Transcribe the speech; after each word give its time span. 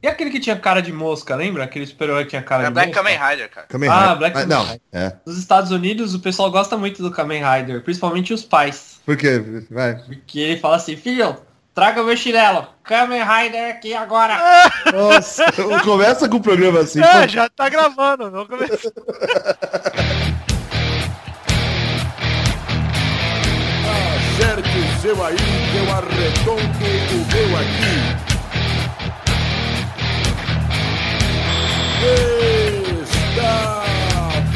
E 0.00 0.06
aquele 0.06 0.30
que 0.30 0.38
tinha 0.38 0.56
cara 0.56 0.80
de 0.80 0.92
mosca, 0.92 1.34
lembra? 1.34 1.64
Aquele 1.64 1.84
super-herói 1.86 2.22
que 2.24 2.30
tinha 2.30 2.42
cara 2.42 2.62
É 2.62 2.66
de 2.66 2.72
Black 2.72 2.88
mosca? 2.88 3.02
Kamen 3.02 3.18
Rider, 3.30 3.50
cara. 3.50 3.66
Kamen 3.66 3.88
Ah. 3.90 4.14
Black 4.14 4.36
Ah, 4.36 4.40
Kamen 4.42 4.56
Não, 4.56 4.62
Rider. 4.64 4.80
é. 4.92 5.12
Nos 5.26 5.38
Estados 5.38 5.70
Unidos, 5.72 6.14
o 6.14 6.20
pessoal 6.20 6.50
gosta 6.52 6.76
muito 6.76 7.02
do 7.02 7.10
Kamen 7.10 7.42
Rider, 7.44 7.82
principalmente 7.82 8.32
os 8.32 8.44
pais. 8.44 9.00
Por 9.04 9.16
quê? 9.16 9.42
Vai. 9.70 9.96
Porque 9.96 10.38
ele 10.38 10.60
fala 10.60 10.76
assim, 10.76 10.96
filho, 10.96 11.36
traga 11.74 12.02
meu 12.04 12.16
chinelo. 12.16 12.68
Kamen 12.84 13.22
Rider 13.24 13.70
aqui 13.74 13.92
agora. 13.92 14.36
Nossa, 14.94 15.46
começa 15.82 16.28
com 16.28 16.36
o 16.36 16.42
programa 16.42 16.80
assim. 16.80 17.02
É, 17.02 17.22
pô. 17.22 17.28
já 17.28 17.48
tá 17.48 17.68
gravando, 17.68 18.30
não 18.30 18.46
começou. 18.46 18.92
Acerte 23.86 24.78
o 24.78 25.00
seu 25.00 25.24
aí, 25.24 25.36
eu 25.76 25.92
arredondo 25.92 26.62
o 26.62 27.26
meu 27.32 27.56
aqui. 27.58 28.27
Está 33.02 33.82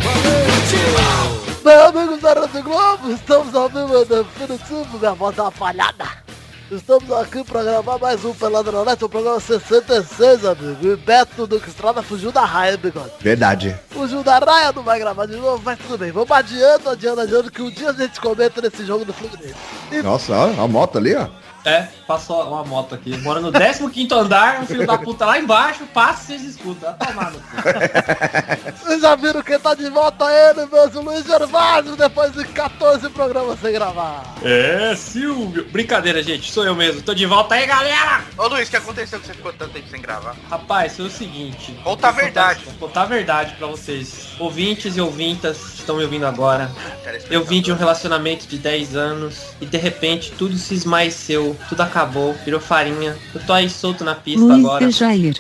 valente! 0.02 1.62
Meu 1.65 1.87
amigo 1.87 2.16
da 2.20 2.34
Rede 2.34 2.62
Globo, 2.62 3.11
estamos 3.12 3.55
ao 3.55 3.69
vivo 3.69 4.05
definitivo, 4.05 4.98
minha 4.98 5.15
voz 5.15 5.38
é 5.38 5.42
uma 5.42 5.51
falhada. 5.51 6.23
Estamos 6.70 7.12
aqui 7.12 7.45
para 7.45 7.62
gravar 7.62 7.98
mais 7.98 8.25
um 8.25 8.33
Pelada 8.33 8.73
na 8.73 8.83
Net, 8.83 9.05
o 9.05 9.09
programa 9.09 9.38
66, 9.38 10.42
amigo. 10.47 10.87
E 10.87 10.97
Beto 10.97 11.47
do 11.47 11.59
Estrada 11.59 12.02
fugiu 12.02 12.33
da 12.33 12.47
raia, 12.47 12.78
bigode. 12.78 13.11
Verdade. 13.20 13.78
Fugiu 13.91 14.23
da 14.23 14.39
raia, 14.39 14.73
não 14.73 14.83
vai 14.83 14.98
gravar 14.98 15.27
de 15.27 15.37
novo, 15.37 15.61
mas 15.62 15.78
tudo 15.78 15.98
bem. 15.98 16.11
Vamos 16.11 16.30
adiando, 16.30 16.89
adiando, 16.89 17.20
adiando, 17.20 17.50
que 17.50 17.61
um 17.61 17.70
dia 17.70 17.91
a 17.91 17.92
gente 17.92 18.19
comenta 18.19 18.62
nesse 18.62 18.87
jogo 18.87 19.05
do 19.05 19.12
Fluminense. 19.12 19.55
E 19.91 20.00
Nossa, 20.03 20.34
a 20.34 20.66
moto 20.66 20.97
ali, 20.97 21.14
ó. 21.14 21.28
É, 21.65 21.87
passou 22.07 22.43
uma 22.48 22.65
moto 22.65 22.95
aqui. 22.95 23.16
Mora 23.19 23.41
no 23.41 23.52
15º 23.52 24.12
andar, 24.12 24.61
um 24.61 24.66
filho 24.66 24.87
da 24.87 24.98
puta 24.98 25.25
lá 25.25 25.39
embaixo, 25.39 25.87
passa 25.95 26.23
e 26.23 26.39
vocês 26.39 26.57
escutam. 26.57 26.95
Vai 26.98 27.09
tomar 27.09 27.30
no 27.30 27.39
cu. 27.39 28.83
vocês 28.83 29.01
já 29.01 29.14
viram 29.14 29.42
quem 29.42 29.59
tá 29.59 29.75
de 29.75 29.89
volta 29.89 30.25
ele, 30.31 30.67
meus 30.67 30.92
Luiz 30.95 31.25
Gervásio, 31.25 31.97
depois 31.97 32.33
de 32.33 32.45
14 32.45 33.09
programas 33.11 33.61
sem 33.61 33.73
gravar. 33.73 34.34
É, 34.42 34.95
Silvio. 34.97 35.64
Brincadeira, 35.70 36.23
gente, 36.23 36.51
sou 36.51 36.64
eu 36.64 36.75
mesmo. 36.75 37.03
Tô 37.03 37.14
de 37.14 37.27
volta 37.27 37.55
aí, 37.55 37.67
galera. 37.67 38.25
Ô 38.36 38.48
Luiz, 38.48 38.67
o 38.67 38.70
que 38.70 38.77
aconteceu 38.77 39.20
que 39.20 39.27
você 39.27 39.34
ficou 39.34 39.53
tanto 39.53 39.73
tempo 39.73 39.89
sem 39.89 40.01
gravar? 40.01 40.34
Rapaz, 40.51 40.97
foi 40.97 41.06
o 41.06 41.11
seguinte. 41.11 41.79
Conta 41.84 42.08
a 42.08 42.12
verdade. 42.12 42.64
Vou 42.64 42.89
contar 42.89 43.03
a 43.03 43.06
verdade 43.06 43.55
pra 43.56 43.69
vocês. 43.69 44.31
Ouvintes 44.39 44.97
e 44.97 45.01
ouvintas 45.01 45.58
que 45.58 45.81
estão 45.81 45.97
me 45.97 46.03
ouvindo 46.03 46.27
agora. 46.27 46.70
Telespectador. 47.05 47.33
Eu 47.33 47.45
vim 47.45 47.61
de 47.61 47.73
um 47.73 47.77
relacionamento 47.77 48.47
de 48.47 48.58
10 48.58 48.97
anos 48.97 49.55
e 49.61 49.67
de 49.67 49.77
repente 49.77 50.33
tudo 50.33 50.56
se 50.56 50.75
esmaeceu, 50.75 51.52
tudo 51.69 51.81
acabou, 51.81 52.34
virou 52.45 52.61
farinha. 52.61 53.17
Eu 53.34 53.41
tô 53.41 53.53
aí 53.53 53.69
solto 53.69 54.05
na 54.05 54.14
pista 54.14 54.41
Luiz 54.41 54.64
agora. 54.64 54.91
Jair. 54.91 55.36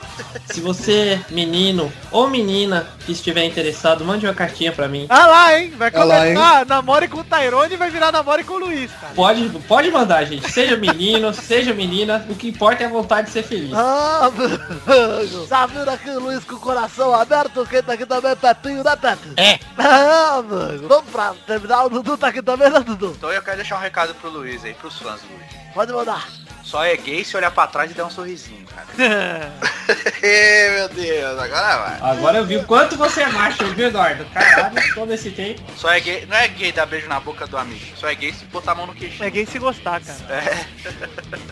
Se 0.46 0.60
você, 0.60 1.20
menino 1.30 1.92
ou 2.10 2.28
menina, 2.28 2.86
que 3.04 3.12
estiver 3.12 3.44
interessado, 3.44 4.04
mande 4.04 4.26
uma 4.26 4.34
cartinha 4.34 4.72
pra 4.72 4.88
mim. 4.88 5.06
Ah 5.08 5.26
lá, 5.26 5.58
hein? 5.58 5.72
Vai 5.76 5.88
Ah 5.88 5.90
começar, 5.90 6.66
namore 6.66 7.08
com 7.08 7.18
o 7.18 7.24
Tyrone 7.24 7.74
e 7.74 7.76
vai 7.76 7.90
virar 7.90 8.12
namore 8.12 8.44
com 8.44 8.54
o 8.54 8.58
Luiz, 8.58 8.90
cara. 8.92 9.14
Pode, 9.14 9.48
pode 9.66 9.90
mandar, 9.90 10.24
gente. 10.24 10.50
Seja 10.50 10.76
menino, 10.76 11.32
seja 11.34 11.74
menina. 11.74 12.24
O 12.28 12.34
que 12.34 12.48
importa 12.48 12.82
é 12.82 12.86
a 12.86 12.90
vontade 12.90 13.26
de 13.28 13.32
ser 13.32 13.42
feliz. 13.42 13.72
Ah. 13.74 14.30
Já 15.48 15.66
viram 15.66 15.92
aqui 15.92 16.10
o 16.10 16.20
Luiz 16.20 16.44
com 16.44 16.56
o 16.56 16.60
coração 16.60 17.12
aberto? 17.14 17.66
Quem 17.66 17.82
tá 17.82 17.92
aqui 17.94 18.06
também 18.06 18.32
é 18.32 18.36
Pepinho, 18.36 18.84
né, 18.84 18.96
Pepe? 18.96 19.32
É. 19.36 19.58
Ah, 19.78 20.42
mano. 20.48 20.88
Vamos 20.88 21.10
pra 21.10 21.34
terminar. 21.46 21.86
O 21.86 21.90
Dudu 21.90 22.16
tá 22.16 22.28
aqui 22.28 22.42
também, 22.42 22.70
né, 22.70 22.80
Dudu? 22.80 23.14
Então 23.16 23.32
eu 23.32 23.42
quero 23.42 23.56
deixar 23.56 23.76
um 23.76 23.80
recado 23.80 24.14
pro 24.14 24.30
Luiz 24.30 24.64
aí, 24.64 24.74
pros 24.74 24.98
fãs 24.98 25.20
do 25.20 25.28
Luiz. 25.32 25.74
Pode 25.74 25.92
mandar. 25.92 26.28
Só 26.72 26.82
é 26.82 26.96
gay 26.96 27.22
se 27.22 27.36
olhar 27.36 27.50
pra 27.50 27.66
trás 27.66 27.90
e 27.90 27.94
dar 27.94 28.06
um 28.06 28.10
sorrisinho, 28.10 28.64
cara. 28.64 28.86
Meu 30.74 30.88
Deus, 30.88 31.38
agora 31.38 31.76
vai. 31.76 31.98
Agora 32.12 32.38
eu 32.38 32.46
vi 32.46 32.56
o 32.56 32.64
quanto 32.64 32.96
você 32.96 33.20
é 33.20 33.28
macho, 33.28 33.62
viu, 33.74 33.88
Eduardo? 33.88 34.24
Caralho, 34.32 34.94
todo 34.94 35.12
esse 35.12 35.30
tempo. 35.32 35.60
Só 35.76 35.92
é 35.92 36.00
gay, 36.00 36.24
não 36.24 36.34
é 36.34 36.48
gay 36.48 36.72
dar 36.72 36.86
beijo 36.86 37.06
na 37.08 37.20
boca 37.20 37.46
do 37.46 37.58
amigo. 37.58 37.84
Só 37.94 38.08
é 38.08 38.14
gay 38.14 38.32
se 38.32 38.46
botar 38.46 38.72
a 38.72 38.74
mão 38.74 38.86
no 38.86 38.94
queixo. 38.94 39.22
É 39.22 39.28
gay 39.28 39.44
se 39.44 39.58
gostar, 39.58 40.00
cara. 40.00 40.18
É. 40.34 40.64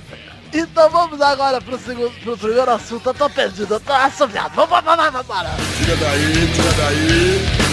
Então 0.53 0.91
vamos 0.91 1.21
agora 1.21 1.61
pro, 1.61 1.79
segundo, 1.79 2.11
pro 2.25 2.37
primeiro 2.37 2.73
assunto. 2.73 3.11
Eu 3.11 3.15
tô 3.15 3.31
perdido, 3.31 3.75
eu 3.75 3.79
tô 3.79 3.93
assoviado. 3.93 4.53
Vamos, 4.57 4.83
vamos, 4.83 4.97
vamos, 5.13 5.27
vamos. 5.29 5.53
Tira 5.79 5.97
daí, 5.97 6.53
tira 6.53 6.73
daí. 6.73 7.71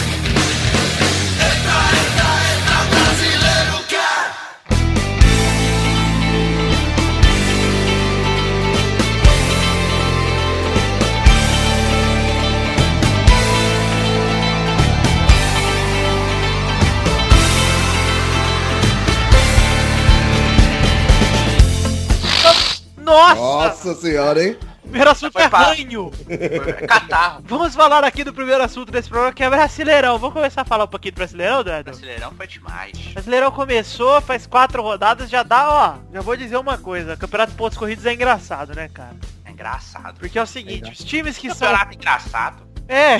Nossa! 23.08 23.36
Nossa 23.36 23.96
senhora, 23.96 24.44
hein? 24.44 24.58
Primeiro 24.84 25.10
assunto 25.12 25.34
Foi 25.34 25.42
é 25.44 25.50
pra- 25.50 25.64
ranho. 25.64 26.12
É 26.30 26.88
catarro. 26.88 27.44
Vamos 27.46 27.76
falar 27.76 28.06
aqui 28.06 28.24
do 28.24 28.34
primeiro 28.34 28.64
assunto 28.64 28.90
desse 28.90 29.10
programa, 29.10 29.34
que 29.34 29.44
é 29.44 29.50
Brasileirão. 29.50 30.18
Vamos 30.18 30.34
começar 30.34 30.62
a 30.62 30.66
falar 30.66 30.86
um 30.86 30.88
pouquinho 30.88 31.14
do 31.14 31.18
Brasileirão, 31.18 31.60
Eduardo? 31.60 31.84
Brasileirão 31.92 32.32
foi 32.32 32.48
demais. 32.48 32.98
Brasileirão 33.14 33.52
começou, 33.52 34.22
faz 34.22 34.48
quatro 34.48 34.82
rodadas, 34.82 35.30
já 35.30 35.44
dá, 35.44 35.70
ó. 35.70 35.96
Já 36.14 36.22
vou 36.22 36.38
dizer 36.38 36.56
uma 36.58 36.78
coisa, 36.78 37.18
campeonato 37.18 37.52
de 37.52 37.58
pontos 37.58 37.78
corridos 37.78 38.06
é 38.06 38.14
engraçado, 38.14 38.74
né, 38.76 38.88
cara? 38.94 39.16
É 39.44 39.52
engraçado. 39.52 40.20
Porque 40.20 40.40
é 40.40 40.42
o 40.44 40.48
seguinte, 40.48 40.90
os 40.90 41.00
times 41.04 41.38
que 41.38 41.50
são... 41.54 41.68
Campeonato 41.68 41.94
engraçado. 41.96 42.67
É, 42.88 43.20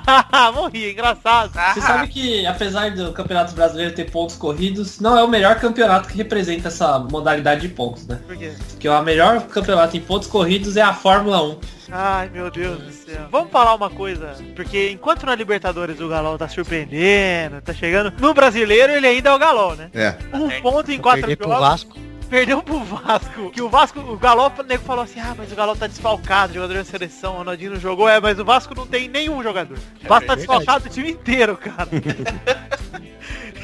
morri, 0.52 0.92
engraçado. 0.92 1.52
Você 1.52 1.80
sabe 1.80 2.08
que, 2.08 2.46
apesar 2.46 2.90
do 2.90 3.12
Campeonato 3.12 3.54
Brasileiro 3.54 3.94
ter 3.94 4.10
pontos 4.10 4.36
corridos, 4.36 5.00
não 5.00 5.16
é 5.16 5.22
o 5.22 5.28
melhor 5.28 5.58
campeonato 5.60 6.08
que 6.08 6.16
representa 6.16 6.68
essa 6.68 6.98
modalidade 6.98 7.62
de 7.62 7.68
pontos, 7.68 8.06
né? 8.06 8.20
Por 8.26 8.36
quê? 8.36 8.52
Porque 8.70 8.88
o 8.88 9.02
melhor 9.02 9.40
campeonato 9.42 9.96
em 9.96 10.00
pontos 10.00 10.28
corridos 10.28 10.76
é 10.76 10.82
a 10.82 10.92
Fórmula 10.92 11.42
1. 11.42 11.58
Ai, 11.90 12.28
meu 12.30 12.50
Deus 12.50 12.78
do 12.78 12.92
céu. 12.92 13.28
Vamos 13.30 13.50
falar 13.50 13.74
uma 13.74 13.90
coisa, 13.90 14.34
porque 14.56 14.90
enquanto 14.90 15.26
na 15.26 15.34
Libertadores 15.34 16.00
o 16.00 16.08
Galol 16.08 16.38
tá 16.38 16.48
surpreendendo, 16.48 17.60
tá 17.62 17.72
chegando, 17.72 18.12
no 18.18 18.34
Brasileiro 18.34 18.92
ele 18.92 19.06
ainda 19.06 19.30
é 19.30 19.32
o 19.32 19.38
Galol, 19.38 19.76
né? 19.76 19.90
É. 19.94 20.16
Um 20.32 20.60
ponto 20.60 20.90
em 20.90 20.98
quatro 20.98 21.28
jogos. 21.30 21.46
Vasco. 21.46 22.03
Perdeu 22.28 22.62
pro 22.62 22.80
Vasco. 22.80 23.50
Que 23.50 23.62
o 23.62 23.68
Vasco, 23.68 24.00
o 24.00 24.16
Galol, 24.18 24.52
o 24.58 24.62
nego 24.62 24.82
falou 24.84 25.04
assim, 25.04 25.20
ah, 25.20 25.34
mas 25.36 25.52
o 25.52 25.54
Galol 25.54 25.76
tá 25.76 25.86
desfalcado, 25.86 26.54
jogador 26.54 26.74
da 26.74 26.84
seleção, 26.84 27.34
o 27.34 27.36
Ronaldinho 27.38 27.72
não 27.72 27.80
jogou. 27.80 28.08
É, 28.08 28.20
mas 28.20 28.38
o 28.38 28.44
Vasco 28.44 28.74
não 28.74 28.86
tem 28.86 29.08
nenhum 29.08 29.42
jogador. 29.42 29.78
O 30.04 30.08
Vasco 30.08 30.26
tá 30.26 30.34
desfalcado 30.34 30.86
o 30.86 30.88
time 30.90 31.10
inteiro, 31.12 31.56
cara. 31.56 31.88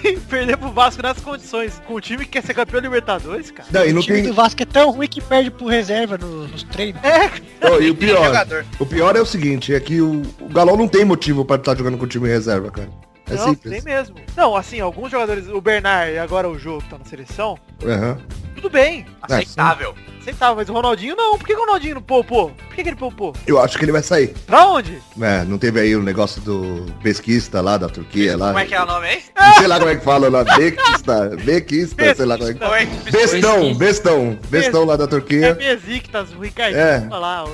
E 0.03 0.17
Perder 0.19 0.57
pro 0.57 0.71
Vasco 0.71 1.03
nessas 1.03 1.23
condições, 1.23 1.79
com 1.87 1.93
o 1.95 2.01
time 2.01 2.25
que 2.25 2.31
quer 2.31 2.43
ser 2.43 2.55
campeão 2.55 2.81
Libertadores, 2.81 3.51
cara. 3.51 3.69
Não, 3.71 3.85
e 3.85 3.93
não 3.93 4.01
o 4.01 4.03
time 4.03 4.21
tem. 4.23 4.29
do 4.29 4.33
Vasco 4.35 4.63
é 4.63 4.65
tão 4.65 4.91
ruim 4.93 5.07
que 5.07 5.21
perde 5.21 5.51
pro 5.51 5.67
reserva 5.67 6.17
no- 6.17 6.49
nos 6.49 6.63
treinos. 6.63 7.03
É, 7.05 7.31
Ó, 7.69 7.79
e 7.79 7.91
o 7.91 7.95
pior. 7.95 8.33
O 8.79 8.87
pior 8.87 9.15
é 9.15 9.21
o 9.21 9.27
seguinte, 9.27 9.75
é 9.75 9.79
que 9.81 10.01
o, 10.01 10.23
o 10.41 10.49
Galol 10.49 10.79
não 10.79 10.89
tem 10.89 11.05
motivo 11.05 11.45
pra 11.45 11.57
estar 11.57 11.77
jogando 11.77 11.99
com 11.99 12.05
o 12.05 12.09
time 12.09 12.27
reserva, 12.27 12.71
cara. 12.71 12.89
É 13.29 13.35
não, 13.35 13.49
simples. 13.51 13.73
tem 13.75 13.83
mesmo. 13.95 14.17
Não, 14.35 14.57
assim, 14.57 14.81
alguns 14.81 15.11
jogadores, 15.11 15.49
o 15.49 15.61
Bernard 15.61 16.13
e 16.15 16.19
agora 16.19 16.49
o 16.49 16.59
jogo 16.59 16.83
que 16.83 16.89
tá 16.89 16.97
na 16.99 17.05
seleção, 17.05 17.59
Aham. 17.85 18.19
Tudo 18.61 18.73
bem. 18.73 19.07
Aceitável. 19.23 19.95
Aceitável, 20.21 20.57
mas 20.57 20.69
o 20.69 20.73
Ronaldinho 20.75 21.17
não. 21.17 21.39
Por 21.39 21.47
que, 21.47 21.55
que 21.55 21.59
o 21.61 21.65
Ronaldinho 21.65 21.95
não 21.95 22.03
poupou? 22.03 22.51
Por 22.51 22.75
que, 22.75 22.83
que 22.83 22.89
ele 22.91 22.97
poupou? 22.97 23.35
Eu 23.47 23.59
acho 23.59 23.79
que 23.79 23.85
ele 23.85 23.93
vai 23.93 24.03
sair. 24.03 24.29
Pra 24.47 24.67
onde? 24.67 24.99
É, 25.21 25.45
não 25.45 25.57
teve 25.57 25.81
aí 25.81 25.97
o 25.97 26.03
negócio 26.03 26.41
do 26.43 26.85
pesquista 27.03 27.61
lá 27.63 27.79
da 27.79 27.89
Turquia 27.89 28.37
lá. 28.37 28.49
Como 28.49 28.59
é 28.59 28.65
que 28.67 28.75
é 28.75 28.83
o 28.83 28.87
nome 28.87 29.07
aí? 29.09 29.23
Sei 29.57 29.67
lá 29.67 29.79
como 29.79 29.91
é 29.91 29.97
que 29.97 30.05
fala 30.05 30.29
lá. 30.29 30.45
Bequista. 30.45 31.31
Bequista, 31.43 32.15
sei 32.15 32.27
lá 32.27 32.37
como 32.37 32.51
é 32.51 32.55
que 32.55 32.65
Oi. 32.65 32.87
Bestão, 33.11 33.75
bestão. 33.75 34.39
Bestão 34.51 34.85
lá 34.85 34.97
da 34.97 35.05
É 35.05 35.07
Turquia. 35.07 35.55
Besiktas, 35.55 36.33
o 36.35 36.41
Ricardinho. 36.41 36.81
É. 36.81 37.07
Olha 37.11 37.19
lá. 37.19 37.45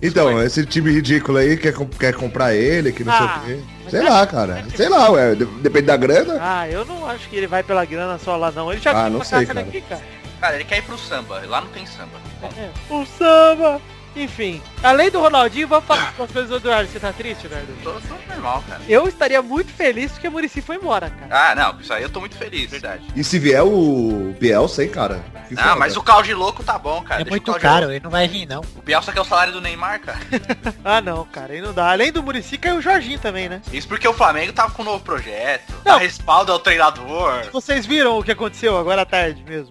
Então, 0.00 0.40
esse 0.42 0.64
time 0.66 0.92
ridículo 0.92 1.38
aí 1.38 1.56
quer, 1.56 1.74
quer 1.98 2.14
comprar 2.14 2.54
ele, 2.54 2.92
que 2.92 3.02
não 3.02 3.12
Ah, 3.12 3.40
sei 3.44 3.54
o 3.54 3.58
quê. 3.58 3.64
Sei 3.90 4.02
lá, 4.02 4.26
cara. 4.26 4.64
Sei 4.76 4.88
lá, 4.88 5.10
ué. 5.10 5.34
de- 5.34 5.44
Depende 5.44 5.86
da 5.86 5.96
grana. 5.96 6.38
Ah, 6.40 6.68
eu 6.68 6.84
não 6.84 7.06
acho 7.06 7.28
que 7.28 7.36
ele 7.36 7.46
vai 7.48 7.62
pela 7.62 7.84
grana 7.84 8.18
só 8.18 8.36
lá, 8.36 8.50
não. 8.52 8.70
Ele 8.72 8.80
já 8.80 8.92
Ah, 8.92 9.10
não 9.10 9.22
sei, 9.24 9.44
cara. 9.46 9.60
aqui, 9.60 9.80
cara. 9.82 10.00
Cara, 10.44 10.56
ele 10.56 10.64
quer 10.64 10.76
ir 10.76 10.82
pro 10.82 10.98
samba. 10.98 11.42
Lá 11.46 11.62
não 11.62 11.68
tem 11.68 11.86
samba. 11.86 12.20
É. 12.58 12.68
O 12.92 13.06
samba. 13.06 13.80
Enfim, 14.16 14.62
além 14.80 15.10
do 15.10 15.18
Ronaldinho, 15.18 15.66
vamos 15.66 15.86
falar 15.86 16.12
com 16.16 16.22
as 16.22 16.30
coisas 16.30 16.48
do 16.50 16.56
Eduardo. 16.58 16.88
Você 16.88 17.00
tá 17.00 17.12
triste, 17.12 17.46
Eduardo? 17.46 17.66
Tô, 17.82 17.92
tô 17.94 18.14
normal, 18.32 18.62
cara. 18.68 18.80
Eu 18.88 19.08
estaria 19.08 19.40
muito 19.42 19.72
feliz 19.72 20.12
porque 20.12 20.26
a 20.28 20.30
Murici 20.30 20.60
foi 20.62 20.76
embora, 20.76 21.10
cara. 21.10 21.50
Ah, 21.50 21.54
não, 21.54 21.80
isso 21.80 21.92
aí 21.92 22.02
eu 22.02 22.08
tô 22.10 22.20
muito 22.20 22.36
feliz, 22.36 22.70
verdade. 22.70 23.02
E 23.16 23.24
se 23.24 23.40
vier 23.40 23.64
o 23.64 24.32
Bielsa, 24.38 24.84
hein, 24.84 24.90
cara? 24.90 25.24
Que 25.48 25.54
Ah, 25.58 25.74
mas 25.74 25.96
o 25.96 26.02
caldo 26.02 26.28
de 26.28 26.34
louco 26.34 26.62
tá 26.62 26.78
bom, 26.78 27.02
cara. 27.02 27.22
é 27.22 27.24
Deixa 27.24 27.30
muito 27.32 27.50
o 27.50 27.58
caro, 27.58 27.78
louco. 27.86 27.92
ele 27.92 28.04
não 28.04 28.10
vai 28.10 28.28
vir 28.28 28.46
não. 28.46 28.60
O 28.76 28.82
Bielsa 28.82 29.12
quer 29.12 29.20
o 29.20 29.24
salário 29.24 29.52
do 29.52 29.60
Neymar, 29.62 29.98
cara. 30.00 30.18
Ah, 30.84 31.00
não, 31.00 31.24
cara, 31.24 31.54
aí 31.54 31.60
não 31.62 31.72
dá. 31.72 31.90
Além 31.90 32.12
do 32.12 32.22
Murici, 32.22 32.56
caiu 32.58 32.76
o 32.76 32.82
Jorginho 32.82 33.18
também, 33.18 33.48
né? 33.48 33.62
Isso 33.72 33.88
porque 33.88 34.06
o 34.06 34.12
Flamengo 34.12 34.52
tava 34.52 34.70
com 34.72 34.82
um 34.82 34.84
novo 34.84 35.02
projeto. 35.02 35.72
Não. 35.84 35.94
Dá 35.94 35.96
respaldo 35.96 36.52
ao 36.52 36.58
treinador. 36.60 37.46
Vocês 37.52 37.84
viram 37.86 38.18
o 38.18 38.22
que 38.22 38.30
aconteceu 38.30 38.76
agora 38.78 39.02
à 39.02 39.06
tarde 39.06 39.42
mesmo? 39.42 39.70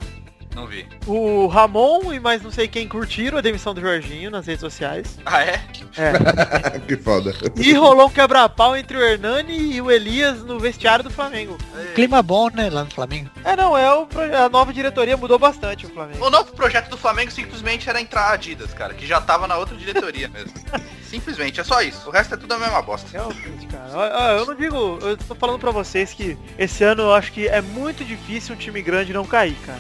Não 0.56 0.68
vi. 0.68 0.86
O 1.08 1.48
Ramon 1.48 2.14
e 2.14 2.20
mais 2.20 2.42
não 2.42 2.52
sei 2.52 2.68
quem 2.68 2.88
curtiram 2.88 3.38
a 3.38 3.42
demissão 3.42 3.74
do 3.74 3.82
Jorginho 3.82 4.30
nas 4.30 4.46
redes 4.46 4.62
sociais. 4.62 5.18
Ah, 5.26 5.44
é? 5.44 5.62
É. 5.98 6.80
que 6.88 6.96
foda. 6.96 7.34
E 7.58 7.74
rolou 7.74 8.08
um 8.08 8.10
quebra-pau 8.10 8.76
entre 8.78 8.98
o 8.98 9.02
Hernani 9.02 9.74
e 9.74 9.82
o 9.82 9.92
Elias 9.92 10.44
no 10.44 10.60
vestiário 10.60 11.04
do 11.04 11.10
Flamengo. 11.10 11.58
Clima 11.96 12.22
bom, 12.22 12.50
né, 12.50 12.70
lá 12.70 12.84
no 12.84 12.92
Flamengo. 12.92 13.30
É, 13.44 13.56
não, 13.56 13.78
é 13.78 13.94
o, 13.94 14.08
a 14.46 14.50
nova 14.50 14.72
diretoria 14.72 15.18
mudou 15.18 15.40
bastante 15.40 15.86
o 15.86 15.90
Flamengo. 15.90 16.26
O 16.26 16.30
novo 16.30 16.52
projeto 16.54 16.90
do 16.90 16.98
Flamengo 16.98 17.32
simplesmente 17.32 17.90
era 17.90 18.00
entrar 18.00 18.30
a 18.30 18.34
Adidas, 18.34 18.74
cara, 18.74 18.94
que 18.94 19.06
já 19.06 19.20
tava 19.20 19.48
na 19.48 19.58
outra 19.58 19.76
diretoria 19.76 20.28
mesmo. 20.28 20.54
simplesmente, 21.10 21.60
é 21.60 21.64
só 21.64 21.82
isso. 21.82 22.08
O 22.08 22.12
resto 22.12 22.34
é 22.34 22.38
tudo 22.38 22.54
a 22.54 22.60
mesma 22.60 22.82
bosta. 22.82 23.08
Realmente, 23.12 23.68
cara. 23.68 23.90
Ó, 23.94 24.32
Eu 24.38 24.46
não 24.46 24.56
digo, 24.56 25.00
eu 25.02 25.18
tô 25.18 25.36
falando 25.36 25.60
pra 25.60 25.72
vocês 25.72 26.14
que 26.14 26.38
esse 26.58 26.84
ano 26.84 27.04
eu 27.04 27.14
acho 27.14 27.32
que 27.32 27.48
é 27.48 27.62
muito 27.62 28.04
difícil 28.04 28.56
um 28.56 28.58
time 28.58 28.82
grande 28.82 29.14
não 29.14 29.26
cair, 29.26 29.56
cara. 29.66 29.80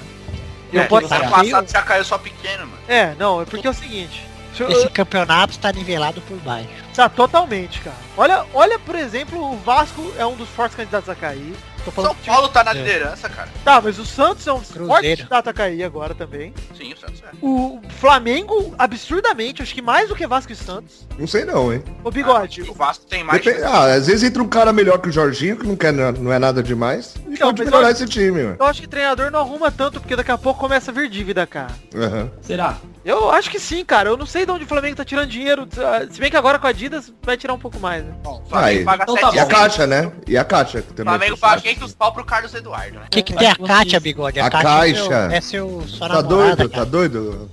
É, 0.73 0.79
Não 0.81 0.87
pode 0.87 1.07
ser. 1.07 1.29
passado 1.29 1.69
já 1.71 1.81
caiu 1.81 2.03
só 2.05 2.17
pequeno, 2.17 2.65
mano. 2.67 2.79
É, 2.87 3.13
não, 3.19 3.41
é 3.41 3.45
porque 3.45 3.67
é 3.67 3.69
o 3.69 3.73
seguinte. 3.73 4.25
se 4.55 4.61
eu- 4.61 4.69
Esse 4.69 4.89
campeonato 4.89 5.51
está 5.51 5.71
nivelado 5.71 6.21
por 6.21 6.37
baixo. 6.39 6.67
Tá 6.95 7.09
totalmente, 7.09 7.79
cara. 7.81 7.95
Olha, 8.15 8.45
olha, 8.53 8.77
por 8.79 8.95
exemplo, 8.95 9.51
o 9.53 9.57
Vasco 9.57 10.13
é 10.17 10.25
um 10.25 10.35
dos 10.35 10.47
fortes 10.49 10.75
candidatos 10.75 11.09
a 11.09 11.15
cair. 11.15 11.55
São 11.91 12.15
Paulo 12.15 12.49
tá 12.49 12.63
na 12.63 12.71
É. 12.71 12.73
liderança, 12.75 13.27
cara. 13.29 13.49
Tá, 13.63 13.81
mas 13.81 13.99
o 13.99 14.05
Santos 14.05 14.45
é 14.47 14.53
um 14.53 14.59
Cruzeiro. 14.59 14.87
fortes 14.87 15.15
candidatos 15.17 15.49
a 15.49 15.53
cair 15.53 15.83
agora 15.83 16.15
também. 16.15 16.53
Sim, 16.77 16.93
o 16.93 16.97
Santos 16.97 17.21
é. 17.21 17.35
O 17.41 17.81
Flamengo, 17.99 18.73
absurdamente, 18.77 19.61
acho 19.61 19.73
que 19.73 19.81
mais 19.81 20.07
do 20.09 20.15
que 20.15 20.25
Vasco 20.27 20.51
e 20.51 20.55
Santos. 20.55 21.07
Não 21.17 21.27
sei 21.27 21.45
não, 21.45 21.73
hein? 21.73 21.83
O 22.03 22.11
Bigode. 22.11 22.61
O 22.63 22.73
Vasco 22.73 23.05
tem 23.05 23.23
mais. 23.23 23.43
Depende- 23.43 23.63
ah, 23.65 23.93
às 23.95 24.07
vezes 24.07 24.23
entra 24.23 24.41
um 24.41 24.47
cara 24.47 24.71
melhor 24.71 24.99
que 24.99 25.09
o 25.09 25.11
Jorginho, 25.11 25.57
que 25.57 25.65
não, 25.67 25.75
quer, 25.75 25.91
não 25.93 26.31
é 26.31 26.39
nada 26.39 26.61
demais. 26.63 27.15
E 27.27 27.31
Não, 27.31 27.37
pode 27.53 27.65
melhorar 27.65 27.87
eu- 27.87 27.91
esse 27.91 28.05
time, 28.05 28.43
ué. 28.43 28.55
Eu 28.59 28.65
acho 28.65 28.81
que 28.81 28.87
treinador 28.87 29.31
não 29.31 29.39
arruma 29.39 29.71
tanto, 29.71 29.99
porque 29.99 30.15
daqui 30.15 30.31
a 30.31 30.37
pouco 30.37 30.59
começa 30.59 30.91
a 30.91 30.93
vir 30.93 31.09
dívida, 31.09 31.45
cara. 31.45 31.71
Aham. 31.95 32.29
Será? 32.41 32.77
Eu 33.05 33.29
acho 33.31 33.49
que 33.49 33.59
sim, 33.59 33.83
cara. 33.83 34.09
Eu 34.09 34.15
não 34.17 34.25
sei 34.25 34.45
de 34.45 34.51
onde 34.51 34.63
o 34.63 34.67
Flamengo 34.67 34.95
tá 34.95 35.03
tirando 35.03 35.27
dinheiro. 35.29 35.67
Se 36.09 36.19
bem 36.21 36.31
que 36.31 36.37
agora 36.37 36.57
com 36.57 36.67
a 36.67 36.69
Adidas 36.69 37.11
vai 37.21 37.35
tirar 37.35 37.53
um 37.53 37.59
pouco 37.59 37.77
mais, 37.79 38.03
né? 38.03 38.13
O 38.25 38.41
Flamengo 38.47 38.85
paga 38.85 39.03
Então 39.03 39.15
tá 39.15 39.31
E 39.35 39.39
a 39.39 39.43
bom. 39.45 39.51
caixa, 39.51 39.85
né? 39.87 40.11
E 40.25 40.37
a 40.37 40.45
caixa 40.45 40.81
que 40.81 40.91
O 40.91 40.93
também. 40.93 41.13
Flamengo 41.13 41.37
paga 41.37 41.61
500 41.61 41.93
pau 41.95 42.13
pro 42.13 42.23
Carlos 42.23 42.53
Eduardo, 42.53 42.99
né? 42.99 43.05
O 43.05 43.09
que, 43.09 43.21
que 43.21 43.33
tem 43.33 43.49
a 43.49 43.55
Kátia, 43.57 43.99
bigode? 43.99 44.39
A 44.39 44.45
é 44.45 44.49
Caixa. 44.49 45.03
seu- 45.03 45.31
É 45.31 45.41
seu, 45.41 45.83
Tá 45.99 46.07
namorada, 46.07 46.27
doido? 46.27 46.69
cara. 46.69 46.69
Tá 46.71 46.83
doido? 46.89 47.51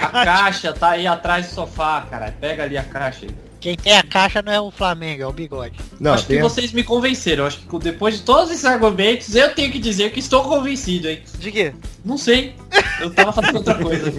A 0.00 0.24
caixa 0.24 0.72
tá 0.72 0.90
aí 0.90 1.06
atrás 1.06 1.46
do 1.48 1.54
sofá, 1.54 2.06
cara. 2.10 2.34
Pega 2.40 2.62
ali 2.64 2.78
a 2.78 2.82
caixa. 2.82 3.26
aí. 3.26 3.45
Quem 3.66 3.76
tem 3.76 3.96
a 3.96 4.02
caixa 4.04 4.40
não 4.42 4.52
é 4.52 4.60
o 4.60 4.70
Flamengo, 4.70 5.24
é 5.24 5.26
o 5.26 5.32
bigode. 5.32 5.76
Não, 5.98 6.12
acho 6.12 6.24
tem 6.26 6.36
que 6.36 6.42
vocês 6.44 6.72
me 6.72 6.84
convenceram. 6.84 7.46
Acho 7.46 7.58
que 7.58 7.78
depois 7.80 8.16
de 8.16 8.22
todos 8.22 8.52
esses 8.52 8.64
argumentos, 8.64 9.34
eu 9.34 9.52
tenho 9.56 9.72
que 9.72 9.80
dizer 9.80 10.12
que 10.12 10.20
estou 10.20 10.44
convencido, 10.44 11.08
hein? 11.08 11.20
De 11.36 11.50
quê? 11.50 11.74
Não 12.04 12.16
sei. 12.16 12.54
Eu 13.00 13.12
tava 13.12 13.32
fazendo 13.32 13.56
outra 13.56 13.74
coisa. 13.74 14.12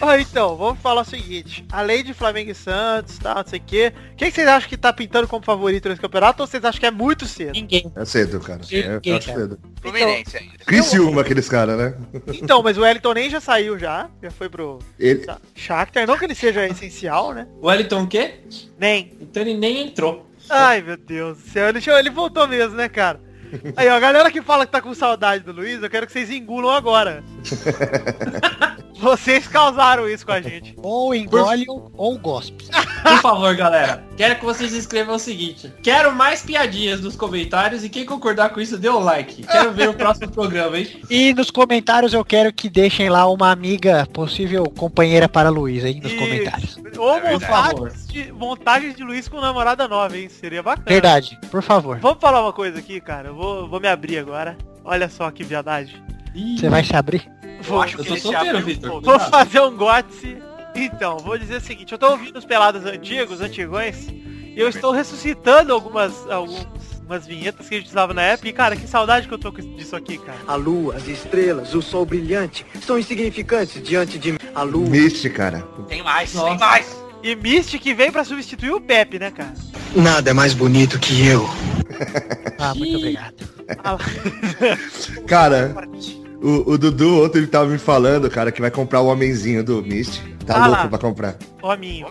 Ó, 0.00 0.14
então, 0.18 0.56
vamos 0.56 0.80
falar 0.80 1.02
o 1.02 1.04
seguinte. 1.04 1.64
Além 1.70 2.02
de 2.02 2.12
Flamengo 2.12 2.50
e 2.50 2.54
Santos, 2.56 3.16
tá, 3.18 3.36
não 3.36 3.46
sei 3.46 3.60
o 3.60 3.62
quê. 3.64 3.92
Quem 4.16 4.30
que 4.30 4.34
vocês 4.34 4.48
acham 4.48 4.68
que 4.68 4.76
tá 4.76 4.92
pintando 4.92 5.28
como 5.28 5.44
favorito 5.44 5.88
nesse 5.88 6.00
campeonato 6.00 6.42
ou 6.42 6.48
vocês 6.48 6.64
acham 6.64 6.80
que 6.80 6.86
é 6.86 6.90
muito 6.90 7.24
cedo? 7.24 7.52
Ninguém. 7.52 7.92
É 7.94 8.04
cedo, 8.04 8.40
cara. 8.40 8.62
É, 8.68 8.94
Ninguém, 8.94 9.12
eu 9.12 9.16
acho 9.16 9.26
cara. 9.28 9.40
cedo. 9.40 9.60
Fluminense 9.80 10.36
ainda. 10.36 10.58
Criciúma, 10.66 11.20
aqueles 11.20 11.48
caras, 11.48 11.78
né? 11.78 11.94
Então, 12.34 12.64
mas 12.64 12.76
o 12.76 12.80
Wellington 12.80 13.12
nem 13.12 13.30
já 13.30 13.40
saiu 13.40 13.78
já. 13.78 14.10
Já 14.20 14.32
foi 14.32 14.48
pro 14.48 14.80
Ele, 14.98 15.24
Shakhtar. 15.54 16.04
Não 16.04 16.18
que 16.18 16.24
ele 16.24 16.34
seja 16.34 16.66
essencial, 16.66 17.32
né? 17.32 17.46
O 17.62 17.68
Wellington 17.68 18.02
o 18.02 18.08
quê? 18.08 18.40
Nem. 18.78 19.12
Então 19.20 19.42
ele 19.42 19.54
nem 19.54 19.88
entrou. 19.88 20.28
Ai, 20.48 20.80
meu 20.80 20.96
Deus 20.96 21.38
do 21.38 21.50
céu. 21.50 21.68
Ele, 21.68 21.80
ele 21.98 22.10
voltou 22.10 22.46
mesmo, 22.46 22.76
né, 22.76 22.88
cara? 22.88 23.20
Aí, 23.76 23.88
ó, 23.88 23.94
a 23.94 24.00
galera 24.00 24.30
que 24.30 24.42
fala 24.42 24.66
que 24.66 24.72
tá 24.72 24.80
com 24.80 24.94
saudade 24.94 25.42
do 25.42 25.52
Luiz, 25.52 25.82
eu 25.82 25.90
quero 25.90 26.06
que 26.06 26.12
vocês 26.12 26.30
engulam 26.30 26.70
agora. 26.70 27.24
Vocês 28.98 29.46
causaram 29.46 30.08
isso 30.08 30.26
com 30.26 30.32
a 30.32 30.40
gente. 30.40 30.74
Ou 30.82 31.14
engole 31.14 31.64
ou, 31.68 31.90
ou 31.96 32.18
gospe. 32.18 32.66
Por 33.02 33.20
favor, 33.20 33.54
galera. 33.54 34.04
Quero 34.16 34.36
que 34.36 34.44
vocês 34.44 34.72
escrevam 34.72 35.14
o 35.14 35.18
seguinte. 35.18 35.72
Quero 35.82 36.14
mais 36.14 36.42
piadinhas 36.42 37.00
nos 37.00 37.14
comentários 37.14 37.84
e 37.84 37.88
quem 37.88 38.04
concordar 38.04 38.50
com 38.50 38.60
isso, 38.60 38.76
dê 38.76 38.88
o 38.88 38.98
like. 38.98 39.42
Quero 39.42 39.72
ver 39.72 39.88
o 39.88 39.94
próximo 39.94 40.30
programa, 40.30 40.78
hein? 40.78 40.88
E 41.08 41.32
nos 41.32 41.50
comentários 41.50 42.12
eu 42.12 42.24
quero 42.24 42.52
que 42.52 42.68
deixem 42.68 43.08
lá 43.08 43.26
uma 43.26 43.50
amiga, 43.50 44.06
possível 44.12 44.64
companheira 44.64 45.28
para 45.28 45.48
Luiz 45.48 45.84
aí 45.84 46.00
nos 46.00 46.12
Isso. 46.12 46.20
comentários. 46.20 46.78
Ou 46.96 47.40
favor. 47.40 47.80
montagens 47.80 48.06
de, 48.06 48.32
montagens 48.32 48.96
de 48.96 49.04
Luiz 49.04 49.28
com 49.28 49.40
namorada 49.40 49.86
nova, 49.86 50.16
hein? 50.16 50.28
Seria 50.28 50.62
bacana. 50.62 50.86
Verdade, 50.88 51.38
por 51.50 51.62
favor. 51.62 51.98
Vamos 51.98 52.18
falar 52.20 52.42
uma 52.42 52.52
coisa 52.52 52.78
aqui, 52.78 53.00
cara. 53.00 53.28
Eu 53.28 53.34
vou, 53.34 53.68
vou 53.68 53.80
me 53.80 53.88
abrir 53.88 54.18
agora. 54.18 54.56
Olha 54.84 55.08
só 55.08 55.30
que 55.30 55.44
viadagem. 55.44 56.02
Ih, 56.34 56.58
Você 56.58 56.68
vai 56.68 56.84
se 56.84 56.94
abrir? 56.94 57.37
Vou, 57.62 57.82
acho 57.82 57.98
eu 57.98 58.04
que 58.04 58.10
tô 58.10 58.16
solteiro, 58.16 58.60
Vitor. 58.64 59.00
vou 59.00 59.18
fazer 59.20 59.60
um 59.60 59.76
gotse. 59.76 60.38
Então, 60.74 61.18
vou 61.18 61.36
dizer 61.38 61.56
o 61.56 61.60
seguinte. 61.60 61.92
Eu 61.92 61.98
tô 61.98 62.10
ouvindo 62.10 62.36
os 62.38 62.44
pelados 62.44 62.84
antigos, 62.84 63.40
antigões. 63.40 64.08
E 64.08 64.54
eu 64.60 64.68
estou 64.68 64.92
ressuscitando 64.92 65.72
algumas, 65.72 66.12
algumas 66.30 67.26
vinhetas 67.26 67.68
que 67.68 67.74
a 67.74 67.78
gente 67.78 67.88
usava 67.88 68.12
na 68.14 68.22
época. 68.22 68.48
E, 68.48 68.52
cara, 68.52 68.76
que 68.76 68.86
saudade 68.86 69.26
que 69.26 69.34
eu 69.34 69.38
tô 69.38 69.52
com 69.52 69.58
isso- 69.60 69.68
disso 69.74 69.96
aqui, 69.96 70.18
cara. 70.18 70.38
A 70.46 70.54
lua, 70.54 70.94
as 70.96 71.06
estrelas, 71.08 71.74
o 71.74 71.82
sol 71.82 72.04
brilhante 72.04 72.64
são 72.84 72.98
insignificantes 72.98 73.82
diante 73.82 74.18
de 74.18 74.36
a 74.54 74.62
lua. 74.62 74.88
Misty, 74.88 75.30
cara. 75.30 75.62
Tem 75.88 76.02
mais, 76.02 76.32
Nossa. 76.34 76.48
tem 76.50 76.58
mais. 76.58 76.98
E 77.22 77.34
Mystic 77.34 77.82
veio 77.96 78.12
pra 78.12 78.24
substituir 78.24 78.70
o 78.72 78.80
Pepe, 78.80 79.18
né, 79.18 79.30
cara? 79.32 79.52
Nada 79.96 80.30
é 80.30 80.32
mais 80.32 80.54
bonito 80.54 80.98
que 81.00 81.26
eu. 81.26 81.48
Ah, 82.58 82.74
muito 82.74 82.96
obrigado. 82.96 83.34
Cara, 85.26 85.74
o, 86.42 86.72
o 86.72 86.78
Dudu 86.78 87.24
ontem 87.24 87.38
ele 87.38 87.46
tava 87.46 87.66
me 87.66 87.78
falando, 87.78 88.30
cara, 88.30 88.52
que 88.52 88.60
vai 88.60 88.70
comprar 88.70 89.00
o 89.00 89.06
homenzinho 89.06 89.62
do 89.64 89.82
Misty. 89.82 90.36
Tá 90.46 90.54
Ah 90.56 90.66
louco 90.66 90.82
lá. 90.84 90.88
pra 90.88 90.98
comprar. 90.98 91.36
Hominho. 91.62 92.06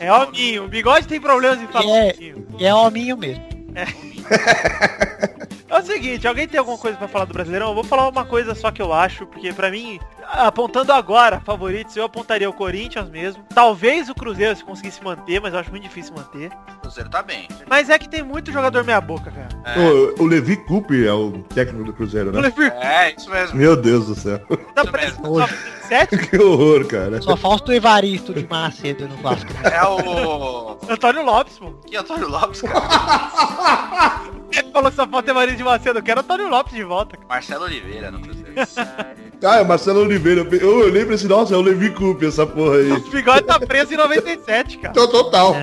É 0.00 0.12
hominho. 0.12 0.64
O 0.64 0.68
bigode 0.68 1.06
tem 1.06 1.20
problemas 1.20 1.60
em 1.60 1.66
falar 1.66 1.84
É. 1.94 2.14
E 2.58 2.64
é 2.64 2.74
hominho 2.74 3.16
mesmo. 3.16 3.42
É 3.74 3.86
o 5.78 5.82
seguinte, 5.82 6.26
alguém 6.26 6.46
tem 6.48 6.58
alguma 6.58 6.76
coisa 6.78 6.96
pra 6.98 7.08
falar 7.08 7.24
do 7.24 7.32
Brasileirão? 7.34 7.68
Eu 7.68 7.74
vou 7.74 7.84
falar 7.84 8.08
uma 8.08 8.24
coisa 8.24 8.54
só 8.54 8.70
que 8.70 8.82
eu 8.82 8.92
acho, 8.92 9.26
porque 9.26 9.52
pra 9.52 9.70
mim, 9.70 9.98
apontando 10.32 10.92
agora 10.92 11.40
favoritos, 11.40 11.96
eu 11.96 12.04
apontaria 12.04 12.48
o 12.48 12.52
Corinthians 12.52 13.08
mesmo. 13.08 13.42
Talvez 13.54 14.08
o 14.08 14.14
Cruzeiro 14.14 14.54
se 14.56 14.64
conseguisse 14.64 15.02
manter, 15.02 15.40
mas 15.40 15.54
eu 15.54 15.60
acho 15.60 15.70
muito 15.70 15.84
difícil 15.84 16.14
manter. 16.14 16.50
O 16.78 16.80
Cruzeiro 16.82 17.08
tá 17.08 17.22
bem. 17.22 17.48
Mas 17.68 17.88
é 17.88 17.98
que 17.98 18.08
tem 18.08 18.22
muito 18.22 18.52
jogador 18.52 18.84
meia 18.84 19.00
boca, 19.00 19.30
cara. 19.30 19.48
É, 19.64 19.78
O, 19.78 20.22
o 20.22 20.26
Levi 20.26 20.56
Coupe 20.56 21.06
é 21.06 21.12
o 21.12 21.32
técnico 21.54 21.84
do 21.84 21.92
Cruzeiro, 21.92 22.30
O 22.30 22.32
né? 22.32 22.40
Lever 22.42 22.72
é 22.80 23.14
isso 23.16 23.30
mesmo. 23.30 23.56
Meu 23.56 23.76
Deus 23.76 24.06
do 24.06 24.14
céu. 24.14 24.38
tá 24.74 24.82
isso 24.82 24.92
preso 24.92 25.20
mesmo. 25.22 25.38
só 25.38 25.46
27, 25.46 26.18
que 26.28 26.36
horror, 26.38 26.86
cara. 26.86 27.20
Só 27.22 27.36
falta 27.36 27.70
o 27.70 27.74
Evaristo 27.74 28.32
de 28.34 28.46
Macedo 28.46 29.08
no 29.08 29.16
Vasco. 29.16 29.50
É 29.64 29.82
o. 29.86 30.76
Antônio 30.88 31.22
Lopes, 31.24 31.58
pô. 31.58 31.72
Que 31.86 31.96
Antônio 31.96 32.28
Lopes, 32.28 32.62
cara. 32.62 34.22
Ele 34.52 34.70
falou 34.72 34.90
que 34.90 34.96
só 34.96 35.06
falta 35.06 35.30
é 35.30 35.34
Maria 35.34 35.56
de 35.56 35.64
Macedo, 35.64 35.98
eu 35.98 36.02
quero 36.02 36.20
Antônio 36.20 36.48
Lopes 36.48 36.74
de 36.74 36.84
volta. 36.84 37.16
cara. 37.16 37.28
Marcelo 37.28 37.64
Oliveira 37.64 38.10
no 38.10 38.20
Cruzeiro. 38.20 38.52
Ah, 39.44 39.56
é 39.56 39.64
Marcelo 39.64 40.02
Oliveira. 40.02 40.46
Eu 40.52 40.84
olhei 40.84 41.04
pra 41.04 41.16
esse, 41.16 41.26
nossa, 41.26 41.52
é 41.52 41.56
o 41.56 41.60
Levi 41.60 41.90
Coupe 41.90 42.24
essa 42.24 42.46
porra 42.46 42.76
aí. 42.76 42.92
O 42.92 43.10
bigode 43.10 43.42
tá 43.42 43.58
preso 43.58 43.92
em 43.92 43.96
97, 43.96 44.78
cara. 44.78 44.92
Então, 44.92 45.08
total. 45.08 45.56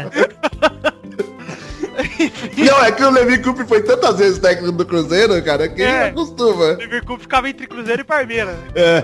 Não, 2.58 2.84
é 2.84 2.92
que 2.92 3.04
o 3.04 3.10
Levi 3.10 3.40
Coupe 3.42 3.66
foi 3.66 3.82
tantas 3.82 4.18
vezes 4.18 4.40
técnico 4.40 4.72
do 4.74 4.86
Cruzeiro, 4.86 5.42
cara, 5.44 5.68
que 5.70 5.82
É. 5.82 5.86
ele 5.86 6.10
acostuma. 6.10 6.66
O 6.66 6.74
Liverpool 6.76 7.18
ficava 7.20 7.50
entre 7.50 7.66
Cruzeiro 7.68 8.02
e 8.02 8.06
Parmeira. 8.06 8.52
né? 8.52 8.58
É. 8.76 9.04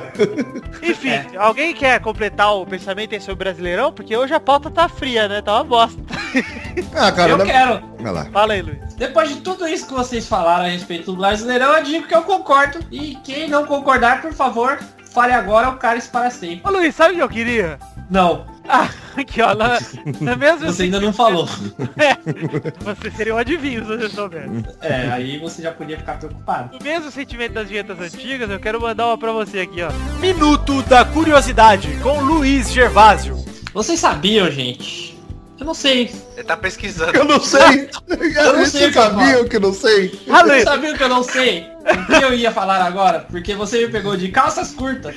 Enfim, 0.92 1.10
É. 1.10 1.26
alguém 1.38 1.74
quer 1.74 2.00
completar 2.02 2.54
o 2.56 2.66
pensamento 2.66 3.14
aí 3.14 3.20
sobre 3.22 3.34
o 3.34 3.38
Brasileirão? 3.38 3.92
Porque 3.94 4.16
hoje 4.16 4.34
a 4.34 4.40
pauta 4.40 4.70
tá 4.70 4.88
fria, 4.90 5.28
né? 5.28 5.42
Tá 5.42 5.56
uma 5.56 5.64
bosta. 5.64 6.02
Ah, 6.94 7.10
cara, 7.12 7.32
Eu 7.32 7.38
na- 7.38 7.46
quero. 7.46 7.82
Olha 8.00 8.12
lá. 8.12 8.26
Fala 8.26 8.54
aí, 8.54 8.62
Luiz. 8.62 8.94
Depois 8.96 9.30
de 9.30 9.36
tudo 9.38 9.66
isso 9.68 9.88
que 9.88 9.94
vocês 9.94 10.28
falaram 10.28 10.66
a 10.66 10.68
respeito 10.68 11.06
do 11.12 11.18
Brasileirão, 11.18 11.74
eu 11.78 11.84
digo 11.84 12.06
que 12.08 12.14
eu 12.16 12.22
concordo. 12.24 12.80
E 12.92 13.16
quem 13.24 13.48
não 13.50 13.66
concordar, 13.66 14.22
por 14.22 14.34
favor, 14.34 14.78
fale 15.14 15.32
agora 15.32 15.70
ou 15.70 15.76
cale-se 15.76 16.10
para 16.10 16.30
sempre. 16.30 16.62
Ô 16.66 16.70
Luiz, 16.72 16.94
sabe 16.94 17.14
o 17.14 17.16
que 17.18 17.24
eu 17.24 17.30
queria? 17.30 17.80
Não, 18.12 18.46
Ah, 18.68 18.90
aqui 19.16 19.42
ó, 19.42 19.54
na, 19.54 19.80
na 20.22 20.36
mesma 20.36 20.72
você 20.72 20.84
ainda 20.84 21.00
não 21.00 21.14
falou. 21.14 21.48
Você 21.48 23.12
seria 23.16 23.36
um 23.36 23.38
adivinho 23.38 23.82
se 23.86 23.88
você 23.88 24.10
soubesse. 24.10 24.66
É, 24.82 25.10
aí 25.12 25.38
você 25.38 25.62
já 25.62 25.72
podia 25.72 25.98
ficar 25.98 26.18
preocupado. 26.18 26.78
No 26.78 26.84
mesmo 26.84 27.12
sentimento 27.12 27.54
das 27.54 27.70
vinhetas 27.70 28.00
antigas, 28.00 28.50
eu 28.50 28.60
quero 28.60 28.82
mandar 28.82 29.08
uma 29.08 29.18
pra 29.18 29.32
você 29.32 29.60
aqui, 29.60 29.82
ó. 29.82 29.92
Minuto 30.20 30.82
da 30.84 31.06
Curiosidade 31.06 31.88
com 32.02 32.22
Luiz 32.22 32.72
Gervásio. 32.72 33.44
Vocês 33.74 34.00
sabiam, 34.00 34.50
gente? 34.50 35.16
Eu 35.60 35.66
não 35.66 35.74
sei. 35.74 36.12
Ele 36.36 36.44
tá 36.44 36.58
pesquisando. 36.58 37.16
Eu 37.16 37.24
não 37.24 37.40
sei. 37.40 37.90
Eu 38.10 38.54
não 38.58 38.66
sei 38.66 38.86
o 38.86 38.88
que 38.88 38.94
sabia 38.94 39.46
que 39.46 39.56
eu 39.56 39.60
não 39.62 39.74
sei. 39.74 40.20
Ah, 40.30 40.40
Vocês 40.40 40.48
Luiz, 40.48 40.64
sabiam 40.64 40.98
que 40.98 41.04
eu 41.04 41.10
não 41.10 41.24
sei 41.24 41.66
o 41.80 42.06
que 42.08 42.26
eu 42.26 42.34
ia 42.34 42.52
falar 42.52 42.82
agora? 42.84 43.22
Porque 43.22 43.56
você 43.56 43.86
me 43.86 43.92
pegou 43.92 44.18
de 44.18 44.30
calças 44.30 44.72
curtas. 44.74 45.16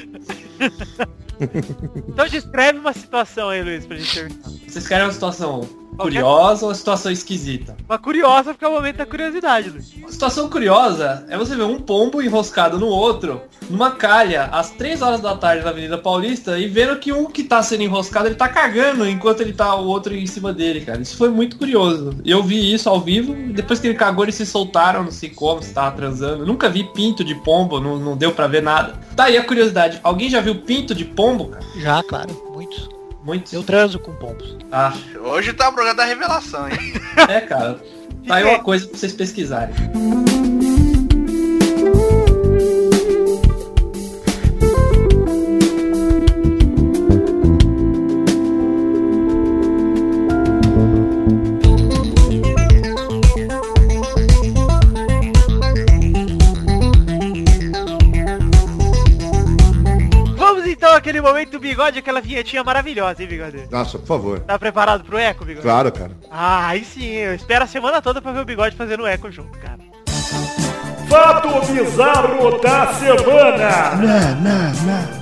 Então 2.08 2.26
descreve 2.26 2.78
uma 2.78 2.92
situação 2.92 3.48
aí, 3.48 3.62
Luiz, 3.62 3.86
pra 3.86 3.96
gente 3.96 4.12
terminar. 4.12 4.50
Vocês 4.66 4.86
querem 4.88 5.06
uma 5.06 5.12
situação 5.12 5.87
curiosa 5.96 6.64
ou 6.64 6.70
a 6.70 6.74
situação 6.74 7.10
esquisita? 7.10 7.76
Uma 7.88 7.98
curiosa 7.98 8.52
porque 8.52 8.64
é 8.64 8.68
o 8.68 8.72
momento 8.72 8.96
da 8.96 9.06
curiosidade, 9.06 9.70
Luiz. 9.70 9.92
A 10.06 10.12
situação 10.12 10.48
curiosa 10.48 11.24
é 11.28 11.36
você 11.36 11.54
ver 11.54 11.64
um 11.64 11.80
pombo 11.80 12.22
enroscado 12.22 12.78
no 12.78 12.86
outro, 12.86 13.40
numa 13.68 13.90
calha, 13.90 14.44
às 14.52 14.70
3 14.70 15.02
horas 15.02 15.20
da 15.20 15.36
tarde 15.36 15.64
na 15.64 15.70
Avenida 15.70 15.98
Paulista, 15.98 16.58
e 16.58 16.66
vendo 16.66 16.96
que 16.96 17.12
um 17.12 17.26
que 17.26 17.44
tá 17.44 17.62
sendo 17.62 17.82
enroscado, 17.82 18.28
ele 18.28 18.34
tá 18.34 18.48
cagando 18.48 19.08
enquanto 19.08 19.40
ele 19.40 19.52
tá 19.52 19.74
o 19.74 19.86
outro 19.86 20.14
em 20.14 20.26
cima 20.26 20.52
dele, 20.52 20.80
cara. 20.80 21.00
Isso 21.00 21.16
foi 21.16 21.30
muito 21.30 21.56
curioso. 21.56 22.14
Eu 22.24 22.42
vi 22.42 22.72
isso 22.72 22.88
ao 22.88 23.00
vivo, 23.00 23.34
depois 23.52 23.80
que 23.80 23.86
ele 23.86 23.94
cagou, 23.94 24.24
eles 24.24 24.34
se 24.34 24.46
soltaram, 24.46 25.04
não 25.04 25.10
sei 25.10 25.30
como, 25.30 25.62
se 25.62 25.72
tava 25.72 25.96
transando. 25.96 26.46
Nunca 26.46 26.68
vi 26.68 26.84
pinto 26.84 27.22
de 27.24 27.34
pombo, 27.34 27.80
não, 27.80 27.98
não 27.98 28.16
deu 28.16 28.32
pra 28.32 28.46
ver 28.46 28.62
nada. 28.62 28.94
Tá 29.14 29.24
aí 29.24 29.36
a 29.36 29.44
curiosidade. 29.44 30.00
Alguém 30.02 30.30
já 30.30 30.40
viu 30.40 30.54
pinto 30.54 30.94
de 30.94 31.04
pombo, 31.04 31.48
cara? 31.48 31.64
Já, 31.76 32.02
claro, 32.02 32.47
muitos. 33.28 33.52
Eu 33.52 33.62
transo 33.62 33.98
com 33.98 34.12
pombos. 34.14 34.56
Ah, 34.72 34.92
Hoje 35.20 35.52
tá 35.52 35.68
o 35.68 35.72
programa 35.72 35.96
da 35.96 36.04
revelação, 36.04 36.68
hein? 36.68 36.76
é, 37.28 37.40
cara. 37.42 37.78
Tá 38.26 38.36
aí 38.36 38.44
uma 38.44 38.58
coisa 38.64 38.88
pra 38.88 38.98
vocês 38.98 39.12
pesquisarem. 39.12 39.74
Momento 61.28 61.58
bigode, 61.58 61.98
aquela 61.98 62.20
vinhetinha 62.20 62.64
maravilhosa, 62.64 63.22
hein, 63.22 63.28
bigode? 63.28 63.68
Nossa, 63.70 63.98
por 63.98 64.06
favor. 64.06 64.40
Tá 64.40 64.58
preparado 64.58 65.04
pro 65.04 65.18
eco, 65.18 65.44
bigode? 65.44 65.66
Claro, 65.66 65.92
cara. 65.92 66.12
Ah, 66.30 66.68
aí 66.68 66.84
sim, 66.84 67.06
eu 67.06 67.34
espero 67.34 67.64
a 67.64 67.66
semana 67.66 68.02
toda 68.02 68.20
pra 68.20 68.32
ver 68.32 68.40
o 68.40 68.44
bigode 68.44 68.76
fazendo 68.76 69.06
eco 69.06 69.30
junto, 69.30 69.56
cara. 69.58 69.78
Fato 71.08 71.72
bizarro 71.72 72.58
da 72.60 72.92
semana. 72.94 73.96
Não, 73.96 74.34
não, 74.42 74.72
não. 74.84 75.18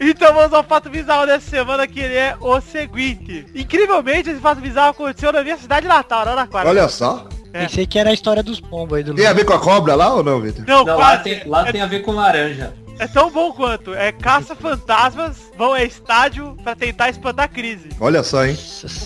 Então 0.00 0.34
vamos 0.34 0.52
ao 0.52 0.62
fato 0.62 0.90
bizarro 0.90 1.24
dessa 1.26 1.48
semana, 1.48 1.86
que 1.86 2.00
ele 2.00 2.14
é 2.14 2.36
o 2.38 2.60
seguinte. 2.60 3.46
Incrivelmente, 3.54 4.28
esse 4.28 4.40
fato 4.40 4.60
bizarro 4.60 4.90
aconteceu 4.90 5.32
na 5.32 5.42
minha 5.42 5.56
cidade 5.56 5.86
natal, 5.86 6.20
Araraquara. 6.20 6.68
Olha 6.68 6.88
só. 6.88 7.26
É. 7.54 7.66
Pensei 7.66 7.86
que 7.86 7.98
era 7.98 8.10
a 8.10 8.12
história 8.12 8.42
dos 8.42 8.58
pombos 8.60 8.98
aí 8.98 9.04
do 9.04 9.14
Tem 9.14 9.26
a 9.26 9.32
ver 9.32 9.44
com 9.44 9.52
a 9.52 9.60
cobra 9.60 9.94
lá 9.94 10.12
ou 10.12 10.24
não, 10.24 10.40
Vitor? 10.40 10.64
Não, 10.66 10.84
Não, 10.84 10.98
lá 10.98 11.16
tem, 11.18 11.40
lá 11.46 11.68
é, 11.68 11.72
tem 11.72 11.80
a 11.80 11.86
ver 11.86 12.00
com 12.00 12.10
laranja. 12.10 12.74
é 12.98 13.06
tão 13.06 13.30
bom 13.30 13.52
quanto. 13.52 13.94
É 13.94 14.10
caça-fantasmas, 14.10 15.36
vão 15.56 15.72
a 15.72 15.82
estádio 15.84 16.56
pra 16.64 16.74
tentar 16.74 17.10
espantar 17.10 17.44
a 17.44 17.48
crise. 17.48 17.90
Olha 18.00 18.22
só, 18.24 18.44
hein? 18.44 18.58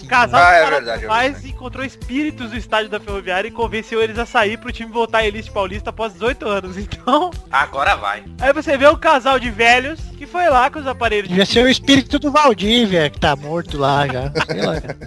O 0.03 0.07
casal 0.07 0.41
Ah, 0.43 0.55
é 0.55 0.65
de 0.65 0.71
verdade, 0.71 1.05
é 1.05 1.09
mais 1.09 1.33
verdade. 1.35 1.49
encontrou 1.55 1.85
espíritos 1.85 2.51
no 2.51 2.57
estádio 2.57 2.89
da 2.91 2.99
Ferroviária 2.99 3.49
e 3.49 3.51
convenceu 3.51 4.03
eles 4.03 4.19
a 4.19 4.25
sair 4.25 4.57
pro 4.59 4.73
time 4.73 4.91
voltar 4.91 5.19
à 5.19 5.27
Elite 5.27 5.51
Paulista 5.51 5.91
após 5.91 6.15
18 6.15 6.49
anos. 6.49 6.77
Então, 7.09 7.31
Agora 7.53 7.97
vai. 7.97 8.25
aí 8.41 8.53
você 8.53 8.77
vê 8.79 8.89
um 8.89 8.97
casal 8.97 9.39
de 9.39 9.51
velhos 9.51 10.01
que 10.17 10.27
foi 10.27 10.49
lá 10.49 10.71
com 10.71 10.79
os 10.79 10.87
aparelhos 10.87 11.25
de 11.29 11.35
Devia 11.35 11.47
ser 11.47 11.65
o 11.65 11.69
espírito 11.69 12.19
do 12.19 12.31
Valdívia, 12.33 13.09
que 13.11 13.21
tá 13.21 13.37
morto 13.37 13.77
lá 13.79 14.07
já. 14.07 14.33
Sei 14.47 14.63
lá, 14.63 14.81
cara. 14.81 14.99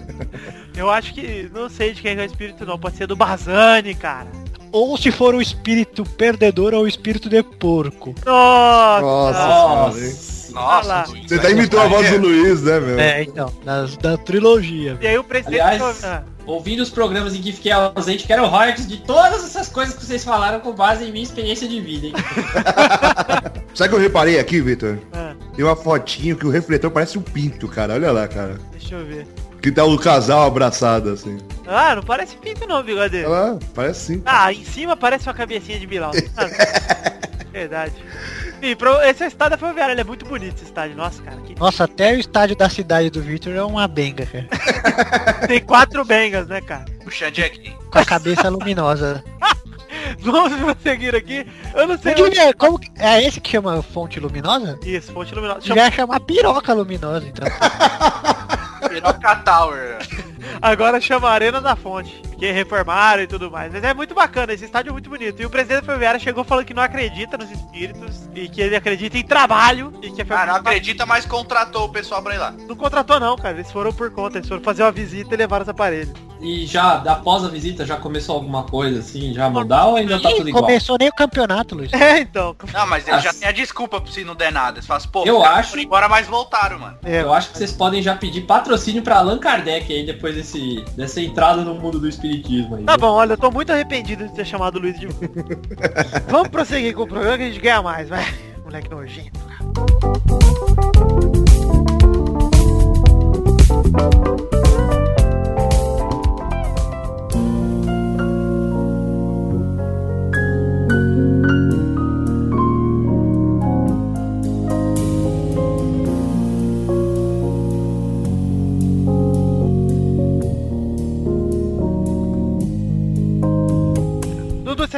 Eu 0.76 0.90
acho 0.90 1.12
que. 1.14 1.50
Não 1.52 1.68
sei 1.68 1.92
de 1.92 2.02
quem 2.02 2.16
é 2.16 2.22
o 2.22 2.24
espírito 2.24 2.64
não. 2.64 2.78
Pode 2.78 2.96
ser 2.96 3.06
do 3.06 3.16
Barzani, 3.16 3.94
cara. 3.94 4.28
Ou 4.70 4.96
se 4.96 5.10
for 5.10 5.34
o 5.34 5.42
espírito 5.42 6.02
perdedor 6.04 6.72
ou 6.72 6.84
o 6.84 6.88
espírito 6.88 7.28
de 7.28 7.42
porco. 7.42 8.14
Nossa! 8.24 9.02
Nossa? 9.36 10.52
Nossa. 10.52 11.04
Luiz, 11.10 11.28
Você 11.28 11.34
até 11.36 11.50
imitou 11.50 11.80
a 11.80 11.86
voz 11.86 12.10
do. 12.10 12.18
Luiz, 12.18 12.62
né, 12.62 12.80
meu? 12.80 12.98
É, 12.98 13.22
então, 13.22 13.52
das, 13.64 13.96
da 13.98 14.16
trilogia. 14.16 14.98
E 15.00 15.06
aí 15.06 15.18
o 15.18 15.24
presidente. 15.24 15.60
Aliás, 15.60 16.04
Ah, 16.04 16.22
ouvindo 16.46 16.80
os 16.80 16.90
programas 16.90 17.34
em 17.34 17.40
que 17.40 17.52
fiquei 17.52 17.72
ausente, 17.72 18.26
quero 18.26 18.46
royalties 18.46 18.86
de 18.86 18.98
todas 18.98 19.44
essas 19.44 19.68
coisas 19.68 19.94
que 19.94 20.04
vocês 20.04 20.24
falaram 20.24 20.60
com 20.60 20.72
base 20.72 21.04
em 21.04 21.12
minha 21.12 21.24
experiência 21.24 21.66
de 21.68 21.80
vida, 21.80 22.06
hein? 22.08 22.12
Sabe 23.74 23.88
o 23.88 23.90
que 23.90 23.94
eu 23.96 24.00
reparei 24.00 24.38
aqui, 24.38 24.60
Vitor? 24.60 24.98
ah, 25.12 25.34
Tem 25.54 25.64
uma 25.64 25.76
fotinho 25.76 26.36
que 26.36 26.46
o 26.46 26.50
refletor 26.50 26.90
parece 26.90 27.18
um 27.18 27.22
pinto, 27.22 27.66
cara. 27.68 27.94
Olha 27.94 28.10
lá, 28.12 28.28
cara. 28.28 28.58
deixa 28.72 28.94
eu 28.94 29.04
ver. 29.06 29.26
Que 29.62 29.70
tá 29.70 29.84
o 29.84 29.96
casal 29.96 30.44
abraçado, 30.46 31.10
assim. 31.10 31.38
Ah, 31.66 31.94
não 31.94 32.02
parece 32.02 32.36
pinto 32.36 32.66
não, 32.66 32.82
bigode. 32.82 33.22
Lá, 33.22 33.56
parece 33.74 34.14
sim. 34.14 34.22
Ah, 34.26 34.52
em 34.52 34.64
cima 34.64 34.96
parece 34.96 35.28
uma 35.28 35.34
cabecinha 35.34 35.78
de 35.78 35.86
Bilal. 35.86 36.10
Ah, 36.36 36.46
Verdade. 37.52 37.92
Enfim, 38.62 38.74
pro, 38.76 39.00
esse 39.02 39.22
o 39.22 39.26
estádio 39.26 39.50
da 39.50 39.58
Ferroviária, 39.58 39.92
ele 39.92 40.00
é 40.00 40.04
muito 40.04 40.24
bonito 40.24 40.54
esse 40.56 40.64
estádio. 40.64 40.96
Nossa, 40.96 41.22
cara, 41.22 41.36
que... 41.42 41.54
Nossa, 41.58 41.84
até 41.84 42.12
o 42.14 42.18
estádio 42.18 42.56
da 42.56 42.68
cidade 42.70 43.10
do 43.10 43.20
Victor 43.20 43.52
é 43.54 43.62
uma 43.62 43.86
benga, 43.86 44.24
cara. 44.24 44.48
tem 45.46 45.60
quatro 45.60 46.02
bengas, 46.04 46.46
né, 46.48 46.60
cara? 46.62 46.86
O 47.06 47.10
Xande 47.10 47.44
aqui. 47.44 47.74
Com 47.90 47.98
a 47.98 48.04
cabeça 48.06 48.48
luminosa. 48.48 49.22
Vamos 50.20 50.54
prosseguir 50.58 51.14
aqui. 51.14 51.46
Eu 51.74 51.86
não 51.86 51.98
sei. 51.98 52.14
Devia- 52.14 52.54
como 52.54 52.78
que- 52.78 52.90
é 52.98 53.22
esse 53.22 53.38
que 53.40 53.50
chama 53.50 53.82
fonte 53.82 54.18
luminosa? 54.18 54.78
Isso, 54.84 55.12
fonte 55.12 55.34
luminosa. 55.34 55.60
Devia 55.60 55.90
chamar 55.90 56.20
piroca 56.20 56.72
luminosa, 56.72 57.26
então. 57.26 57.46
Piroca 58.92 59.42
Tower. 59.42 59.98
Agora 60.60 61.00
chama 61.00 61.28
Arena 61.28 61.60
da 61.60 61.74
Fonte, 61.76 62.20
que 62.38 62.50
reformaram 62.50 63.22
e 63.22 63.26
tudo 63.26 63.50
mais. 63.50 63.72
Mas 63.72 63.82
é 63.84 63.94
muito 63.94 64.14
bacana, 64.14 64.52
esse 64.52 64.64
estádio 64.64 64.90
é 64.90 64.92
muito 64.92 65.08
bonito. 65.10 65.40
E 65.40 65.46
o 65.46 65.50
presidente 65.50 65.80
da 65.80 65.86
Ferroviária 65.86 66.20
chegou 66.20 66.44
falando 66.44 66.64
que 66.64 66.74
não 66.74 66.82
acredita 66.82 67.36
nos 67.38 67.50
espíritos 67.50 68.28
e 68.34 68.48
que 68.48 68.60
ele 68.60 68.76
acredita 68.76 69.16
em 69.18 69.22
trabalho 69.24 69.92
e 70.02 70.10
que 70.10 70.22
a 70.22 70.24
Ah, 70.24 70.26
não 70.26 70.26
Ferroviária 70.26 70.52
acredita, 70.54 71.06
mas 71.06 71.24
contratou 71.26 71.84
o 71.86 71.88
pessoal 71.88 72.22
pra 72.22 72.34
ir 72.34 72.38
lá. 72.38 72.50
não 72.52 72.76
contratou 72.76 73.18
não, 73.20 73.36
cara. 73.36 73.56
Eles 73.56 73.70
foram 73.70 73.92
por 73.92 74.10
conta, 74.10 74.38
eles 74.38 74.48
foram 74.48 74.62
fazer 74.62 74.82
uma 74.82 74.92
visita 74.92 75.34
e 75.34 75.36
levaram 75.36 75.62
os 75.62 75.68
aparelhos. 75.68 76.12
E 76.44 76.66
já, 76.66 76.94
após 76.94 77.44
a 77.44 77.48
visita, 77.48 77.86
já 77.86 77.96
começou 77.96 78.34
alguma 78.34 78.64
coisa 78.64 78.98
assim, 78.98 79.32
já 79.32 79.48
mudar 79.48 79.86
ou 79.86 79.94
ainda 79.94 80.18
tá 80.20 80.28
tudo 80.30 80.48
igual? 80.48 80.64
começou 80.64 80.96
nem 80.98 81.08
o 81.08 81.12
campeonato, 81.12 81.76
Luiz. 81.76 81.92
É, 81.92 82.18
então. 82.18 82.56
Não, 82.72 82.84
mas 82.88 83.06
ele 83.06 83.20
já 83.20 83.30
Ah, 83.30 83.34
tem 83.34 83.48
a 83.48 83.52
desculpa 83.52 84.02
se 84.10 84.24
não 84.24 84.34
der 84.34 84.50
nada. 84.50 84.78
Eles 84.78 84.86
falam, 84.86 85.06
pô, 85.08 85.22
Eu 85.24 85.44
acho- 85.44 85.78
embora, 85.78 86.08
mas 86.08 86.26
voltaram, 86.26 86.80
mano. 86.80 86.98
É, 87.04 87.22
Eu 87.22 87.32
acho 87.32 87.50
que 87.52 87.58
vocês 87.58 87.70
podem 87.70 88.02
já 88.02 88.16
pedir 88.16 88.40
patrocínio 88.40 89.02
pra 89.02 89.18
Allan 89.18 89.38
Kardec 89.38 89.92
aí 89.92 90.04
depois 90.04 90.31
desse, 90.32 90.84
dessa 90.96 91.20
entrada 91.20 91.62
no 91.62 91.74
mundo 91.74 91.98
do 91.98 92.08
espiritismo 92.08 92.76
aí. 92.76 92.84
Tá 92.84 92.96
bom, 92.96 93.12
olha, 93.12 93.32
eu 93.32 93.38
tô 93.38 93.50
muito 93.50 93.72
arrependido 93.72 94.26
de 94.26 94.34
ter 94.34 94.44
chamado 94.44 94.76
o 94.76 94.80
Luiz 94.80 94.98
de. 94.98 95.08
Vamos 96.28 96.48
prosseguir 96.48 96.94
com 96.94 97.02
o 97.02 97.06
programa 97.06 97.36
que 97.36 97.44
a 97.44 97.46
gente 97.46 97.60
ganha 97.60 97.82
mais, 97.82 98.08
vai. 98.08 98.24
Moleque 98.64 98.90
nojento. 98.90 99.40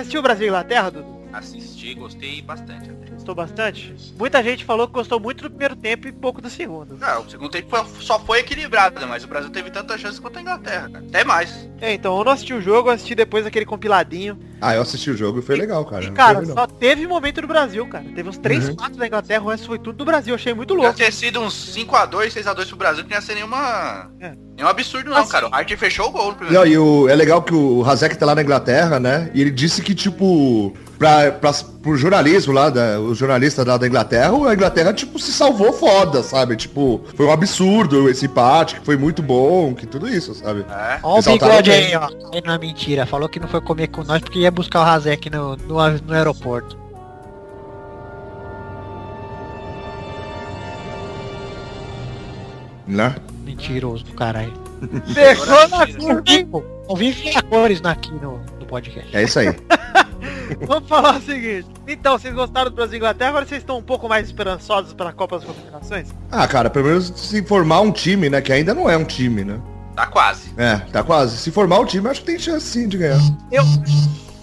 Assistiu 0.05 0.23
Brasil 0.23 0.45
e 0.45 0.49
Inglaterra, 0.49 0.91
Dudu? 0.91 1.25
Assisti, 1.33 1.74
gostei 1.93 2.41
bastante. 2.41 2.89
até. 2.89 3.11
Gostou 3.11 3.35
bastante? 3.35 3.95
Muita 4.19 4.43
gente 4.43 4.65
falou 4.65 4.87
que 4.87 4.93
gostou 4.95 5.19
muito 5.21 5.43
do 5.43 5.51
primeiro 5.51 5.77
tempo 5.77 6.09
e 6.09 6.13
pouco 6.13 6.41
do 6.41 6.49
segundo. 6.49 6.97
Não, 6.97 7.23
o 7.23 7.31
segundo 7.31 7.51
tempo 7.51 7.69
foi- 7.69 7.85
só 8.03 8.19
foi 8.19 8.39
equilibrado, 8.41 9.07
mas 9.07 9.25
o 9.25 9.27
Brasil 9.29 9.51
teve 9.51 9.71
tantas 9.71 10.01
chances 10.01 10.19
quanto 10.19 10.39
a 10.39 10.43
Inglaterra, 10.43 10.89
cara. 10.91 11.05
Até 11.07 11.25
mais. 11.25 11.69
É, 11.81 11.93
então, 11.93 12.17
eu 12.17 12.25
não 12.25 12.33
assisti 12.33 12.55
o 12.55 12.61
jogo, 12.63 12.89
eu 12.89 12.93
assisti 12.95 13.15
depois 13.15 13.45
aquele 13.45 13.67
compiladinho. 13.67 14.39
Ah, 14.61 14.75
eu 14.75 14.83
assisti 14.83 15.11
o 15.11 15.17
jogo 15.17 15.41
e 15.41 15.43
foi 15.43 15.57
legal, 15.57 15.85
cara. 15.85 16.05
e, 16.05 16.11
cara, 16.13 16.41
não. 16.41 16.55
só 16.55 16.67
teve 16.67 17.07
momento 17.07 17.41
do 17.43 17.47
Brasil, 17.47 17.87
cara. 17.87 18.05
Teve 18.15 18.29
uns 18.29 18.39
3, 18.39 18.69
Uhum. 18.71 18.77
4 18.77 18.97
da 18.97 19.07
Inglaterra, 19.07 19.43
o 19.45 19.49
resto 19.49 19.67
foi 19.67 19.79
tudo 19.79 19.97
do 19.99 20.05
Brasil. 20.05 20.33
Eu 20.33 20.37
achei 20.37 20.55
muito 20.55 20.73
louco. 20.75 20.95
ter 20.97 21.13
sido 21.13 21.41
uns 21.41 21.53
5x2, 21.75 22.33
6x2 22.33 22.69
pro 22.69 22.77
Brasil, 22.77 23.05
que 23.05 23.11
não 23.11 23.17
ia 23.17 23.21
ser 23.23 23.35
nenhuma... 23.35 24.11
É. 24.21 24.33
nenhum 24.57 24.69
absurdo 24.69 25.11
não, 25.11 25.19
Assim. 25.19 25.33
cara. 25.33 25.49
O 25.49 25.55
Hart 25.55 25.71
fechou 25.77 26.09
o 26.09 26.11
gol 26.11 26.29
no 26.31 26.35
primeiro 26.37 26.59
Não, 26.61 26.67
e 26.67 26.79
o, 26.79 27.09
é 27.09 27.15
legal 27.15 27.43
que 27.43 27.53
o 27.55 27.85
Hazek 27.85 28.17
tá 28.17 28.25
lá 28.25 28.35
na 28.35 28.43
Inglaterra, 28.43 28.99
né? 29.01 29.31
E 29.35 29.41
ele 29.41 29.51
disse 29.51 29.83
que, 29.83 29.95
tipo, 29.95 30.73
pra, 30.99 31.31
pra, 31.33 31.51
pro 31.85 31.99
jornalismo 31.99 32.53
lá, 32.53 32.71
da, 32.71 32.99
os 32.99 33.19
jornalistas 33.19 33.65
lá 33.65 33.77
da 33.77 33.87
Inglaterra, 33.87 34.33
a 34.49 34.55
Inglaterra, 34.55 34.93
tipo, 34.95 35.19
se 35.19 35.31
salvou 35.31 35.71
foda, 35.71 36.23
sabe? 36.23 36.57
Tipo, 36.57 37.03
foi 37.15 37.27
um 37.27 37.31
absurdo 37.31 38.09
esse 38.09 38.25
empate, 38.25 38.81
que 38.81 38.87
foi 38.87 38.97
muito 38.97 39.23
bom, 39.23 39.75
que 39.75 39.87
tudo 39.87 40.09
isso, 40.09 40.35
sabe? 40.35 40.65
É. 40.71 40.99
Ó 41.03 41.19
o 41.19 41.23
bigode 41.23 41.71
aí, 41.71 41.95
ó. 41.95 42.09
Aí 42.33 42.43
não 42.43 42.55
é 42.55 42.59
mentira. 42.59 43.05
Falou 43.05 43.29
que 43.29 43.39
não 43.39 43.47
foi 43.47 43.61
comer 43.61 43.89
com 43.89 44.03
nós 44.03 44.23
porque 44.23 44.39
ia 44.39 44.51
buscar 44.51 44.81
o 44.81 44.85
Razek 44.85 45.29
no, 45.29 45.57
no, 45.57 45.75
no 45.75 46.15
aeroporto. 46.15 46.83
Né? 52.89 53.15
Mentiroso 53.45 54.05
do 54.05 54.13
caralho. 54.15 54.55
Fechou 55.13 55.69
na 55.69 55.81
Ao 55.81 56.23
vivo, 56.23 56.65
ao 56.89 56.97
vivo 56.97 57.19
e 57.25 57.37
a 57.37 57.43
cores 57.43 57.81
aqui 57.85 58.13
no 58.13 58.41
podcast. 58.75 59.17
É 59.17 59.23
isso 59.23 59.39
aí. 59.39 59.49
Vamos 60.67 60.89
falar 60.89 61.19
o 61.19 61.23
seguinte. 61.23 61.69
Então, 61.87 62.19
vocês 62.19 62.35
gostaram 62.35 62.71
do 62.71 62.75
Brasil 62.75 62.95
e 62.95 62.97
Inglaterra, 62.97 63.31
agora 63.31 63.47
vocês 63.47 63.63
estão 63.63 63.79
um 63.79 63.83
pouco 63.83 64.09
mais 64.09 64.27
esperançosos 64.27 64.93
para 64.93 65.11
a 65.11 65.13
Copa 65.13 65.37
das 65.39 65.45
Confederações? 65.47 66.09
Ah, 66.31 66.47
cara, 66.49 66.69
pelo 66.69 66.87
menos 66.87 67.13
se 67.15 67.43
formar 67.45 67.81
um 67.81 67.93
time, 67.93 68.29
né? 68.29 68.41
Que 68.41 68.53
ainda 68.53 68.75
não 68.75 68.91
é 68.91 68.97
um 68.97 69.05
time, 69.05 69.45
né? 69.45 69.61
Tá 69.95 70.07
quase. 70.07 70.53
É, 70.57 70.77
tá 70.93 71.05
quase. 71.05 71.37
Se 71.37 71.53
formar 71.53 71.79
um 71.79 71.85
time, 71.85 72.09
acho 72.09 72.21
que 72.21 72.27
tem 72.27 72.39
chance 72.39 72.67
sim 72.67 72.89
de 72.89 72.99
ganhar. 72.99 73.21
Eu. 73.53 73.65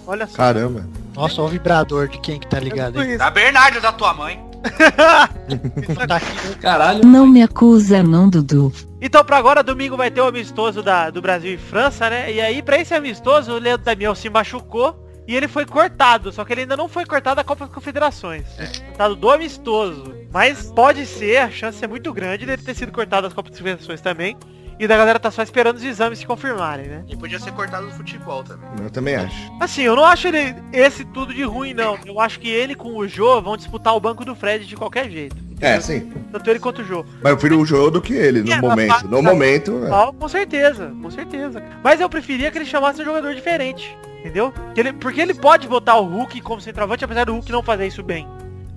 Olha 0.06 0.26
só. 0.26 0.36
Caramba. 0.36 0.86
Nossa, 1.14 1.42
olha 1.42 1.48
o 1.48 1.52
vibrador 1.52 2.08
de 2.08 2.18
quem 2.20 2.40
que 2.40 2.46
tá 2.46 2.58
ligado 2.58 2.98
aí. 2.98 3.18
Da 3.18 3.30
Bernardo 3.30 3.80
da 3.80 3.92
tua 3.92 4.14
mãe. 4.14 4.42
Tá 6.08 6.16
aqui. 6.16 6.54
Caralho. 6.58 7.04
Não 7.04 7.26
me 7.26 7.42
acusa 7.42 8.02
não, 8.02 8.30
Dudu. 8.30 8.72
Então, 9.04 9.24
pra 9.24 9.36
agora, 9.36 9.64
domingo 9.64 9.96
vai 9.96 10.12
ter 10.12 10.20
o 10.20 10.26
amistoso 10.28 10.80
da, 10.80 11.10
do 11.10 11.20
Brasil 11.20 11.54
e 11.54 11.58
França, 11.58 12.08
né? 12.08 12.32
E 12.32 12.40
aí, 12.40 12.62
pra 12.62 12.78
esse 12.78 12.94
amistoso, 12.94 13.52
o 13.52 13.58
Leandro 13.58 13.84
Damião 13.84 14.14
se 14.14 14.30
machucou 14.30 14.96
e 15.26 15.34
ele 15.34 15.48
foi 15.48 15.66
cortado. 15.66 16.30
Só 16.30 16.44
que 16.44 16.52
ele 16.52 16.60
ainda 16.60 16.76
não 16.76 16.88
foi 16.88 17.04
cortado 17.04 17.34
da 17.34 17.44
Copa 17.44 17.64
das 17.64 17.74
Confederações. 17.74 18.46
Cortado 18.86 19.16
do 19.16 19.28
amistoso. 19.28 20.14
Mas 20.32 20.70
pode 20.70 21.04
ser, 21.04 21.38
a 21.38 21.50
chance 21.50 21.84
é 21.84 21.88
muito 21.88 22.12
grande 22.12 22.46
dele 22.46 22.62
ter 22.62 22.76
sido 22.76 22.92
cortado 22.92 23.22
das 23.22 23.34
Copas 23.34 23.50
das 23.50 23.58
Confederações 23.58 24.00
também. 24.00 24.36
E 24.78 24.86
da 24.86 24.96
galera 24.96 25.18
tá 25.20 25.30
só 25.30 25.42
esperando 25.42 25.76
os 25.76 25.84
exames 25.84 26.18
se 26.18 26.26
confirmarem, 26.26 26.86
né? 26.88 27.04
E 27.08 27.16
podia 27.16 27.38
ser 27.38 27.52
cortado 27.52 27.86
do 27.86 27.92
futebol 27.92 28.42
também. 28.42 28.68
Eu 28.82 28.90
também 28.90 29.14
acho. 29.14 29.52
Assim, 29.60 29.82
eu 29.82 29.94
não 29.94 30.04
acho 30.04 30.26
ele 30.28 30.54
esse 30.72 31.04
tudo 31.04 31.32
de 31.32 31.42
ruim, 31.44 31.72
não. 31.74 31.98
Eu 32.04 32.18
acho 32.18 32.40
que 32.40 32.48
ele 32.48 32.74
com 32.74 32.96
o 32.96 33.06
Jô 33.06 33.40
vão 33.40 33.56
disputar 33.56 33.94
o 33.94 34.00
banco 34.00 34.24
do 34.24 34.34
Fred 34.34 34.66
de 34.66 34.74
qualquer 34.76 35.08
jeito. 35.10 35.36
É, 35.60 35.78
sim. 35.80 36.10
Tanto 36.32 36.50
ele 36.50 36.58
quanto 36.58 36.82
o 36.82 36.84
Jô. 36.84 37.04
Mas 37.22 37.30
eu 37.30 37.36
prefiro 37.36 37.60
o 37.60 37.64
jogo 37.66 37.92
do 37.92 38.02
que 38.02 38.12
ele, 38.14 38.42
no 38.42 38.52
É, 38.52 38.60
momento. 38.60 39.06
No 39.08 39.22
momento, 39.22 39.80
é. 39.84 40.12
Com 40.18 40.28
certeza, 40.28 40.92
com 41.00 41.10
certeza. 41.10 41.62
Mas 41.84 42.00
eu 42.00 42.08
preferia 42.08 42.50
que 42.50 42.58
ele 42.58 42.64
chamasse 42.64 43.00
um 43.00 43.04
jogador 43.04 43.32
diferente, 43.34 43.96
entendeu? 44.18 44.52
Que 44.74 44.80
ele- 44.80 44.92
porque 44.92 45.20
ele 45.20 45.34
pode 45.34 45.68
botar 45.68 45.94
o 45.96 46.04
Hulk 46.06 46.40
como 46.40 46.60
centroavante, 46.60 47.04
apesar 47.04 47.24
do 47.26 47.32
Hulk 47.34 47.52
não 47.52 47.62
fazer 47.62 47.86
isso 47.86 48.02
bem. 48.02 48.26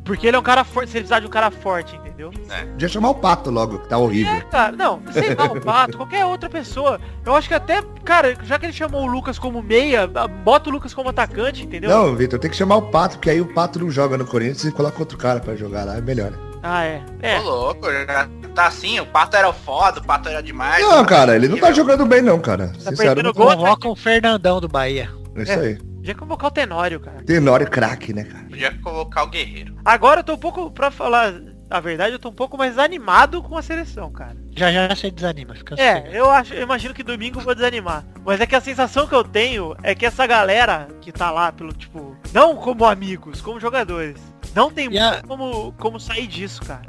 Porque 0.05 0.27
ele 0.27 0.37
é 0.37 0.39
um 0.39 0.43
cara 0.43 0.63
forte, 0.63 0.91
se 0.91 0.97
ele 0.97 1.03
precisar 1.03 1.19
de 1.19 1.25
um 1.25 1.31
cara 1.31 1.49
forte, 1.49 1.95
entendeu? 1.95 2.31
Podia 2.71 2.87
chamar 2.87 3.09
o 3.09 3.15
Pato 3.15 3.49
logo, 3.49 3.79
que 3.79 3.89
tá 3.89 3.97
horrível. 3.97 4.31
É, 4.31 4.41
cara, 4.41 4.71
não, 4.71 5.01
sei 5.11 5.33
lá, 5.33 5.45
o 5.45 5.59
Pato, 5.59 5.97
qualquer 5.97 6.23
outra 6.25 6.47
pessoa. 6.47 7.01
Eu 7.25 7.35
acho 7.35 7.47
que 7.47 7.55
até, 7.55 7.81
cara, 8.03 8.37
já 8.43 8.59
que 8.59 8.67
ele 8.67 8.73
chamou 8.73 9.03
o 9.03 9.07
Lucas 9.07 9.39
como 9.39 9.63
meia, 9.63 10.07
bota 10.43 10.69
o 10.69 10.73
Lucas 10.73 10.93
como 10.93 11.09
atacante, 11.09 11.63
entendeu? 11.63 11.89
Não, 11.89 12.15
Vitor, 12.15 12.37
tem 12.37 12.51
que 12.51 12.55
chamar 12.55 12.75
o 12.75 12.83
Pato, 12.83 13.17
porque 13.17 13.31
aí 13.31 13.41
o 13.41 13.51
Pato 13.51 13.79
não 13.79 13.89
joga 13.89 14.15
no 14.15 14.25
Corinthians 14.25 14.63
e 14.63 14.71
coloca 14.71 14.99
outro 14.99 15.17
cara 15.17 15.39
pra 15.39 15.55
jogar 15.55 15.83
lá, 15.85 15.97
é 15.97 16.01
melhor. 16.01 16.31
Ah, 16.61 16.83
é. 16.83 17.03
É. 17.21 17.39
Ô 17.39 17.43
louco, 17.43 17.91
já 17.91 18.29
tá 18.53 18.67
assim, 18.67 18.99
o 18.99 19.05
Pato 19.07 19.35
era 19.35 19.49
o 19.49 19.53
foda, 19.53 19.99
o 19.99 20.03
Pato 20.03 20.29
era 20.29 20.41
demais. 20.41 20.83
Não, 20.83 21.03
cara, 21.03 21.35
ele 21.35 21.47
não 21.47 21.57
tá 21.57 21.71
jogando 21.71 22.05
bem 22.05 22.21
não, 22.21 22.39
cara. 22.39 22.67
Sincero, 22.75 22.97
perdendo 22.97 23.25
não 23.25 23.33
gol, 23.33 23.47
tá. 23.47 23.55
Convoca 23.55 23.89
o 23.89 23.95
Fernandão 23.95 24.61
do 24.61 24.67
Bahia. 24.67 25.09
É 25.35 25.43
isso 25.43 25.59
aí. 25.59 25.77
Podia 26.05 26.13
convocar 26.13 26.49
o 26.49 26.53
Tenório, 26.53 26.99
cara. 26.99 27.23
Tenório 27.23 27.67
craque, 27.67 28.13
né, 28.13 28.25
cara? 28.25 28.43
Podia 28.43 28.71
colocar 28.79 29.23
o 29.23 29.27
Guerreiro. 29.27 29.75
Agora 29.83 30.19
eu 30.19 30.23
tô 30.23 30.33
um 30.35 30.37
pouco, 30.37 30.69
pra 30.69 30.91
falar 30.91 31.33
a 31.67 31.79
verdade, 31.79 32.13
eu 32.13 32.19
tô 32.19 32.29
um 32.29 32.33
pouco 32.33 32.55
mais 32.55 32.77
animado 32.77 33.41
com 33.41 33.57
a 33.57 33.61
seleção, 33.63 34.11
cara. 34.11 34.37
Já 34.55 34.71
já 34.71 34.87
você 34.95 35.09
desanima, 35.09 35.55
fica 35.55 35.73
É, 35.73 35.95
sossegado. 35.95 36.15
eu 36.15 36.29
acho, 36.29 36.53
eu 36.53 36.61
imagino 36.61 36.93
que 36.93 37.01
domingo 37.01 37.39
eu 37.39 37.43
vou 37.43 37.55
desanimar. 37.55 38.05
Mas 38.23 38.39
é 38.39 38.45
que 38.45 38.55
a 38.55 38.61
sensação 38.61 39.07
que 39.07 39.15
eu 39.15 39.23
tenho 39.23 39.75
é 39.81 39.95
que 39.95 40.05
essa 40.05 40.27
galera 40.27 40.87
que 41.01 41.11
tá 41.11 41.31
lá 41.31 41.51
pelo, 41.51 41.73
tipo, 41.73 42.15
não 42.31 42.55
como 42.55 42.85
amigos, 42.85 43.41
como 43.41 43.59
jogadores, 43.59 44.21
não 44.53 44.69
tem 44.69 44.87
E 44.93 44.99
a- 44.99 45.09
muito 45.13 45.27
como, 45.27 45.71
como 45.73 45.99
sair 45.99 46.27
disso, 46.27 46.61
cara. 46.61 46.83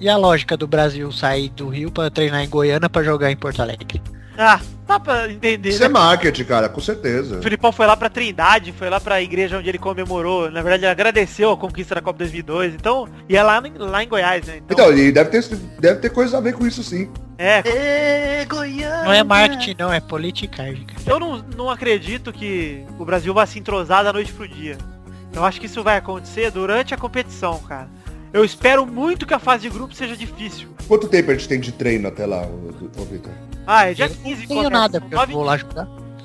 E 0.00 0.08
a 0.08 0.16
lógica 0.16 0.56
do 0.56 0.66
Brasil 0.66 1.12
sair 1.12 1.48
do 1.50 1.68
Rio 1.68 1.92
pra 1.92 2.10
treinar 2.10 2.42
em 2.42 2.48
Goiânia 2.48 2.88
pra 2.90 3.04
jogar 3.04 3.30
em 3.30 3.36
Porto 3.36 3.62
Alegre? 3.62 4.02
Ah, 4.40 4.60
dá 4.86 5.00
pra 5.00 5.28
entender, 5.30 5.70
Isso 5.70 5.82
é 5.82 5.88
né? 5.88 5.92
marketing, 5.94 6.44
cara, 6.44 6.68
com 6.68 6.80
certeza. 6.80 7.38
O 7.38 7.42
Filipão 7.42 7.72
foi 7.72 7.86
lá 7.88 7.96
pra 7.96 8.08
Trindade, 8.08 8.72
foi 8.72 8.88
lá 8.88 9.00
pra 9.00 9.20
igreja 9.20 9.58
onde 9.58 9.68
ele 9.68 9.78
comemorou, 9.78 10.48
na 10.48 10.62
verdade 10.62 10.84
ele 10.84 10.92
agradeceu 10.92 11.50
a 11.50 11.56
conquista 11.56 11.96
da 11.96 12.00
Copa 12.00 12.18
2002, 12.20 12.74
então, 12.74 13.08
e 13.28 13.36
é 13.36 13.42
lá, 13.42 13.60
em- 13.66 13.76
lá 13.76 14.02
em 14.04 14.08
Goiás, 14.08 14.46
né? 14.46 14.60
Então, 14.70 14.96
e 14.96 15.10
deve 15.10 15.30
ter, 15.30 15.44
deve 15.80 16.00
ter 16.00 16.10
coisa 16.10 16.38
a 16.38 16.40
ver 16.40 16.52
com 16.54 16.64
isso 16.66 16.84
sim. 16.84 17.10
É, 17.36 17.62
Não 19.04 19.12
é 19.12 19.22
marketing 19.22 19.74
não, 19.78 19.92
é 19.92 20.00
politicagem. 20.00 20.84
cara. 20.86 21.00
Eu 21.06 21.20
não, 21.20 21.38
não 21.56 21.70
acredito 21.70 22.32
que 22.32 22.84
o 22.98 23.04
Brasil 23.04 23.32
vá 23.34 23.44
se 23.46 23.58
entrosar 23.58 24.02
da 24.04 24.12
noite 24.12 24.32
pro 24.32 24.46
dia. 24.48 24.76
Eu 25.32 25.44
acho 25.44 25.60
que 25.60 25.66
isso 25.66 25.82
vai 25.82 25.96
acontecer 25.98 26.50
durante 26.50 26.94
a 26.94 26.96
competição, 26.96 27.58
cara. 27.60 27.88
Eu 28.32 28.44
espero 28.44 28.86
muito 28.86 29.26
que 29.26 29.34
a 29.34 29.38
fase 29.38 29.62
de 29.62 29.70
grupo 29.70 29.94
seja 29.94 30.16
difícil. 30.16 30.68
Quanto 30.86 31.08
tempo 31.08 31.30
a 31.30 31.34
gente 31.34 31.48
tem 31.48 31.60
de 31.60 31.72
treino 31.72 32.08
até 32.08 32.26
lá, 32.26 32.42
ô, 32.42 33.00
ô, 33.00 33.04
Vitor? 33.04 33.32
Ah, 33.66 33.90
é 33.90 33.94
dia 33.94 34.06
Eu 34.06 34.10
15 34.10 34.40
Não 34.40 34.48
tenho 34.48 34.70
nada, 34.70 35.00
porque 35.00 35.14
eu 35.14 35.18
nove 35.18 35.32
vou 35.32 35.42
lá 35.42 35.56
dias. 35.56 35.68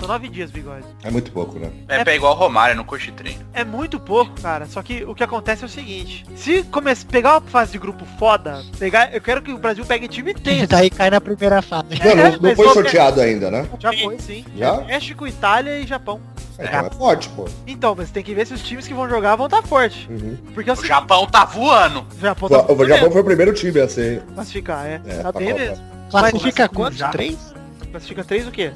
São 0.03 0.07
nove 0.11 0.27
dias, 0.27 0.51
bigode. 0.51 0.83
É 1.01 1.09
muito 1.09 1.31
pouco, 1.31 1.57
né? 1.57 1.69
É, 1.87 2.01
É- 2.01 2.03
é 2.05 2.15
igual 2.17 2.33
o 2.35 2.37
Romário, 2.37 2.75
não 2.75 2.83
curte 2.83 3.09
treino. 3.13 3.39
É 3.53 3.63
muito 3.63 3.97
pouco, 4.01 4.33
cara. 4.41 4.65
Só 4.65 4.83
que 4.83 5.05
o 5.05 5.15
que 5.15 5.23
acontece 5.23 5.63
é 5.63 5.65
o 5.65 5.69
seguinte. 5.69 6.25
Se 6.35 6.61
começar 6.63 7.07
pegar 7.07 7.31
uma 7.37 7.41
fase 7.41 7.71
de 7.71 7.77
grupo 7.79 8.05
foda, 8.19 8.61
pegar. 8.77 9.13
Eu 9.15 9.21
quero 9.21 9.41
que 9.41 9.53
o 9.53 9.57
Brasil 9.57 9.85
pegue 9.85 10.09
time 10.09 10.33
tenso. 10.33 10.67
Daí 10.67 10.89
cai 10.89 11.09
na 11.09 11.21
primeira 11.21 11.61
fase. 11.61 11.85
Não, 12.03 12.15
não, 12.15 12.37
não 12.49 12.55
foi 12.55 12.67
sorteado 12.73 13.21
ainda, 13.21 13.49
né? 13.49 13.65
Já 13.79 13.93
foi, 13.93 14.19
sim. 14.19 14.43
Já? 14.57 14.81
México, 14.81 15.25
Itália 15.25 15.79
e 15.79 15.87
Japão. 15.87 16.19
É, 16.59 16.65
então 16.65 16.79
é 16.85 16.89
forte, 16.91 17.29
pô. 17.29 17.45
Então, 17.65 17.95
mas 17.97 18.11
tem 18.11 18.21
que 18.23 18.33
ver 18.35 18.45
se 18.45 18.53
os 18.53 18.61
times 18.61 18.85
que 18.85 18.93
vão 18.93 19.07
jogar 19.09 19.37
vão 19.37 19.45
estar 19.45 19.61
fortes. 19.63 20.05
Uhum. 20.09 20.37
Porque 20.53 20.69
é 20.69 20.73
o 20.73 20.77
O 20.77 20.85
Japão 20.85 21.25
tá 21.25 21.45
voando. 21.45 22.05
o 22.17 22.19
Japão 22.19 22.49
tá 22.49 22.71
O 22.73 22.85
Japão 22.85 23.09
foi 23.09 23.21
o 23.21 23.25
primeiro 23.25 23.53
time 23.53 23.79
a 23.79 23.87
ser. 23.87 24.21
classificar, 24.35 24.85
é. 24.85 25.01
É, 25.07 25.15
tá 25.23 25.31
bem 25.31 25.53
mesmo. 25.53 25.83
Classifica 26.11 26.63
Mas- 26.63 26.75
quantos? 26.77 26.99
Três? 27.11 27.53
Classifica 27.89 28.23
três 28.23 28.47
o 28.47 28.51
quê? 28.51 28.71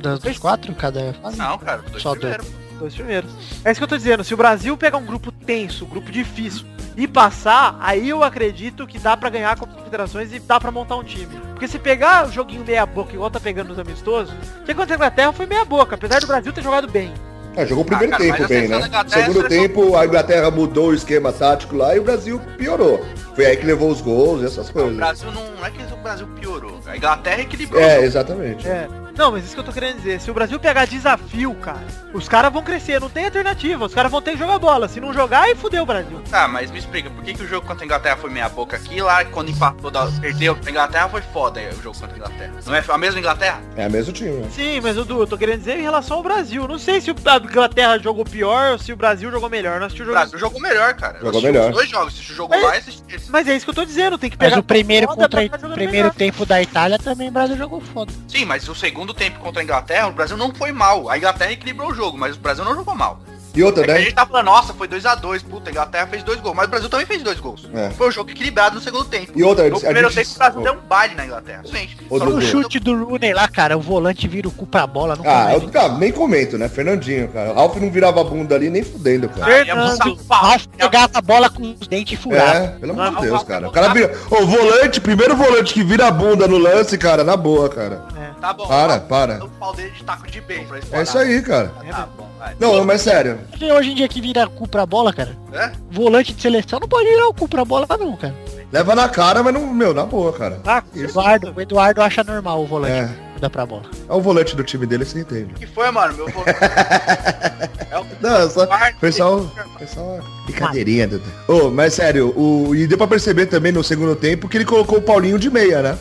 Das, 0.00 0.18
dos 0.20 0.38
quatro, 0.38 0.74
cada 0.74 1.12
fase? 1.14 1.36
Não, 1.36 1.58
cara, 1.58 1.82
dois 1.90 2.02
Só 2.02 2.12
primeiros. 2.14 2.46
Dois 2.78 2.94
primeiros. 2.94 3.30
É 3.64 3.70
isso 3.70 3.78
que 3.80 3.84
eu 3.84 3.88
tô 3.88 3.96
dizendo. 3.96 4.24
Se 4.24 4.32
o 4.32 4.36
Brasil 4.36 4.76
pegar 4.76 4.96
um 4.98 5.04
grupo 5.04 5.30
tenso, 5.30 5.84
grupo 5.84 6.10
difícil 6.10 6.64
e 6.96 7.06
passar, 7.06 7.76
aí 7.80 8.08
eu 8.08 8.22
acredito 8.24 8.86
que 8.86 8.98
dá 8.98 9.16
pra 9.16 9.28
ganhar 9.28 9.52
a 9.52 9.56
Copa 9.56 9.72
das 9.72 9.78
Confederações 9.80 10.32
e 10.32 10.38
dá 10.40 10.58
pra 10.58 10.70
montar 10.70 10.96
um 10.96 11.04
time. 11.04 11.38
Porque 11.52 11.68
se 11.68 11.78
pegar 11.78 12.26
o 12.26 12.32
joguinho 12.32 12.64
meia 12.64 12.86
boca 12.86 13.12
igual 13.12 13.30
tá 13.30 13.38
pegando 13.38 13.68
nos 13.68 13.78
amistosos, 13.78 14.32
o 14.62 14.64
que 14.64 14.74
contra 14.74 14.94
a 14.94 14.96
Inglaterra 14.96 15.32
foi 15.32 15.44
meia 15.46 15.64
boca, 15.64 15.94
apesar 15.94 16.20
do 16.20 16.26
Brasil 16.26 16.52
ter 16.52 16.62
jogado 16.62 16.88
bem. 16.90 17.12
É, 17.56 17.66
jogou 17.66 17.82
o 17.82 17.86
primeiro 17.86 18.14
Ah, 18.14 18.18
cara, 18.18 18.32
tempo 18.36 18.48
bem, 18.48 18.68
né? 18.68 18.76
é 18.76 18.80
Segundo 18.80 18.94
a 18.96 19.08
seleção- 19.08 19.48
tempo, 19.48 19.96
a 19.96 20.06
Inglaterra 20.06 20.50
mudou 20.50 20.88
o 20.90 20.94
esquema 20.94 21.32
tático 21.32 21.76
lá 21.76 21.94
e 21.94 21.98
o 21.98 22.02
Brasil 22.04 22.40
piorou. 22.56 23.04
Foi 23.40 23.46
aí 23.46 23.56
que 23.56 23.64
levou 23.64 23.90
os 23.90 24.02
gols 24.02 24.42
e 24.42 24.44
essas 24.44 24.68
O 24.68 24.72
coisas. 24.74 24.94
Brasil 24.94 25.32
não, 25.32 25.42
não 25.54 25.64
é 25.64 25.70
que 25.70 25.82
o 25.82 25.96
Brasil 25.96 26.26
piorou. 26.38 26.78
A 26.86 26.94
Inglaterra 26.94 27.40
equilibrou. 27.40 27.80
É, 27.80 28.02
exatamente. 28.04 28.68
É. 28.68 28.86
Não, 29.16 29.32
mas 29.32 29.44
isso 29.44 29.54
que 29.54 29.60
eu 29.60 29.64
tô 29.64 29.72
querendo 29.72 29.96
dizer. 29.96 30.20
Se 30.20 30.30
o 30.30 30.34
Brasil 30.34 30.58
pegar 30.58 30.86
desafio, 30.86 31.52
cara, 31.56 31.80
os 32.14 32.26
caras 32.28 32.50
vão 32.52 32.62
crescer, 32.62 33.00
não 33.00 33.10
tem 33.10 33.24
alternativa. 33.26 33.84
Os 33.84 33.92
caras 33.92 34.10
vão 34.10 34.22
ter 34.22 34.32
que 34.32 34.38
jogar 34.38 34.58
bola. 34.58 34.88
Se 34.88 35.00
não 35.00 35.12
jogar, 35.12 35.42
aí 35.42 35.54
fudeu 35.54 35.82
o 35.82 35.86
Brasil. 35.86 36.20
Tá, 36.30 36.48
mas 36.48 36.70
me 36.70 36.78
explica, 36.78 37.10
por 37.10 37.22
que, 37.22 37.34
que 37.34 37.42
o 37.42 37.46
jogo 37.48 37.66
contra 37.66 37.84
a 37.84 37.86
Inglaterra 37.86 38.16
foi 38.16 38.30
meia 38.30 38.48
boca 38.48 38.76
aqui 38.76 39.02
lá 39.02 39.22
quando 39.26 39.50
empatou, 39.50 39.90
da, 39.90 40.06
perdeu 40.20 40.56
a 40.64 40.70
Inglaterra 40.70 41.08
foi 41.08 41.20
foda 41.20 41.60
aí, 41.60 41.68
o 41.68 41.82
jogo 41.82 41.98
contra 41.98 42.14
a 42.14 42.16
Inglaterra? 42.16 42.52
Não 42.64 42.74
é 42.74 42.82
a 42.88 42.98
mesma 42.98 43.18
Inglaterra? 43.20 43.60
É 43.76 43.88
o 43.88 43.90
mesmo 43.90 44.12
time, 44.12 44.30
né? 44.38 44.48
Sim, 44.52 44.80
mas 44.80 44.96
Dudu, 44.96 45.20
eu 45.20 45.26
tô 45.26 45.36
querendo 45.36 45.58
dizer 45.58 45.78
em 45.78 45.82
relação 45.82 46.16
ao 46.18 46.22
Brasil. 46.22 46.66
Não 46.66 46.78
sei 46.78 47.00
se 47.00 47.10
a 47.10 47.36
Inglaterra 47.36 47.98
jogou 47.98 48.24
pior 48.24 48.72
ou 48.72 48.78
se 48.78 48.90
o 48.92 48.96
Brasil 48.96 49.30
jogou 49.30 49.50
melhor. 49.50 49.80
Nós 49.80 49.92
O 49.92 49.96
o 49.96 49.98
jogo. 49.98 50.12
Brasil 50.12 50.38
jogou 50.38 50.60
melhor, 50.60 50.94
cara. 50.94 51.18
Jogou 51.20 51.42
melhor. 51.42 51.68
Os 51.70 51.76
dois 51.76 51.90
jogos, 51.90 52.14
assisti 52.14 52.32
o 52.32 52.36
jogo 52.36 52.54
Mas- 52.62 52.88
esse. 52.88 53.29
Mas 53.30 53.48
é 53.48 53.56
isso 53.56 53.64
que 53.64 53.70
eu 53.70 53.74
tô 53.74 53.84
dizendo, 53.84 54.18
tem 54.18 54.28
que 54.28 54.36
Mas 54.38 54.48
pegar. 54.48 54.60
o 54.60 54.62
primeiro 54.62 55.06
foda 55.06 55.22
contra 55.22 55.42
jogando 55.42 55.74
primeiro 55.74 56.12
tempo 56.12 56.44
da 56.44 56.60
Itália 56.60 56.98
também 56.98 57.28
o 57.28 57.32
Brasil 57.32 57.56
jogou 57.56 57.80
foda. 57.80 58.12
Sim, 58.26 58.44
mas 58.44 58.68
o 58.68 58.74
segundo 58.74 59.14
tempo 59.14 59.38
contra 59.38 59.60
a 59.62 59.64
Inglaterra, 59.64 60.08
o 60.08 60.12
Brasil 60.12 60.36
não 60.36 60.52
foi 60.54 60.72
mal. 60.72 61.08
A 61.08 61.16
Inglaterra 61.16 61.52
equilibrou 61.52 61.90
o 61.90 61.94
jogo, 61.94 62.18
mas 62.18 62.36
o 62.36 62.40
Brasil 62.40 62.64
não 62.64 62.74
jogou 62.74 62.94
mal. 62.94 63.20
E 63.54 63.62
outra, 63.64 63.82
É 63.82 63.84
que 63.86 63.90
a 63.90 63.94
né? 63.94 64.00
gente 64.02 64.14
tá 64.14 64.24
falando, 64.26 64.46
nossa, 64.46 64.72
foi 64.72 64.86
2x2, 64.86 65.42
puta, 65.44 65.70
a 65.70 65.72
Inglaterra 65.72 66.06
fez 66.06 66.22
dois 66.22 66.40
gols, 66.40 66.54
mas 66.54 66.66
o 66.66 66.70
Brasil 66.70 66.88
também 66.88 67.04
fez 67.06 67.22
dois 67.22 67.40
gols. 67.40 67.68
É. 67.74 67.90
Foi 67.90 68.08
um 68.08 68.10
jogo 68.12 68.30
equilibrado 68.30 68.76
no 68.76 68.80
segundo 68.80 69.04
tempo. 69.06 69.32
E 69.34 69.42
outra, 69.42 69.68
no 69.68 69.80
primeiro 69.80 70.08
gente- 70.10 70.28
tempo 70.28 70.36
o 70.36 70.38
Brasil 70.38 70.62
deu 70.62 70.72
um 70.74 70.86
baile 70.88 71.14
na 71.16 71.24
Inglaterra. 71.26 71.62
Gente, 71.64 71.96
só. 72.08 72.14
O 72.14 72.18
no 72.18 72.40
chute 72.40 72.78
do 72.78 73.04
Rooney 73.04 73.34
lá, 73.34 73.48
cara, 73.48 73.76
o 73.76 73.80
volante 73.80 74.28
vira 74.28 74.46
o 74.46 74.52
cu 74.52 74.66
pra 74.66 74.86
bola. 74.86 75.16
Não 75.16 75.24
Ah, 75.26 75.52
eu 75.54 75.68
tá, 75.68 75.88
nem 75.88 76.12
comento, 76.12 76.56
né? 76.56 76.68
Fernandinho, 76.68 77.28
cara. 77.28 77.50
Alf 77.54 77.76
não 77.80 77.90
virava 77.90 78.20
a 78.20 78.24
bunda 78.24 78.54
ali 78.54 78.70
nem 78.70 78.84
fudendo, 78.84 79.28
cara. 79.28 79.52
É 79.52 79.62
um 79.62 79.66
Fernando. 79.96 80.18
Ralf 80.30 80.66
pegava 80.76 81.10
a 81.14 81.20
bola 81.20 81.50
com 81.50 81.62
os 81.80 81.88
dentes 81.88 82.18
furados. 82.20 82.54
É, 82.54 82.66
pelo 82.80 82.92
amor 82.92 83.08
de 83.08 83.14
Não, 83.14 83.20
Deus, 83.22 83.42
cara. 83.42 83.68
O 83.68 83.72
cara 83.72 83.88
vira. 83.92 84.14
Ô, 84.30 84.46
volante, 84.46 85.00
primeiro 85.00 85.36
volante 85.36 85.74
que 85.74 85.82
vira 85.82 86.06
a 86.06 86.10
bunda 86.10 86.46
no 86.46 86.56
lance, 86.56 86.96
cara, 86.96 87.24
na 87.24 87.36
boa, 87.36 87.68
cara. 87.68 88.02
Tá 88.40 88.52
bom. 88.52 88.66
Para, 88.66 88.94
ó, 88.94 88.98
para. 89.00 89.44
O 89.44 89.48
pau 89.50 89.74
dele 89.74 89.90
de 89.90 90.02
taco 90.02 90.26
de 90.30 90.40
bem 90.40 90.66
pra 90.66 90.78
É 90.98 91.02
isso 91.02 91.18
aí, 91.18 91.42
cara. 91.42 91.68
Tá 91.90 92.08
bom, 92.16 92.28
vai. 92.38 92.54
Não, 92.58 92.84
mas 92.84 93.02
sério. 93.02 93.38
Porque 93.50 93.70
hoje 93.70 93.90
em 93.90 93.94
dia 93.94 94.08
que 94.08 94.20
vira 94.20 94.46
cu 94.46 94.66
pra 94.66 94.86
bola, 94.86 95.12
cara. 95.12 95.36
É? 95.52 95.72
Volante 95.90 96.32
de 96.32 96.40
seleção 96.40 96.80
não 96.80 96.88
pode 96.88 97.08
virar 97.08 97.28
o 97.28 97.34
cu 97.34 97.46
pra 97.48 97.64
bola 97.64 97.86
não, 97.98 98.16
cara. 98.16 98.34
Leva 98.72 98.94
na 98.94 99.08
cara, 99.08 99.42
mas 99.42 99.52
não, 99.52 99.66
meu, 99.72 99.92
na 99.92 100.06
boa, 100.06 100.32
cara. 100.32 100.60
Ah, 100.64 100.82
O 100.94 100.98
Eduardo, 100.98 101.52
o 101.56 101.60
Eduardo 101.60 102.00
acha 102.02 102.22
normal 102.22 102.62
o 102.62 102.66
volante 102.66 102.92
É. 102.92 103.10
dar 103.40 103.50
pra 103.50 103.66
bola. 103.66 103.82
É 104.08 104.12
o 104.12 104.20
volante 104.20 104.54
do 104.54 104.62
time 104.62 104.86
dele, 104.86 105.04
você 105.04 105.20
entende. 105.20 105.52
O 105.52 105.58
que 105.58 105.66
foi, 105.66 105.90
mano? 105.90 106.14
Meu 106.14 106.28
vô- 106.28 106.44
é 107.90 107.98
o 107.98 108.06
Não, 108.20 108.36
é 108.36 108.48
só. 108.48 108.66
Foi 109.00 109.10
só, 109.12 109.40
foi 109.76 109.86
só 109.88 110.00
uma 110.00 110.22
brincadeirinha, 110.46 111.08
Dudu. 111.08 111.24
Ô, 111.48 111.70
mas 111.70 111.94
sério, 111.94 112.28
o, 112.36 112.74
e 112.74 112.86
deu 112.86 112.96
pra 112.96 113.06
perceber 113.08 113.46
também 113.46 113.72
no 113.72 113.82
segundo 113.82 114.14
tempo 114.14 114.48
que 114.48 114.56
ele 114.56 114.64
colocou 114.64 114.98
o 114.98 115.02
Paulinho 115.02 115.38
de 115.38 115.50
meia, 115.50 115.82
né? 115.82 115.98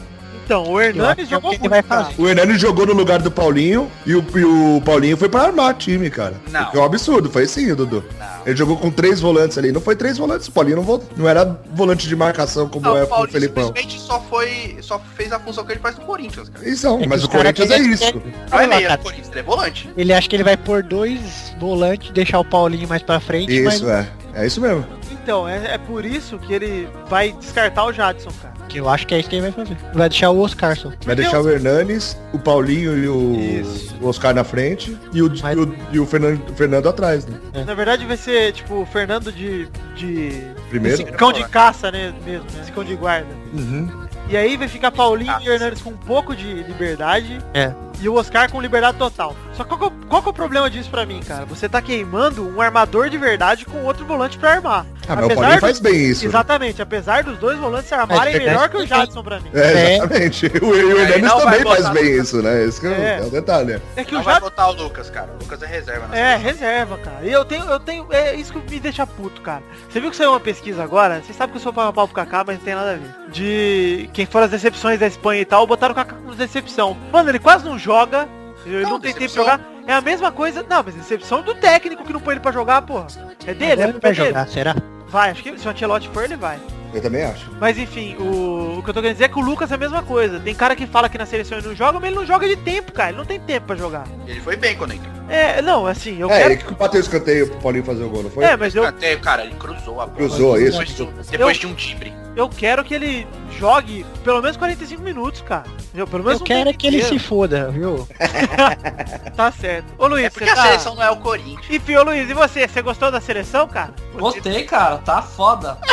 Então, 0.49 0.63
o 0.67 0.81
Hernani 0.81 1.21
é 1.21 1.25
jogou 1.25 1.51
muito, 1.51 1.69
vai 1.69 1.83
fazer. 1.83 2.15
O 2.17 2.27
Hernani 2.27 2.57
jogou 2.57 2.83
no 2.88 2.93
lugar 2.93 3.21
do 3.21 3.29
Paulinho 3.29 3.88
e 4.03 4.15
o, 4.15 4.25
e 4.35 4.43
o 4.43 4.81
Paulinho 4.83 5.15
foi 5.15 5.29
pra 5.29 5.43
armar 5.43 5.75
time, 5.75 6.09
cara. 6.09 6.41
Não. 6.49 6.71
É 6.73 6.77
um 6.79 6.83
absurdo, 6.83 7.29
foi 7.29 7.45
sim, 7.45 7.75
Dudu. 7.75 8.03
Ele 8.47 8.55
jogou 8.55 8.75
com 8.75 8.89
três 8.89 9.21
volantes 9.21 9.59
ali. 9.59 9.71
Não 9.71 9.79
foi 9.79 9.95
três 9.95 10.17
volantes, 10.17 10.47
o 10.47 10.51
Paulinho 10.51 10.77
não, 10.77 10.83
vo- 10.83 11.03
não 11.15 11.29
era 11.29 11.45
volante 11.71 12.07
de 12.07 12.15
marcação 12.15 12.67
como 12.67 12.83
Não, 12.83 12.97
é 12.97 13.03
o 13.03 13.07
Paulinho 13.07 13.31
Felipão. 13.31 13.67
simplesmente 13.67 13.99
só 13.99 14.19
foi. 14.27 14.77
Só 14.81 14.99
fez 15.15 15.31
a 15.31 15.39
função 15.39 15.63
que 15.63 15.71
ele 15.73 15.79
faz 15.81 15.95
no 15.99 16.05
Corinthians, 16.05 16.49
cara. 16.49 16.67
Isso 16.67 16.88
não, 16.88 16.99
É 16.99 17.05
mas 17.05 17.23
o 17.23 17.29
Corinthians 17.29 17.69
é 17.69 17.77
isso. 17.77 18.03
Não 18.15 18.19
é 18.19 18.55
Olha 18.63 18.67
lá, 18.69 18.75
meia 18.77 18.97
do 18.97 19.03
Corinthians, 19.03 19.29
ele 19.29 19.39
é 19.39 19.43
volante. 19.43 19.89
Ele 19.95 20.12
acha 20.13 20.27
que 20.27 20.35
ele 20.35 20.43
vai 20.43 20.57
pôr 20.57 20.81
dois 20.81 21.53
volantes, 21.59 22.09
deixar 22.09 22.39
o 22.39 22.43
Paulinho 22.45 22.88
mais 22.89 23.03
pra 23.03 23.19
frente, 23.19 23.53
Isso, 23.53 23.65
mas 23.65 23.83
é. 23.83 24.07
É 24.33 24.47
isso 24.47 24.59
mesmo. 24.59 24.83
Então, 25.23 25.47
é, 25.47 25.73
é 25.75 25.77
por 25.77 26.05
isso 26.05 26.38
que 26.39 26.53
ele 26.53 26.88
vai 27.08 27.32
descartar 27.34 27.86
o 27.86 27.91
Jadson, 27.93 28.29
cara. 28.41 28.53
que 28.67 28.79
eu 28.79 28.88
acho 28.89 29.05
que 29.08 29.13
é 29.15 29.19
isso 29.19 29.29
que 29.29 29.36
ele 29.36 29.49
vai 29.49 29.51
fazer. 29.51 29.77
Vai 29.93 30.10
deixar 30.10 30.29
o 30.32 30.39
Oscarson. 30.39 30.91
Vai 31.05 31.15
deixar 31.15 31.41
o 31.41 31.49
Hernanes, 31.49 32.17
o 32.34 32.39
Paulinho 32.39 32.97
e 32.97 33.08
o, 33.08 33.36
Isso. 33.62 33.95
o 34.01 34.08
Oscar 34.08 34.34
na 34.34 34.43
frente 34.43 34.95
e 35.13 35.21
o, 35.21 35.29
Mas- 35.41 35.58
e 35.58 35.60
o, 35.60 35.75
e 35.93 35.99
o 35.99 36.05
Fernando, 36.05 36.53
Fernando 36.55 36.88
atrás, 36.89 37.25
né? 37.25 37.38
Na 37.65 37.73
verdade 37.73 38.05
vai 38.05 38.17
ser, 38.17 38.51
tipo, 38.53 38.82
o 38.82 38.86
Fernando 38.86 39.32
de... 39.32 39.67
de... 39.95 40.41
Primeiro. 40.69 41.01
Esse 41.01 41.12
cão 41.12 41.34
de 41.34 41.43
caça, 41.49 41.91
né, 41.91 42.13
mesmo, 42.25 42.45
né? 42.53 42.62
Esse 42.62 42.71
cão 42.71 42.84
de 42.84 42.95
guarda. 42.95 43.27
Uhum. 43.53 44.08
E 44.29 44.38
aí 44.38 44.55
vai 44.55 44.67
ficar 44.67 44.91
Paulinho 44.91 45.36
e 45.41 45.47
Hernandes 45.49 45.82
com 45.82 45.89
um 45.89 45.97
pouco 45.97 46.36
de 46.36 46.45
liberdade. 46.63 47.39
É. 47.53 47.73
E 47.99 48.08
o 48.08 48.13
Oscar 48.13 48.49
com 48.51 48.62
liberdade 48.62 48.97
total. 48.97 49.36
Só 49.53 49.63
que 49.63 49.69
qual, 49.69 49.79
que 49.79 49.86
é 49.86 49.88
o- 49.88 50.08
qual 50.08 50.21
que 50.21 50.27
é 50.27 50.32
o 50.32 50.34
problema 50.34 50.69
disso 50.69 50.89
pra 50.91 51.03
mim, 51.05 51.19
cara? 51.27 51.45
Você 51.45 51.67
tá 51.67 51.82
queimando 51.82 52.47
um 52.47 52.62
armador 52.62 53.10
de 53.10 53.17
verdade 53.17 53.65
com 53.65 53.84
outro 53.84 54.05
volante 54.05 54.38
pra 54.38 54.51
armar. 54.51 54.86
Ah, 55.09 55.15
mas 55.15 55.25
o 55.25 55.29
Paulinho 55.35 55.55
do- 55.55 55.59
faz 55.61 55.79
bem 55.79 55.95
isso. 55.95 56.23
né? 56.23 56.29
Exatamente, 56.29 56.81
apesar 56.81 57.23
dos 57.23 57.37
dois 57.37 57.57
volantes 57.57 57.87
se 57.87 57.93
armarem 57.95 58.35
É, 58.35 58.39
melhor 58.39 58.69
que 58.69 58.77
o 58.77 58.83
é. 58.83 58.85
Jadson 58.87 59.23
pra 59.23 59.39
mim. 59.39 59.49
É, 59.53 59.95
exatamente. 59.97 60.45
O, 60.61 60.75
e 60.75 60.83
o 60.85 60.97
Hernanes 60.99 61.43
vai 61.43 61.57
também 61.59 61.75
faz 61.75 61.89
bem 61.89 62.03
no- 62.15 62.21
isso, 62.23 62.41
né? 62.41 62.63
Esse 62.63 62.79
que 62.79 62.87
é, 62.87 62.89
o- 62.89 62.93
É. 62.93 63.19
é 63.19 63.21
o 63.23 63.29
detalhe. 63.29 63.81
É 63.95 64.03
que 64.03 64.13
Não 64.13 64.21
o 64.21 64.23
vai 64.23 64.35
Jadson... 64.35 64.49
botar 64.49 64.67
o 64.69 64.71
Lucas, 64.73 65.09
cara. 65.09 65.29
O 65.39 65.43
Lucas 65.43 65.61
é 65.63 65.65
reserva 65.65 66.07
na 66.07 66.17
É, 66.17 66.35
reserva, 66.37 66.97
cara. 66.97 67.19
E 67.23 67.31
eu 67.31 67.43
tenho, 67.43 67.65
eu 67.65 67.79
tenho. 67.79 68.07
É 68.11 68.35
isso 68.35 68.53
que 68.53 68.71
me 68.71 68.79
deixa 68.79 69.05
puto, 69.07 69.41
cara. 69.41 69.63
Você 69.89 69.99
viu 69.99 70.09
que 70.11 70.15
saiu 70.15 70.31
uma 70.31 70.39
pesquisa 70.39 70.83
agora? 70.83 71.21
Você 71.25 71.33
sabe 71.33 71.51
que 71.51 71.57
eu 71.57 71.61
sou 71.63 71.73
para 71.73 71.91
pau 71.91 72.07
pro 72.07 72.15
Kaká, 72.15 72.43
mas 72.45 72.57
não 72.57 72.63
tem 72.65 72.75
nada 72.75 72.91
a 72.91 72.95
ver. 72.95 73.31
De 73.31 74.09
quem 74.13 74.25
foram 74.25 74.45
as 74.45 74.51
decepções 74.51 74.99
da 74.99 75.07
Espanha 75.07 75.41
e 75.41 75.45
tal, 75.45 75.65
botaram 75.65 75.93
o 75.93 75.95
Kaká 75.95 76.15
como 76.15 76.35
decepção. 76.35 76.95
Mano, 77.11 77.29
ele 77.29 77.39
quase 77.39 77.65
não 77.65 77.77
joga. 77.79 78.27
Ele 78.65 78.83
não, 78.83 78.91
Não, 78.91 78.99
tem 78.99 79.11
tempo 79.13 79.19
de 79.21 79.25
decepção. 79.27 79.43
jogar. 79.45 79.61
É 79.87 79.93
a 79.93 80.01
mesma 80.01 80.31
coisa. 80.31 80.63
Não, 80.69 80.83
mas 80.85 80.93
decepção 80.93 81.41
do 81.41 81.55
técnico 81.55 82.03
que 82.03 82.13
não 82.13 82.19
põe 82.19 82.33
ele 82.33 82.41
pra 82.41 82.51
jogar, 82.51 82.81
porra. 82.83 83.07
É 83.47 83.53
dele, 83.53 83.71
Agora 83.71 83.87
é 83.87 83.89
ele 83.91 83.99
vai 83.99 84.11
dele. 84.13 84.27
jogar, 84.27 84.47
será? 84.47 84.75
Vai, 85.09 85.31
acho 85.31 85.41
que 85.41 85.57
se 85.57 85.67
o 85.67 85.71
Ancelotti 85.71 86.07
for, 86.09 86.23
ele 86.23 86.37
vai. 86.37 86.59
Eu 86.93 87.02
também 87.02 87.23
acho. 87.23 87.52
Mas 87.60 87.78
enfim, 87.78 88.15
o, 88.17 88.80
o 88.80 88.84
que 88.84 88.89
eu 88.89 88.93
tô 88.93 89.02
querendo 89.02 89.13
dizer 89.15 89.25
é 89.25 89.28
que 89.30 89.38
o 89.38 89.41
Lucas 89.41 89.71
é 89.71 89.75
a 89.75 89.78
mesma 89.78 90.02
coisa. 90.02 90.39
Tem 90.39 90.56
cara 90.56 90.75
que 90.75 90.88
fala 90.88 91.08
que 91.08 91.17
na 91.17 91.25
seleção 91.25 91.58
ele 91.58 91.67
não 91.67 91.75
joga, 91.75 91.99
mas 91.99 92.06
ele 92.10 92.15
não 92.15 92.25
joga 92.25 92.47
de 92.47 92.56
tempo, 92.56 92.91
cara. 92.91 93.10
Ele 93.10 93.17
não 93.19 93.25
tem 93.25 93.39
tempo 93.39 93.67
pra 93.67 93.75
jogar. 93.75 94.06
Ele 94.25 94.41
foi 94.41 94.56
bem 94.56 94.75
quando 94.75 94.93
entrou. 94.93 95.13
É, 95.30 95.62
não, 95.62 95.86
assim, 95.86 96.19
eu 96.19 96.30
É, 96.32 96.39
quero. 96.39 96.54
ele 96.54 96.63
que 96.63 96.73
bateu 96.73 96.99
o 96.99 97.04
escanteio 97.04 97.47
pro 97.47 97.60
Paulinho 97.60 97.84
fazer 97.84 98.04
o 98.04 98.10
gol, 98.10 98.23
não 98.23 98.32
foi? 98.32 98.43
É, 98.43 98.58
mas 98.58 98.73
eu, 98.73 98.84
Até, 98.84 99.15
cara, 99.17 99.43
ele 99.45 99.54
cruzou 99.54 100.02
a 100.02 100.08
bola. 100.08 100.17
Cruzou, 100.17 100.60
isso. 100.60 100.71
Depois, 100.80 100.95
de 100.95 101.04
um- 101.04 101.12
depois 101.30 101.58
de 101.58 101.67
um 101.67 101.73
timbre. 101.75 102.12
eu 102.36 102.49
quero 102.49 102.84
que 102.84 102.95
ele 102.95 103.28
jogue 103.60 104.04
pelo 104.23 104.41
menos 104.41 104.58
45 104.58 105.04
minutos, 105.04 105.41
cara. 105.41 105.65
Entendeu? 105.89 106.08
Pelo 106.08 106.23
menos 106.23 106.39
Eu 106.39 106.43
um 106.43 106.47
quero 106.47 106.69
é 106.69 106.73
que 106.73 106.88
ele 106.88 107.04
se 107.04 107.19
foda, 107.19 107.69
viu? 107.69 108.08
Tá 109.36 109.52
certo. 109.52 109.86
Ô 109.97 110.08
Luiz, 110.08 110.25
É 110.25 110.30
porque 110.30 110.45
você 110.45 110.52
a 110.52 110.56
tá... 110.56 110.63
seleção 110.63 110.95
não 110.95 111.04
é 111.04 111.12
o 111.12 111.17
Corinthians. 111.17 111.65
Enfim, 111.69 111.95
ô 111.95 112.04
Luiz, 112.04 112.30
e 112.30 112.34
você? 112.34 112.67
Você 112.67 112.82
gostou 112.82 113.12
da 113.12 113.21
seleção, 113.21 113.67
cara? 113.67 113.93
Gostei, 114.13 114.63
cara. 114.63 114.97
Tá 114.97 115.21
foda. 115.21 115.78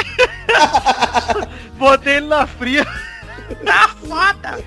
Botei 1.78 2.16
ele 2.16 2.26
na 2.26 2.46
fria. 2.46 2.84
Tá 3.64 3.88
foda! 3.88 4.64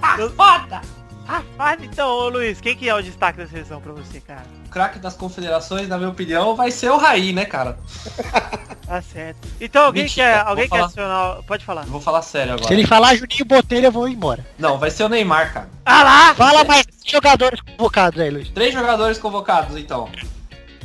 Tá 0.00 0.16
foda. 0.36 0.80
Ah, 1.28 1.42
fala 1.56 1.78
então, 1.82 2.08
ô 2.08 2.28
Luiz, 2.28 2.60
quem 2.60 2.76
que 2.76 2.88
é 2.88 2.94
o 2.94 3.02
destaque 3.02 3.38
da 3.38 3.46
seleção 3.48 3.80
pra 3.80 3.92
você, 3.92 4.20
cara? 4.20 4.44
O 4.66 4.68
craque 4.68 5.00
das 5.00 5.14
confederações, 5.14 5.88
na 5.88 5.98
minha 5.98 6.10
opinião, 6.10 6.54
vai 6.54 6.70
ser 6.70 6.90
o 6.90 6.96
Raí, 6.96 7.32
né, 7.32 7.44
cara? 7.44 7.78
Tá 8.86 9.02
certo. 9.02 9.48
Então 9.60 9.86
alguém 9.86 10.04
Mentira, 10.04 10.26
quer, 10.26 10.46
alguém 10.46 10.64
quer 10.64 10.68
falar. 10.68 10.84
adicionar... 10.84 11.42
Pode 11.44 11.64
falar. 11.64 11.82
Eu 11.82 11.88
vou 11.88 12.00
falar 12.00 12.22
sério 12.22 12.52
agora. 12.52 12.68
Se 12.68 12.72
ele 12.72 12.86
falar 12.86 13.16
Juninho 13.16 13.44
Botelho, 13.44 13.86
eu 13.86 13.90
vou 13.90 14.08
embora. 14.08 14.46
Não, 14.56 14.78
vai 14.78 14.92
ser 14.92 15.02
o 15.02 15.08
Neymar, 15.08 15.52
cara. 15.52 15.68
Ah 15.84 16.04
lá! 16.04 16.34
Fala 16.36 16.62
mais 16.62 16.86
jogadores 17.04 17.60
convocados 17.60 18.20
aí, 18.20 18.30
Luiz. 18.30 18.48
Três 18.50 18.72
jogadores 18.72 19.18
convocados, 19.18 19.76
então. 19.76 20.08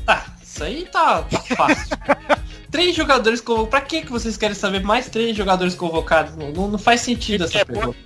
Ah, 0.07 0.23
isso 0.41 0.63
aí 0.63 0.87
tá, 0.91 1.21
tá 1.21 1.39
fácil. 1.55 1.95
três 2.71 2.95
jogadores 2.95 3.41
convocados. 3.41 3.69
Pra 3.69 3.81
que, 3.81 4.01
que 4.01 4.11
vocês 4.11 4.37
querem 4.37 4.55
saber 4.55 4.81
mais 4.81 5.09
três 5.09 5.35
jogadores 5.35 5.75
convocados? 5.75 6.35
Não, 6.35 6.51
não- 6.69 6.79
faz 6.79 7.01
sentido 7.01 7.43
essa 7.43 7.59
É 7.59 7.65
pergunta. 7.65 7.97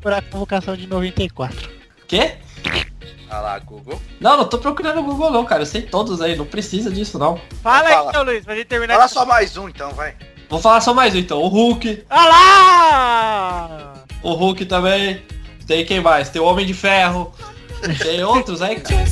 Por 0.00 0.12
a 0.12 0.22
convocação 0.22 0.74
de 0.76 0.86
94. 0.86 1.70
Quê? 2.06 2.36
Olha 3.30 3.40
lá, 3.40 3.58
Google. 3.58 4.00
Não, 4.18 4.38
não 4.38 4.46
tô 4.48 4.56
procurando 4.58 4.96
no 4.96 5.02
Google 5.02 5.30
não, 5.30 5.44
cara. 5.44 5.62
Eu 5.62 5.66
sei 5.66 5.82
todos 5.82 6.20
aí, 6.22 6.34
não 6.34 6.46
precisa 6.46 6.90
disso 6.90 7.18
não. 7.18 7.38
Fala 7.62 7.86
aí 7.88 7.92
Fala. 7.94 8.10
então, 8.10 8.22
Luiz, 8.24 8.44
pra 8.44 8.56
gente 8.56 8.66
terminar. 8.66 8.94
Fala 8.94 9.08
só 9.08 9.26
mais 9.26 9.56
um, 9.58 9.68
então, 9.68 9.90
vai. 9.92 10.16
Vou 10.48 10.58
falar 10.58 10.80
só 10.80 10.94
mais 10.94 11.14
um 11.14 11.18
então. 11.18 11.38
O 11.42 11.48
Hulk, 11.48 12.04
Ah 12.08 12.26
lá! 12.26 13.94
o 14.22 14.32
Hulk 14.32 14.64
também. 14.64 15.22
Tem 15.66 15.84
quem 15.84 16.00
mais? 16.00 16.30
Tem 16.30 16.40
o 16.40 16.46
Homem 16.46 16.64
de 16.64 16.72
Ferro. 16.72 17.30
Tem 18.02 18.24
outros 18.24 18.62
aí, 18.62 18.80
cara. 18.80 19.04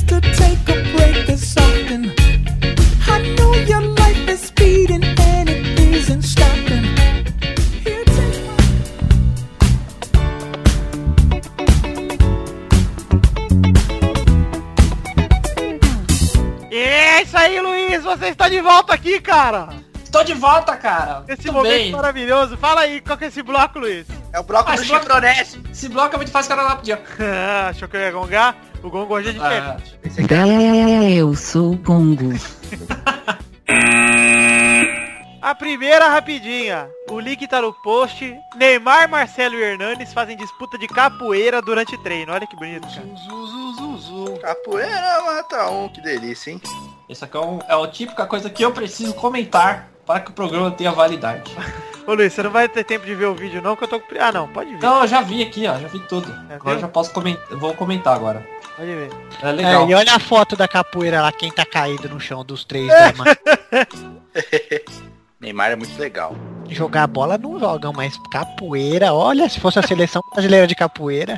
Aí, 17.47 17.59
Luiz, 17.61 18.03
você 18.03 18.27
está 18.27 18.49
de 18.49 18.61
volta 18.61 18.93
aqui, 18.93 19.19
cara! 19.19 19.69
Tô 20.11 20.23
de 20.23 20.33
volta, 20.33 20.75
cara. 20.77 21.23
Esse 21.27 21.43
Tudo 21.43 21.53
momento 21.55 21.71
bem. 21.73 21.91
maravilhoso. 21.91 22.57
Fala 22.57 22.81
aí, 22.81 23.01
qual 23.01 23.17
que 23.17 23.25
é 23.25 23.27
esse 23.27 23.43
bloco, 23.43 23.77
Luiz? 23.79 24.07
É 24.31 24.39
o 24.39 24.43
bloco 24.43 24.69
Ah, 24.71 24.75
do 24.75 24.85
bloco-. 24.85 25.05
Esse 25.69 25.89
bloco 25.89 26.13
é 26.13 26.17
muito 26.17 26.31
fácil, 26.31 26.49
cara, 26.49 26.61
lá 26.61 26.69
rapidinho. 26.69 26.97
Ah, 27.19 27.67
Achou 27.69 27.89
que 27.89 27.97
eu 27.97 28.01
ia 28.01 28.11
gongar? 28.11 28.55
O 28.81 28.89
gongo 28.89 29.13
hoje 29.13 29.29
é 29.29 29.31
diferente. 29.33 29.99
Ah, 30.31 31.09
Eu 31.09 31.35
sou 31.35 31.73
o 31.73 31.77
Congo. 31.79 32.31
A 35.41 35.53
primeira 35.55 36.07
rapidinha. 36.09 36.87
O 37.09 37.19
link 37.19 37.45
tá 37.47 37.61
no 37.61 37.73
post. 37.73 38.33
Neymar, 38.55 39.09
Marcelo 39.09 39.55
e 39.55 39.61
Hernanes 39.63 40.13
fazem 40.13 40.37
disputa 40.37 40.77
de 40.77 40.87
capoeira 40.87 41.61
durante 41.61 41.97
treino. 42.01 42.31
Olha 42.31 42.47
que 42.47 42.55
bonito, 42.55 42.87
cara. 42.87 43.07
Capoeira 44.41 45.21
mata 45.25 45.69
um, 45.69 45.89
que 45.89 46.01
delícia, 46.01 46.51
hein? 46.51 46.61
Isso 47.09 47.23
aqui 47.23 47.37
é, 47.37 47.39
um, 47.39 47.59
é 47.67 47.73
a 47.83 47.87
típica 47.87 48.25
coisa 48.25 48.49
que 48.49 48.63
eu 48.63 48.71
preciso 48.71 49.13
comentar 49.13 49.89
para 50.05 50.19
que 50.19 50.29
o 50.31 50.33
programa 50.33 50.71
tenha 50.71 50.91
validade. 50.91 51.51
Ô 52.05 52.13
Luiz, 52.13 52.31
você 52.33 52.41
não 52.43 52.51
vai 52.51 52.67
ter 52.69 52.83
tempo 52.85 53.05
de 53.05 53.13
ver 53.15 53.25
o 53.25 53.35
vídeo 53.35 53.61
não, 53.61 53.75
que 53.75 53.83
eu 53.83 53.87
tô 53.87 53.99
com... 53.99 54.05
Ah 54.19 54.31
não, 54.31 54.47
pode 54.47 54.69
ver. 54.71 54.77
Então 54.77 55.01
eu 55.01 55.07
já 55.07 55.21
vi 55.21 55.41
aqui, 55.43 55.67
ó, 55.67 55.77
já 55.77 55.87
vi 55.87 55.99
tudo. 56.01 56.27
Já 56.47 56.55
Agora 56.55 56.75
viu? 56.75 56.79
já 56.81 56.87
posso 56.87 57.11
comentar, 57.11 57.45
eu 57.49 57.59
vou 57.59 57.73
comentar 57.73 58.15
agora. 58.15 58.45
Pode 58.77 58.87
ver. 58.87 59.09
É 59.41 59.49
É, 59.49 59.51
legal. 59.51 59.89
e 59.89 59.93
olha 59.93 60.13
a 60.15 60.19
foto 60.19 60.55
da 60.55 60.67
capoeira 60.67 61.21
lá, 61.21 61.31
quem 61.31 61.51
tá 61.51 61.65
caído 61.65 62.07
no 62.07 62.19
chão 62.19 62.45
dos 62.45 62.63
três 62.63 62.87
da 62.87 63.13
mãe. 63.13 63.35
Neymar 65.39 65.71
é 65.71 65.75
muito 65.75 65.97
legal. 65.99 66.35
Jogar 66.69 67.07
bola 67.07 67.37
não 67.37 67.57
jogam, 67.59 67.93
mas 67.93 68.17
capoeira, 68.31 69.13
olha, 69.13 69.47
se 69.47 69.59
fosse 69.59 69.79
a 69.79 69.83
seleção 69.83 70.21
brasileira 70.33 70.67
de 70.67 70.75
capoeira, 70.75 71.37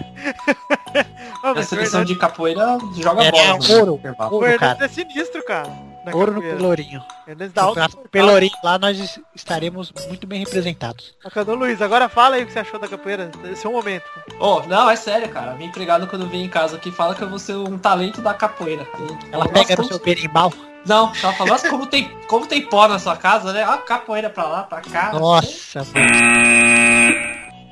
A 1.43 1.51
o 1.51 1.63
seleção 1.63 2.03
de 2.03 2.15
capoeira 2.15 2.77
joga 2.97 3.23
É, 3.25 3.31
bola. 3.31 3.43
é 3.43 3.51
ouro, 3.75 3.99
o 4.01 4.33
ouro, 4.35 4.57
cara. 4.59 4.83
é 4.83 4.88
sinistro, 4.88 5.43
cara. 5.45 5.69
na 6.05 6.13
Ouro 6.15 6.31
no 6.31 6.41
capoeira. 6.41 6.57
Pelourinho. 6.57 7.03
Hernandes 7.27 7.53
dá 7.53 7.62
alto. 7.63 7.79
No 7.79 8.09
Pelourinho, 8.09 8.51
lá 8.63 8.79
nós 8.79 8.97
es- 8.99 9.19
estaremos 9.35 9.93
muito 10.07 10.25
bem 10.25 10.39
representados. 10.39 11.13
Cadê 11.31 11.51
o 11.51 11.55
Luiz? 11.55 11.79
Agora 11.81 12.09
fala 12.09 12.35
aí 12.38 12.43
o 12.43 12.47
que 12.47 12.51
você 12.53 12.59
achou 12.59 12.79
da 12.79 12.88
capoeira. 12.88 13.29
Esse 13.51 13.65
é 13.67 13.69
o 13.69 13.73
momento. 13.73 14.03
Oh, 14.39 14.62
não, 14.67 14.89
é 14.89 14.95
sério, 14.95 15.29
cara. 15.29 15.53
Minha 15.53 15.69
empregada 15.69 16.07
quando 16.07 16.27
vem 16.27 16.43
em 16.45 16.49
casa 16.49 16.75
aqui 16.77 16.91
fala 16.91 17.13
que 17.13 17.21
eu 17.21 17.29
vou 17.29 17.38
ser 17.39 17.55
um 17.55 17.77
talento 17.77 18.19
da 18.21 18.33
capoeira. 18.33 18.85
Ela 19.31 19.47
pega 19.47 19.75
no 19.75 19.83
seu 19.85 19.99
berimbau. 19.99 20.51
Não, 20.85 21.11
ela 21.21 21.33
fala, 21.33 21.49
nossa, 21.51 21.69
como 21.69 21.85
tem, 21.85 22.09
como 22.27 22.45
tem 22.45 22.61
pó 22.61 22.87
na 22.87 22.99
sua 22.99 23.15
casa, 23.15 23.51
né? 23.53 23.67
Ó, 23.67 23.77
capoeira 23.77 24.29
pra 24.29 24.45
lá, 24.45 24.63
pra 24.63 24.81
cá. 24.81 25.11
Nossa. 25.13 25.85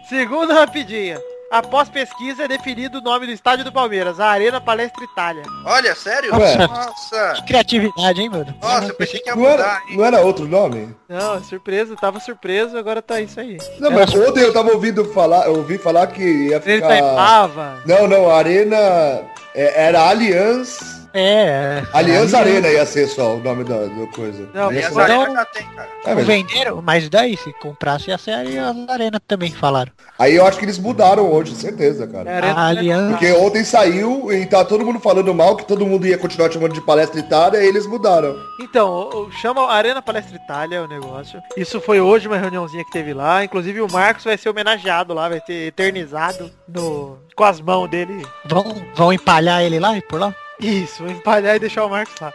Segunda 0.09 0.53
rapidinha. 0.53 1.19
Após 1.49 1.87
pesquisa 1.87 2.43
é 2.43 2.47
definido 2.47 2.97
o 2.97 3.01
nome 3.01 3.25
do 3.25 3.31
estádio 3.31 3.63
do 3.63 3.71
Palmeiras, 3.71 4.19
a 4.19 4.27
Arena 4.27 4.59
Palestra 4.59 5.01
Itália. 5.05 5.43
Olha, 5.65 5.95
sério? 5.95 6.35
Ué. 6.35 6.57
Nossa. 6.67 7.33
que 7.37 7.45
criatividade, 7.45 8.21
hein, 8.21 8.29
mano? 8.29 8.53
Nossa, 8.61 8.87
eu 8.87 8.95
pensei 8.95 9.21
que 9.21 9.29
ia 9.29 9.35
Não 9.35 9.45
era, 9.45 9.57
mudar, 9.57 9.81
hein? 9.87 9.97
não 9.97 10.05
era 10.05 10.19
outro 10.21 10.45
nome? 10.45 10.93
Não, 11.07 11.41
surpresa, 11.41 11.95
tava 11.95 12.19
surpreso, 12.19 12.77
agora 12.77 13.01
tá 13.01 13.21
isso 13.21 13.39
aí. 13.39 13.57
Não, 13.79 13.89
mas 13.91 14.13
ontem 14.13 14.41
eu 14.41 14.51
tava 14.51 14.71
ouvindo 14.73 15.05
falar, 15.13 15.45
eu 15.45 15.55
ouvi 15.55 15.77
falar 15.77 16.07
que 16.07 16.21
ia 16.21 16.61
Ele 16.65 16.81
tá 16.81 16.93
em 16.93 16.95
ficar... 16.97 17.15
Pava. 17.15 17.81
Não, 17.85 18.07
não, 18.09 18.29
a 18.29 18.37
Arena 18.37 18.75
é, 19.55 19.85
era 19.85 20.01
Allianz 20.01 20.96
É, 21.13 21.83
é. 21.83 21.83
Aliança 21.93 22.37
Arena 22.39 22.67
ia 22.67 22.85
ser 22.85 23.07
só 23.07 23.35
o 23.35 23.39
nome 23.39 23.63
da, 23.63 23.85
da 23.85 24.07
coisa. 24.07 24.47
Não, 24.53 24.71
Ia 24.71 24.87
Aliás, 24.87 24.93
ser- 24.93 24.99
a 24.99 25.03
Então- 25.05 25.21
Arena 25.21 25.35
já 25.39 25.45
tem, 25.45 25.67
cara. 25.67 25.89
É, 26.05 26.15
venderam, 26.15 26.81
mas 26.81 27.09
daí 27.09 27.35
se 27.37 27.51
comprasse 27.53 28.09
ia 28.09 28.17
ser 28.17 28.31
a 28.31 28.39
Aliança 28.39 28.85
Arena 28.91 29.19
também, 29.27 29.51
falaram. 29.51 29.91
Aí 30.19 30.35
eu 30.35 30.45
acho 30.45 30.57
que 30.57 30.65
eles 30.65 30.77
mudaram 30.79 31.31
hoje, 31.31 31.55
certeza, 31.55 32.07
cara. 32.07 32.29
É, 32.29 32.49
A 32.49 32.67
Aliança. 32.67 33.11
Porque 33.17 33.31
ontem 33.33 33.63
saiu 33.63 34.31
e 34.31 34.45
tá 34.45 34.63
todo 34.65 34.85
mundo 34.85 34.99
falando 34.99 35.33
mal, 35.33 35.55
que 35.55 35.65
todo 35.65 35.85
mundo 35.85 36.07
ia 36.07 36.17
continuar 36.17 36.51
chamando 36.51 36.73
de 36.73 36.81
palestra 36.81 37.19
Itália, 37.19 37.63
e 37.63 37.67
eles 37.67 37.85
mudaram. 37.85 38.35
Então, 38.61 39.29
chama 39.41 39.67
Arena 39.71 40.01
Palestra 40.01 40.35
Itália 40.35 40.83
o 40.83 40.87
negócio. 40.87 41.39
Isso 41.55 41.79
foi 41.81 41.99
hoje 41.99 42.27
uma 42.27 42.37
reuniãozinha 42.37 42.83
que 42.83 42.91
teve 42.91 43.13
lá. 43.13 43.43
Inclusive 43.43 43.81
o 43.81 43.91
Marcos 43.91 44.23
vai 44.23 44.37
ser 44.37 44.49
homenageado 44.49 45.13
lá, 45.13 45.29
vai 45.29 45.41
ser 45.45 45.67
eternizado 45.67 46.49
no, 46.67 47.17
com 47.35 47.43
as 47.43 47.59
mãos 47.61 47.87
dele. 47.89 48.25
Vão, 48.45 48.63
vão 48.95 49.13
empalhar 49.13 49.61
ele 49.63 49.79
lá 49.79 49.95
e 49.97 50.01
por 50.01 50.19
lá? 50.19 50.33
Isso, 50.59 51.03
vou 51.03 51.11
empalhar 51.11 51.55
e 51.55 51.59
deixar 51.59 51.85
o 51.85 51.89
Marcos 51.89 52.15
lá. 52.19 52.33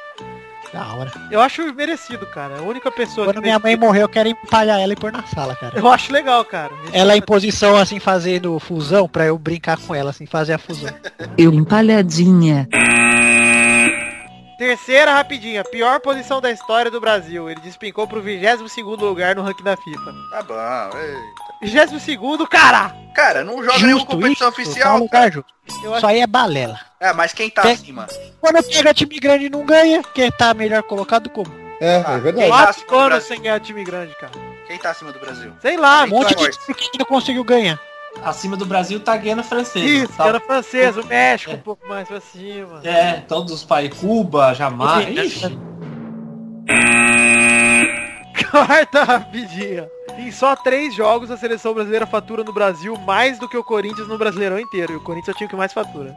Da 0.72 0.94
hora. 0.94 1.12
Eu 1.30 1.40
acho 1.40 1.62
merecido, 1.74 2.26
cara. 2.26 2.58
A 2.58 2.62
única 2.62 2.90
pessoa 2.90 3.26
Quando 3.26 3.37
que 3.37 3.42
minha 3.42 3.58
mãe 3.58 3.76
morrer, 3.76 4.02
eu 4.02 4.08
quero 4.08 4.30
empalhar 4.30 4.80
ela 4.80 4.94
e 4.94 4.96
pôr 4.96 5.12
na 5.12 5.22
sala, 5.26 5.54
cara. 5.54 5.78
Eu 5.78 5.87
acho 5.87 6.11
legal, 6.11 6.42
cara. 6.46 6.72
Ela 6.94 7.14
em 7.14 7.20
posição 7.20 7.76
assim, 7.76 8.00
fazendo 8.00 8.58
fusão, 8.58 9.06
pra 9.06 9.26
eu 9.26 9.37
brincar 9.37 9.76
com 9.76 9.94
ela, 9.94 10.11
assim, 10.11 10.24
fazer 10.24 10.54
a 10.54 10.58
fusão. 10.58 10.92
Eu 11.37 11.52
empalhadinha. 11.52 12.68
Terceira 14.56 15.12
rapidinha, 15.12 15.64
pior 15.64 16.00
posição 16.00 16.40
da 16.40 16.50
história 16.50 16.90
do 16.90 17.00
Brasil. 17.00 17.50
Ele 17.50 17.61
despencou 17.61 18.06
pro 18.06 18.22
22º 18.22 19.00
lugar 19.00 19.35
no 19.35 19.42
ranking 19.42 19.64
da 19.64 19.76
FIFA. 19.76 20.14
Tá 20.30 20.42
bom. 20.42 20.54
Ei. 21.62 21.68
22º, 21.68 22.46
cara! 22.48 22.94
Cara, 23.14 23.44
não 23.44 23.62
joga 23.62 23.79
nenhuma 23.81 24.07
competição 24.07 24.48
isso, 24.51 24.61
oficial. 24.62 24.90
só 24.92 24.96
um 24.96 25.01
lugar 25.01 25.31
justo. 25.33 25.53
Eu 25.85 25.96
Isso 25.96 26.07
aí 26.07 26.20
é 26.20 26.27
balela. 26.27 26.81
É, 26.98 27.12
mas 27.12 27.33
quem 27.33 27.51
tá 27.51 27.62
Tem- 27.62 27.72
acima? 27.75 28.07
Quando 28.40 28.62
pega 28.64 28.94
time 28.94 29.18
grande 29.20 29.46
e 29.46 29.51
não 29.51 29.64
ganha, 29.66 30.03
quem 30.14 30.31
tá 30.33 30.55
melhor 30.55 30.83
colocado 30.83 31.29
como? 31.29 31.53
É, 31.81 32.03
Ah, 32.07 32.14
é 32.14 32.18
verdade. 32.20 32.48
tá 32.48 32.55
Quatro 32.57 32.70
acima 32.70 32.87
do 32.88 32.96
anos 32.96 33.09
Brasil? 33.09 33.29
sem 33.29 33.42
ganhar 33.42 33.61
time 33.61 33.85
grande, 33.85 34.14
cara. 34.16 34.33
Quem 34.66 34.79
tá 34.79 34.90
acima 34.90 35.12
do 35.12 35.18
Brasil? 35.18 35.53
Sei 35.61 35.77
lá, 35.77 36.05
Um 36.05 36.09
monte 36.09 36.35
de 36.35 36.51
time 36.51 36.75
que 36.75 36.98
não 36.98 37.05
conseguiu 37.07 37.44
ganhar. 37.44 37.79
Acima 38.22 38.57
do 38.57 38.64
Brasil 38.66 39.01
tá 39.01 39.16
Guiana 39.16 39.42
francesa. 39.42 39.85
Isso, 39.85 40.12
tá? 40.14 40.27
era 40.29 40.40
francês, 40.40 40.96
o 40.96 41.05
México 41.07 41.51
É. 41.51 41.55
um 41.55 41.59
pouco 41.59 41.87
mais 41.88 42.07
pra 42.09 42.20
cima. 42.20 42.81
É, 42.85 43.14
todos 43.29 43.53
os 43.53 43.64
países. 43.64 43.98
Cuba, 43.98 44.55
Jamaica. 44.55 45.22
Ixi. 45.22 45.59
Ixi. 48.53 48.67
Quarta 48.67 49.03
rapidinha. 49.03 49.88
Em 50.19 50.31
só 50.31 50.55
três 50.55 50.95
jogos 50.95 51.31
a 51.31 51.37
seleção 51.38 51.73
brasileira 51.73 52.07
fatura 52.07 52.45
no 52.45 52.53
Brasil 52.53 52.97
mais 52.99 53.38
do 53.38 53.49
que 53.49 53.57
o 53.57 53.65
Corinthians 53.65 54.07
no 54.07 54.19
Brasileirão 54.19 54.59
inteiro. 54.59 54.93
E 54.93 54.97
o 54.97 55.01
Corinthians 55.01 55.29
é 55.29 55.33
o 55.33 55.38
time 55.38 55.49
que 55.49 55.57
mais 55.57 55.73
fatura. 55.73 56.15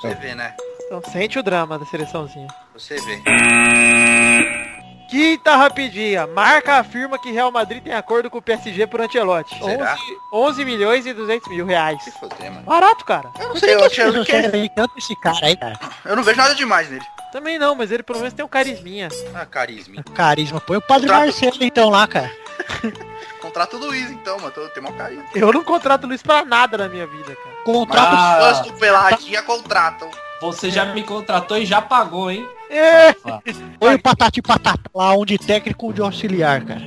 Você 0.00 0.14
vê, 0.14 0.34
né? 0.34 0.54
Então 0.86 1.02
sente 1.12 1.38
o 1.38 1.42
drama 1.42 1.78
da 1.78 1.84
seleçãozinha. 1.84 2.48
Você 2.74 2.96
vê. 2.96 4.63
Quinta 5.08 5.54
rapidinha. 5.56 6.26
Marca 6.26 6.76
afirma 6.76 7.18
que 7.18 7.30
Real 7.30 7.50
Madrid 7.52 7.82
tem 7.82 7.92
acordo 7.94 8.30
com 8.30 8.38
o 8.38 8.42
PSG 8.42 8.86
por 8.86 9.00
Antelote. 9.00 9.54
Será? 9.62 9.92
11, 9.94 10.02
11 10.32 10.64
milhões 10.64 11.06
e 11.06 11.12
200 11.12 11.48
mil 11.48 11.66
reais. 11.66 12.02
Se 12.02 12.10
foder, 12.12 12.50
mano. 12.50 12.62
Barato, 12.62 13.04
cara. 13.04 13.30
Eu 13.38 13.44
não 13.46 13.52
Por 13.52 13.60
sei, 13.60 13.68
que 13.68 13.74
eu, 13.74 13.78
que 13.80 13.84
as 13.86 13.92
tinha- 13.92 14.06
pessoas 14.06 14.26
que- 14.26 14.32
querem 14.32 14.68
tanto 14.74 14.98
esse 14.98 15.14
cara 15.16 15.46
aí, 15.46 15.56
cara? 15.56 15.78
eu 16.04 16.16
não 16.16 16.22
vejo 16.22 16.36
nada 16.38 16.54
demais 16.54 16.90
nele. 16.90 17.04
Também 17.32 17.58
não, 17.58 17.74
mas 17.74 17.90
ele 17.90 18.02
pelo 18.02 18.18
menos 18.20 18.32
tem 18.34 18.44
um 18.44 18.48
carisminha. 18.48 19.08
Ah, 19.34 19.44
carisma. 19.44 20.02
Carisma. 20.14 20.60
Põe 20.60 20.76
o 20.76 20.80
Padre 20.80 21.08
Contrato- 21.08 21.24
Marcelo 21.26 21.56
então 21.60 21.90
lá, 21.90 22.06
cara. 22.06 22.30
Contrata 23.40 23.76
o 23.76 23.78
Luiz 23.78 24.10
então, 24.10 24.38
mano. 24.38 24.52
Tem 24.72 24.82
mó 24.82 24.90
carisma. 24.92 25.24
Eu 25.34 25.52
não 25.52 25.62
contrato 25.62 26.04
o 26.04 26.06
Luiz 26.06 26.22
pra 26.22 26.44
nada 26.44 26.78
na 26.78 26.88
minha 26.88 27.06
vida, 27.06 27.34
cara. 27.36 27.56
Contrato 27.64 28.14
Ah. 28.16 28.38
Fãs 28.40 28.60
do 28.60 28.72
Peladinha 28.74 29.42
contratam. 29.42 30.10
Você 30.40 30.70
já 30.70 30.84
me 30.86 31.02
contratou 31.02 31.56
e 31.58 31.66
já 31.66 31.80
pagou, 31.82 32.30
hein? 32.30 32.46
É. 32.74 33.14
Põe 33.78 33.94
o 33.94 34.02
Patati 34.02 34.42
Patata 34.42 34.90
lá, 34.94 35.14
onde 35.14 35.38
técnico 35.38 35.92
de 35.92 36.00
auxiliar, 36.00 36.64
cara. 36.64 36.82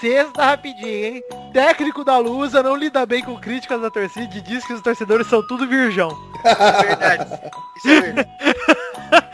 Sexta 0.00 0.44
rapidinho, 0.44 1.04
hein? 1.06 1.22
Técnico 1.52 2.04
da 2.04 2.18
Lusa 2.18 2.62
não 2.62 2.76
lida 2.76 3.04
bem 3.04 3.22
com 3.24 3.36
críticas 3.36 3.80
da 3.80 3.90
torcida 3.90 4.32
e 4.36 4.40
diz 4.40 4.64
que 4.64 4.72
os 4.72 4.80
torcedores 4.80 5.26
são 5.26 5.44
tudo 5.46 5.66
virgão. 5.66 6.16
É 6.44 6.82
verdade. 6.86 7.40
Isso 7.76 7.88
é 7.88 8.00
verdade. 8.00 8.28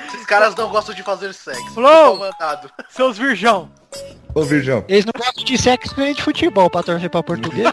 Esses 0.09 0.24
caras 0.27 0.55
não 0.55 0.68
gostam 0.68 0.94
de 0.94 1.03
fazer 1.03 1.35
sexo. 1.35 1.74
Flow. 1.74 2.20
Seus 2.88 3.18
virgão. 3.18 3.70
Ô, 4.35 4.42
Virgão. 4.42 4.85
Eles 4.88 5.05
não 5.05 5.12
gostam 5.16 5.44
de 5.44 5.57
sexo 5.57 5.94
nem 5.96 6.12
de 6.12 6.22
futebol 6.22 6.68
pra 6.68 6.83
torcer 6.83 7.09
pra 7.09 7.22
português. 7.22 7.72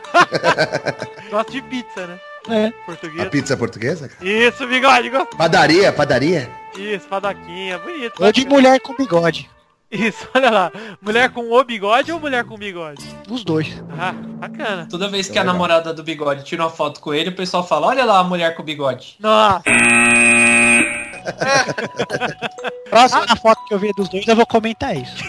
Gosta 1.31 1.51
de 1.51 1.61
pizza, 1.63 2.05
né? 2.05 2.19
É. 2.49 2.67
A 2.67 2.71
Português. 2.85 3.29
pizza 3.29 3.57
portuguesa, 3.57 4.09
cara? 4.09 4.29
Isso, 4.29 4.67
bigode. 4.67 5.11
Padaria, 5.37 5.91
padaria. 5.91 6.49
Isso, 6.77 7.07
fadaquinha. 7.07 7.77
Bonito. 7.79 8.23
Ou 8.23 8.31
de 8.31 8.47
mulher 8.47 8.79
com 8.79 8.95
bigode. 8.95 9.49
Isso, 9.91 10.25
olha 10.33 10.49
lá. 10.49 10.71
Mulher 11.01 11.29
com 11.31 11.51
o 11.51 11.63
bigode 11.65 12.11
ou 12.13 12.19
mulher 12.19 12.45
com 12.45 12.57
bigode? 12.57 13.03
Os 13.29 13.43
dois. 13.43 13.83
Ah, 13.99 14.13
bacana. 14.13 14.87
Toda 14.89 15.09
vez 15.09 15.29
que 15.29 15.37
a 15.37 15.43
namorada 15.43 15.93
do 15.93 16.01
bigode 16.01 16.45
tira 16.45 16.63
uma 16.63 16.69
foto 16.69 17.01
com 17.01 17.13
ele, 17.13 17.29
o 17.29 17.35
pessoal 17.35 17.67
fala, 17.67 17.87
olha 17.87 18.05
lá 18.05 18.19
a 18.19 18.23
mulher 18.23 18.55
com 18.55 18.63
bigode. 18.63 19.17
Nossa. 19.19 19.61
Próxima 22.89 23.35
foto 23.35 23.65
que 23.65 23.73
eu 23.73 23.79
ver 23.79 23.93
dos 23.93 24.07
dois, 24.07 24.25
eu 24.25 24.35
vou 24.35 24.45
comentar 24.45 24.95
isso. 24.95 25.13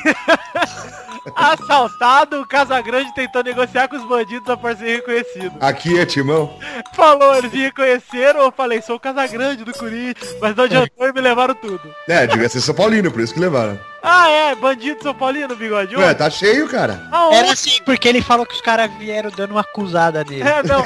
Assaltado, 1.37 2.41
o 2.41 2.47
Casagrande 2.47 3.15
tentou 3.15 3.43
negociar 3.43 3.89
com 3.89 3.97
os 3.97 4.05
bandidos 4.05 4.49
após 4.49 4.79
ser 4.79 4.97
reconhecido. 4.97 5.53
Aqui 5.61 5.99
é 5.99 6.05
Timão. 6.07 6.59
Falou, 6.95 7.35
eles 7.37 7.53
me 7.53 7.63
reconheceram, 7.63 8.41
eu 8.43 8.53
falei, 8.53 8.83
sou 8.83 8.97
o 8.97 9.01
Casagrande 9.01 9.65
do 9.65 9.73
Corinthians, 9.73 10.37
mas 10.41 10.55
não 10.57 10.65
adiantou 10.65 11.09
e 11.09 11.13
me 11.13 11.21
levaram 11.21 11.55
tudo. 11.55 11.81
É, 12.09 12.27
devia 12.27 12.49
ser 12.49 12.61
São 12.61 12.75
Paulino, 12.75 13.11
por 13.11 13.21
isso 13.21 13.35
que 13.35 13.41
levaram. 13.41 13.79
Ah, 14.05 14.29
é, 14.29 14.55
bandido 14.57 15.01
São 15.01 15.15
Paulino, 15.15 15.55
bigode. 15.55 15.95
Ué, 15.95 16.13
tá 16.13 16.29
cheio, 16.29 16.69
cara. 16.69 17.07
Aonde? 17.13 17.37
Era 17.37 17.53
assim, 17.53 17.79
porque 17.87 18.09
ele 18.09 18.21
falou 18.21 18.45
que 18.45 18.55
os 18.55 18.61
caras 18.61 18.91
vieram 18.99 19.31
dando 19.31 19.53
uma 19.53 19.61
acusada 19.61 20.25
nele. 20.25 20.43
É, 20.43 20.61
não, 20.65 20.85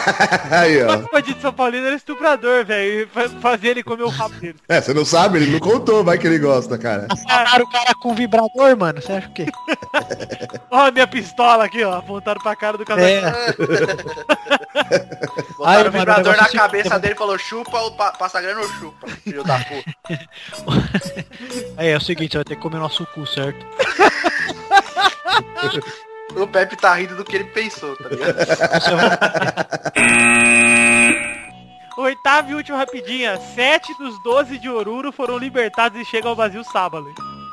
Aí, 0.50 0.82
ó. 0.82 0.94
o 0.96 1.08
bandido 1.12 1.40
São 1.42 1.52
Paulino 1.52 1.86
era 1.86 1.96
estuprador, 1.96 2.64
velho, 2.64 3.02
e 3.02 3.06
fa- 3.06 3.28
fazia 3.42 3.70
ele 3.70 3.82
comer 3.82 4.04
o 4.04 4.08
rabo 4.08 4.34
dele. 4.36 4.56
É, 4.66 4.80
você 4.80 4.94
não 4.94 5.04
sabe, 5.04 5.38
ele 5.38 5.52
não 5.52 5.58
contou, 5.60 6.02
vai 6.02 6.16
que 6.16 6.26
ele 6.26 6.38
gosta, 6.38 6.78
cara. 6.78 7.06
Assaltaram 7.10 7.64
o 7.66 7.70
cara 7.70 7.92
com 8.00 8.14
vibrador, 8.14 8.74
mano. 8.78 9.02
Você 9.02 9.12
acha 9.12 9.28
o 9.28 9.32
quê? 9.34 9.44
Ó 10.70 10.86
a 10.86 10.90
minha 10.90 11.06
pistola 11.06 11.64
aqui, 11.64 11.84
ó, 11.84 11.98
apontaram 11.98 12.40
pra 12.40 12.56
cara 12.56 12.78
do 12.78 12.84
Casagrande. 12.84 13.26
É. 13.26 13.52
Botaram 15.56 15.64
Ai, 15.64 15.76
o 15.76 15.84
mano, 15.84 15.90
vibrador 15.90 16.32
o 16.32 16.36
negócio 16.36 16.54
na 16.54 16.60
cabeça 16.60 16.98
dele 16.98 17.14
e 17.14 17.16
falou, 17.16 17.38
chupa 17.38 17.78
o 17.78 17.92
pa 17.92 18.12
passa 18.12 18.40
grana 18.40 18.60
ou 18.60 18.68
chupa, 18.68 19.06
filho 19.08 19.44
da 19.44 19.58
puta. 19.58 19.94
Aí 21.76 21.88
é 21.88 21.96
o 21.96 22.00
seguinte, 22.00 22.32
você 22.32 22.38
vai 22.38 22.44
ter 22.44 22.56
que 22.56 22.62
comer 22.62 22.78
nosso 22.78 23.06
cu, 23.06 23.26
certo? 23.26 23.64
O 26.36 26.48
Pepe 26.48 26.76
tá 26.76 26.94
rindo 26.94 27.14
do 27.14 27.24
que 27.24 27.36
ele 27.36 27.44
pensou, 27.44 27.96
tá 27.96 28.08
ligado? 28.08 28.34
Oitava 31.96 32.50
e 32.50 32.54
última 32.54 32.78
rapidinha. 32.78 33.38
Sete 33.54 33.96
dos 33.98 34.20
12 34.22 34.58
de 34.58 34.68
Oruro 34.68 35.12
foram 35.12 35.38
libertados 35.38 36.00
e 36.00 36.04
chegam 36.04 36.30
ao 36.30 36.36
Brasil 36.36 36.64
sábado. 36.64 37.06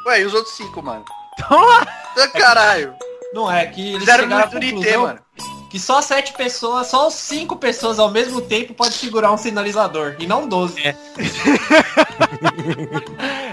Ué, 0.08 0.22
e 0.22 0.26
os 0.26 0.34
outros 0.34 0.56
cinco, 0.56 0.82
mano? 0.82 1.06
Toma! 1.38 1.88
Ah, 2.18 2.28
Caralho. 2.28 2.94
Não 3.34 3.50
é, 3.52 3.66
que 3.68 3.90
eles 3.90 4.00
Fizeram 4.02 4.24
chegaram 4.24 4.44
à 4.46 4.48
conclusão 4.52 5.02
mano. 5.04 5.20
que 5.70 5.80
só 5.80 6.02
sete 6.02 6.34
pessoas, 6.34 6.88
só 6.88 7.10
cinco 7.10 7.56
pessoas 7.56 7.98
ao 7.98 8.12
mesmo 8.12 8.42
tempo 8.42 8.74
pode 8.74 8.94
segurar 8.94 9.32
um 9.32 9.38
sinalizador, 9.38 10.16
e 10.20 10.28
não 10.28 10.48
12. 10.48 10.86
É. 10.86 10.96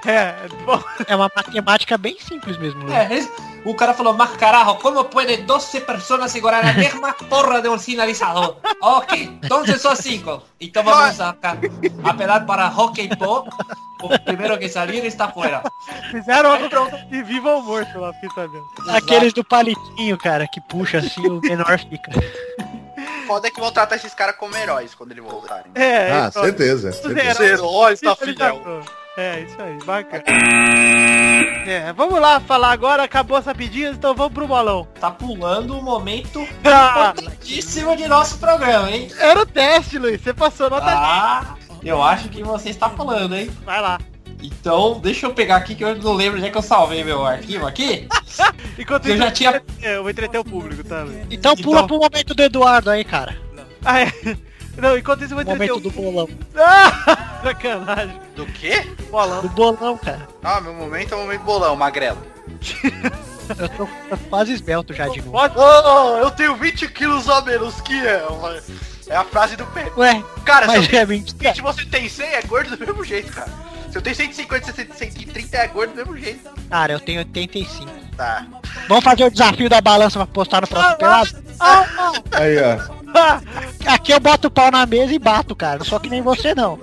É, 0.06 0.48
bom, 0.64 0.80
É 1.06 1.14
uma 1.16 1.30
matemática 1.34 1.98
bem 1.98 2.16
simples 2.20 2.56
mesmo. 2.58 2.84
né? 2.84 3.04
É, 3.04 3.12
eles- 3.12 3.28
o 3.64 3.74
cara 3.74 3.92
falou, 3.92 4.14
mas 4.14 4.30
carajo, 4.36 4.76
como 4.76 5.04
pode 5.04 5.36
12 5.38 5.80
pessoas 5.80 6.30
segurar 6.30 6.64
a 6.64 6.72
mesma 6.72 7.12
porra 7.12 7.60
de 7.60 7.68
um 7.68 7.78
sinalizador? 7.78 8.56
Ok, 8.80 9.38
então 9.42 9.66
só 9.78 9.94
cinco. 9.94 10.42
Então 10.60 10.82
vamos 10.82 11.20
a 11.20 11.34
apelar 12.04 12.46
para 12.46 12.68
Hockey 12.68 13.08
Po. 13.16 13.44
O 14.02 14.18
primeiro 14.20 14.58
que 14.58 14.68
salir 14.68 15.04
está 15.04 15.28
fora. 15.28 15.62
fizeram 16.10 16.56
uma 16.56 16.68
pronta 16.68 16.96
de 16.98 17.22
viva 17.22 17.50
ou 17.56 17.62
morto 17.62 17.98
lá, 17.98 18.12
fiquei 18.14 18.30
sabendo. 18.34 18.64
Aqueles 18.90 19.32
do 19.32 19.42
palitinho, 19.44 20.16
cara, 20.18 20.46
que 20.46 20.60
puxa 20.60 20.98
assim, 20.98 21.26
o 21.26 21.40
menor 21.40 21.78
fica. 21.78 22.10
Foda 23.26 23.48
é 23.48 23.50
que 23.50 23.60
vão 23.60 23.70
tratar 23.70 23.96
esses 23.96 24.14
caras 24.14 24.36
como 24.36 24.56
heróis 24.56 24.94
quando 24.94 25.10
eles 25.12 25.22
voltarem. 25.24 25.70
É, 25.74 26.10
Ah, 26.12 26.26
então, 26.30 26.42
certeza. 26.44 26.90
os 26.90 26.96
certeza. 26.96 27.44
heróis 27.44 27.60
heróis, 27.60 28.00
tá, 28.00 28.14
sinalizador. 28.16 28.82
É, 29.18 29.40
isso 29.40 29.60
aí, 29.60 29.78
bacana. 29.84 30.22
É, 31.66 31.92
vamos 31.92 32.20
lá 32.20 32.38
falar 32.40 32.70
agora, 32.70 33.02
acabou 33.02 33.36
as 33.36 33.44
rapidinhas, 33.46 33.96
então 33.96 34.14
vamos 34.14 34.32
pro 34.32 34.46
bolão. 34.46 34.86
Tá 35.00 35.10
pulando 35.10 35.76
o 35.76 35.82
momento 35.82 36.46
Ah, 36.64 37.12
importantíssimo 37.16 37.96
de 37.96 38.06
nosso 38.06 38.38
programa, 38.38 38.90
hein? 38.90 39.10
era 39.18 39.40
o 39.40 39.46
teste, 39.46 39.98
Luiz, 39.98 40.20
você 40.22 40.32
passou 40.32 40.70
nota 40.70 40.86
Ah, 40.88 41.56
eu 41.88 42.02
acho 42.02 42.28
que 42.28 42.42
você 42.42 42.70
está 42.70 42.88
falando, 42.90 43.34
hein? 43.36 43.50
Vai 43.64 43.80
lá. 43.80 43.98
Então, 44.42 45.00
deixa 45.00 45.26
eu 45.26 45.34
pegar 45.34 45.56
aqui 45.56 45.74
que 45.74 45.82
eu 45.84 45.96
não 45.96 46.12
lembro 46.12 46.38
onde 46.38 46.46
é 46.46 46.50
que 46.50 46.56
eu 46.56 46.62
salvei 46.62 47.02
meu 47.02 47.26
arquivo 47.26 47.66
aqui. 47.66 48.06
Enquanto 48.78 49.06
Eu 49.08 49.16
já 49.16 49.26
isso, 49.26 49.34
tinha- 49.34 49.62
eu 49.82 50.02
vou 50.02 50.10
entreter 50.10 50.38
o 50.38 50.44
público, 50.44 50.84
tá? 50.84 51.04
Então 51.30 51.56
pula 51.56 51.78
Então- 51.78 51.86
pro 51.88 51.96
momento 51.98 52.34
do 52.34 52.42
Eduardo 52.42 52.88
aí, 52.90 53.04
cara. 53.04 53.36
Ah, 53.84 54.00
é. 54.00 54.12
Não, 54.76 54.96
enquanto 54.96 55.22
isso 55.24 55.32
eu 55.32 55.36
vou 55.36 55.42
entender 55.42 55.68
Momento 55.72 55.76
o... 55.78 55.80
do 55.80 55.90
bolão. 55.90 56.28
Ah, 56.56 57.40
sacanagem. 57.42 58.20
Do 58.36 58.46
quê? 58.46 58.86
Bolão. 59.10 59.42
Do 59.42 59.48
bolão, 59.48 59.98
cara. 59.98 60.28
Ah, 60.44 60.60
meu 60.60 60.72
momento 60.72 61.14
é 61.14 61.16
o 61.16 61.20
momento 61.20 61.42
bolão, 61.42 61.74
magrelo. 61.74 62.18
Eu 63.58 63.68
tô 63.70 63.88
quase 64.30 64.52
esbelto 64.52 64.92
já 64.92 65.08
de 65.08 65.18
novo. 65.18 65.32
Pode... 65.32 65.54
Oh, 65.58 66.18
eu 66.18 66.30
tenho 66.30 66.54
20 66.54 66.86
quilos 66.88 67.28
a 67.28 67.40
menos 67.42 67.80
que 67.80 68.06
ela. 68.06 68.62
É 69.08 69.16
a 69.16 69.24
frase 69.24 69.56
do 69.56 69.66
Pepe. 69.66 69.98
Ué, 69.98 70.22
Cara, 70.44 70.66
mas 70.66 70.84
se 70.86 70.94
eu 70.94 71.00
é 71.00 71.06
mentira. 71.06 71.52
20 71.52 71.62
você 71.62 71.84
tem 71.86 72.08
100, 72.08 72.26
é 72.26 72.42
gordo 72.42 72.76
do 72.76 72.86
mesmo 72.86 73.04
jeito, 73.04 73.32
cara. 73.32 73.50
Se 73.90 73.96
eu 73.96 74.02
tenho 74.02 74.16
150, 74.16 74.66
você 74.66 74.84
tem 74.84 74.96
130, 74.96 75.56
é 75.56 75.66
gordo 75.68 75.90
do 75.92 75.96
mesmo 75.96 76.16
jeito. 76.16 76.50
Cara, 76.68 76.92
eu 76.92 77.00
tenho 77.00 77.20
85. 77.20 77.90
Tá. 78.16 78.46
Vamos 78.88 79.04
fazer 79.04 79.24
o 79.24 79.30
desafio 79.30 79.70
da 79.70 79.80
balança 79.80 80.18
pra 80.18 80.26
postar 80.26 80.60
no 80.60 80.66
próximo 80.66 80.96
pelado? 80.98 81.30
Aí, 82.32 82.56
ó. 82.60 83.92
Aqui 83.92 84.12
eu 84.12 84.20
boto 84.20 84.48
o 84.48 84.50
pau 84.50 84.70
na 84.70 84.84
mesa 84.84 85.12
e 85.12 85.18
bato, 85.18 85.56
cara. 85.56 85.82
Só 85.84 85.98
que 85.98 86.10
nem 86.10 86.20
você 86.20 86.54
não. 86.54 86.78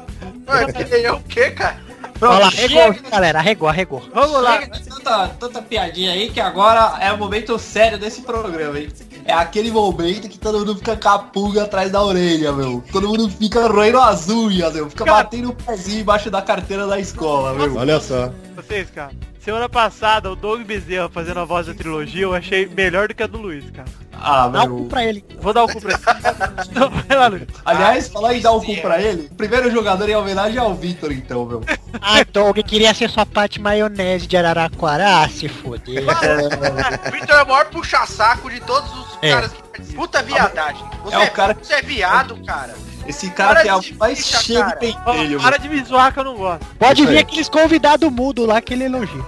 Ué, 0.48 0.72
que 0.72 0.96
é 0.96 1.12
o 1.12 1.20
quê, 1.22 1.52
cara? 1.52 1.85
Olha 2.22 2.46
lá, 2.46 2.52
chega. 2.52 2.84
arregou, 2.86 3.12
galera. 3.12 3.40
Arregou, 3.40 3.68
arregou. 3.68 4.04
Vamos 4.14 4.42
lá. 4.42 4.62
Tanta, 4.68 5.28
tanta 5.40 5.62
piadinha 5.62 6.12
aí 6.12 6.30
que 6.30 6.40
agora 6.40 6.98
é 7.00 7.12
o 7.12 7.18
momento 7.18 7.58
sério 7.60 7.98
desse 7.98 8.22
programa, 8.22 8.80
hein? 8.80 8.90
É 9.26 9.34
aquele 9.34 9.72
momento 9.72 10.30
que 10.30 10.38
todo 10.38 10.60
mundo 10.60 10.76
fica 10.76 10.96
com 10.96 11.10
a 11.10 11.20
pulga 11.20 11.64
atrás 11.64 11.92
da 11.92 12.02
orelha, 12.02 12.52
meu. 12.52 12.84
Todo 12.92 13.08
mundo 13.08 13.30
fica 13.30 13.68
roendo 13.68 14.00
as 14.00 14.30
unhas, 14.30 14.74
meu. 14.74 14.90
Fica 14.90 15.04
Cara. 15.04 15.24
batendo 15.24 15.50
o 15.50 15.54
pezinho 15.54 16.02
embaixo 16.02 16.30
da 16.30 16.42
carteira 16.42 16.86
da 16.88 17.00
escola, 17.00 17.54
meu. 17.54 17.76
Olha 17.76 18.00
só. 18.00 18.32
Vocês, 18.56 18.90
cara. 18.92 19.12
Semana 19.46 19.70
passada, 19.70 20.32
o 20.32 20.36
Doug 20.36 20.64
Bezerra 20.64 21.08
fazendo 21.08 21.40
a 21.40 21.46
voz 21.46 21.68
da 21.68 21.74
trilogia, 21.76 22.24
eu 22.24 22.34
achei 22.34 22.66
melhor 22.66 23.08
do 23.08 23.14
que 23.14 23.22
a 23.22 23.28
do 23.28 23.38
Luiz, 23.38 23.64
cara. 23.70 23.88
Ah, 24.12 24.48
Dá 24.48 24.64
um 24.64 24.80
cu 24.84 24.86
pra 24.86 25.04
ele. 25.06 25.24
Vou 25.40 25.54
dar 25.54 25.66
o 25.66 25.68
cu 25.68 25.80
pra 25.80 25.92
ele. 25.92 26.02
Não, 26.74 26.90
vai 26.90 27.16
lá, 27.16 27.28
Luiz. 27.28 27.44
Aliás, 27.64 28.08
falar 28.08 28.34
em 28.34 28.42
dar 28.42 28.54
o 28.54 28.62
cu 28.62 28.76
pra 28.82 29.00
ele, 29.00 29.28
o 29.32 29.36
primeiro 29.36 29.70
jogador 29.70 30.10
em 30.10 30.16
homenagem 30.16 30.58
ao 30.58 30.74
Vitor, 30.74 31.12
então, 31.12 31.46
meu. 31.46 31.62
Ah, 32.02 32.26
Doug, 32.34 32.58
queria 32.62 32.92
ser 32.96 33.08
sua 33.08 33.24
parte 33.24 33.62
maionese 33.62 34.26
de 34.26 34.36
Araraquara. 34.36 35.22
Ah, 35.22 35.30
se 35.30 35.48
foder. 35.48 36.04
O 36.04 37.12
Victor 37.14 37.36
é 37.38 37.44
o 37.44 37.48
maior 37.48 37.66
puxa-saco 37.68 38.50
de 38.50 38.60
todos 38.62 38.92
os 38.92 39.18
É. 39.22 39.30
caras 39.32 39.52
que. 39.54 39.65
Puta 39.96 40.22
viadagem. 40.24 40.84
Você 41.04 41.16
É 41.16 41.20
o 41.20 41.22
é, 41.24 41.28
cara- 41.30 41.58
você 41.62 41.74
é 41.74 41.82
viado, 41.82 42.38
cara. 42.46 42.76
Esse 43.08 43.30
cara 43.30 43.62
tem 43.62 43.70
a 43.72 43.78
de 43.80 43.94
mais 43.96 44.18
cheia 44.26 44.66
de 44.66 44.76
pentelho, 44.78 45.40
para 45.40 45.58
de 45.58 45.70
me 45.70 45.84
zoar 45.84 46.12
que 46.12 46.20
eu 46.20 46.24
não 46.24 46.36
gosto. 46.36 46.66
Pode 46.80 47.02
Isso 47.02 47.10
vir 47.12 47.18
aí. 47.18 47.22
aqueles 47.24 47.48
convidados 47.48 48.12
mudo 48.12 48.46
lá 48.46 48.60
que 48.62 48.74
ele 48.74 48.86
elogia. 48.86 49.24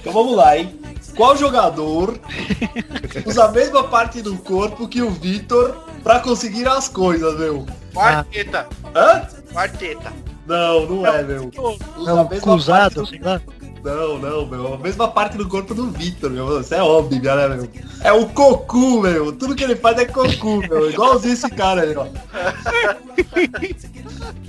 Então 0.00 0.12
vamos 0.12 0.36
lá, 0.36 0.56
hein? 0.58 0.78
Qual 1.16 1.36
jogador 1.36 2.18
usa 3.26 3.44
a 3.44 3.48
mesma 3.52 3.84
parte 3.84 4.22
do 4.22 4.36
corpo 4.38 4.88
que 4.88 5.02
o 5.02 5.10
Vitor 5.10 5.76
pra 6.02 6.20
conseguir 6.20 6.66
as 6.68 6.88
coisas, 6.88 7.38
meu? 7.38 7.66
Quarteta. 7.92 8.66
Hã? 8.94 9.26
Quarteta. 9.52 10.12
Não, 10.46 10.86
não 10.86 11.06
é, 11.06 11.22
meu. 11.22 11.50
Usa 11.96 12.14
Não, 12.14 12.20
a 12.20 12.24
mesma 12.24 12.40
cruzado, 12.40 12.94
parte 12.96 13.10
sei 13.10 13.18
lá. 13.20 13.40
Não, 13.82 14.18
não, 14.18 14.46
meu. 14.46 14.74
A 14.74 14.78
mesma 14.78 15.08
parte 15.08 15.36
do 15.38 15.48
corpo 15.48 15.74
do 15.74 15.90
Vitor, 15.90 16.30
meu. 16.30 16.60
Isso 16.60 16.74
é 16.74 16.82
óbvio, 16.82 17.22
né, 17.22 17.48
meu? 17.48 17.68
É 18.02 18.12
o 18.12 18.28
Cocu, 18.28 19.00
meu. 19.00 19.32
Tudo 19.32 19.54
que 19.54 19.64
ele 19.64 19.76
faz 19.76 19.96
é 19.98 20.04
Cocu, 20.04 20.58
meu. 20.58 20.90
Igualzinho 20.90 21.32
esse 21.32 21.48
cara 21.50 21.82
aí, 21.82 21.96
ó. 21.96 22.06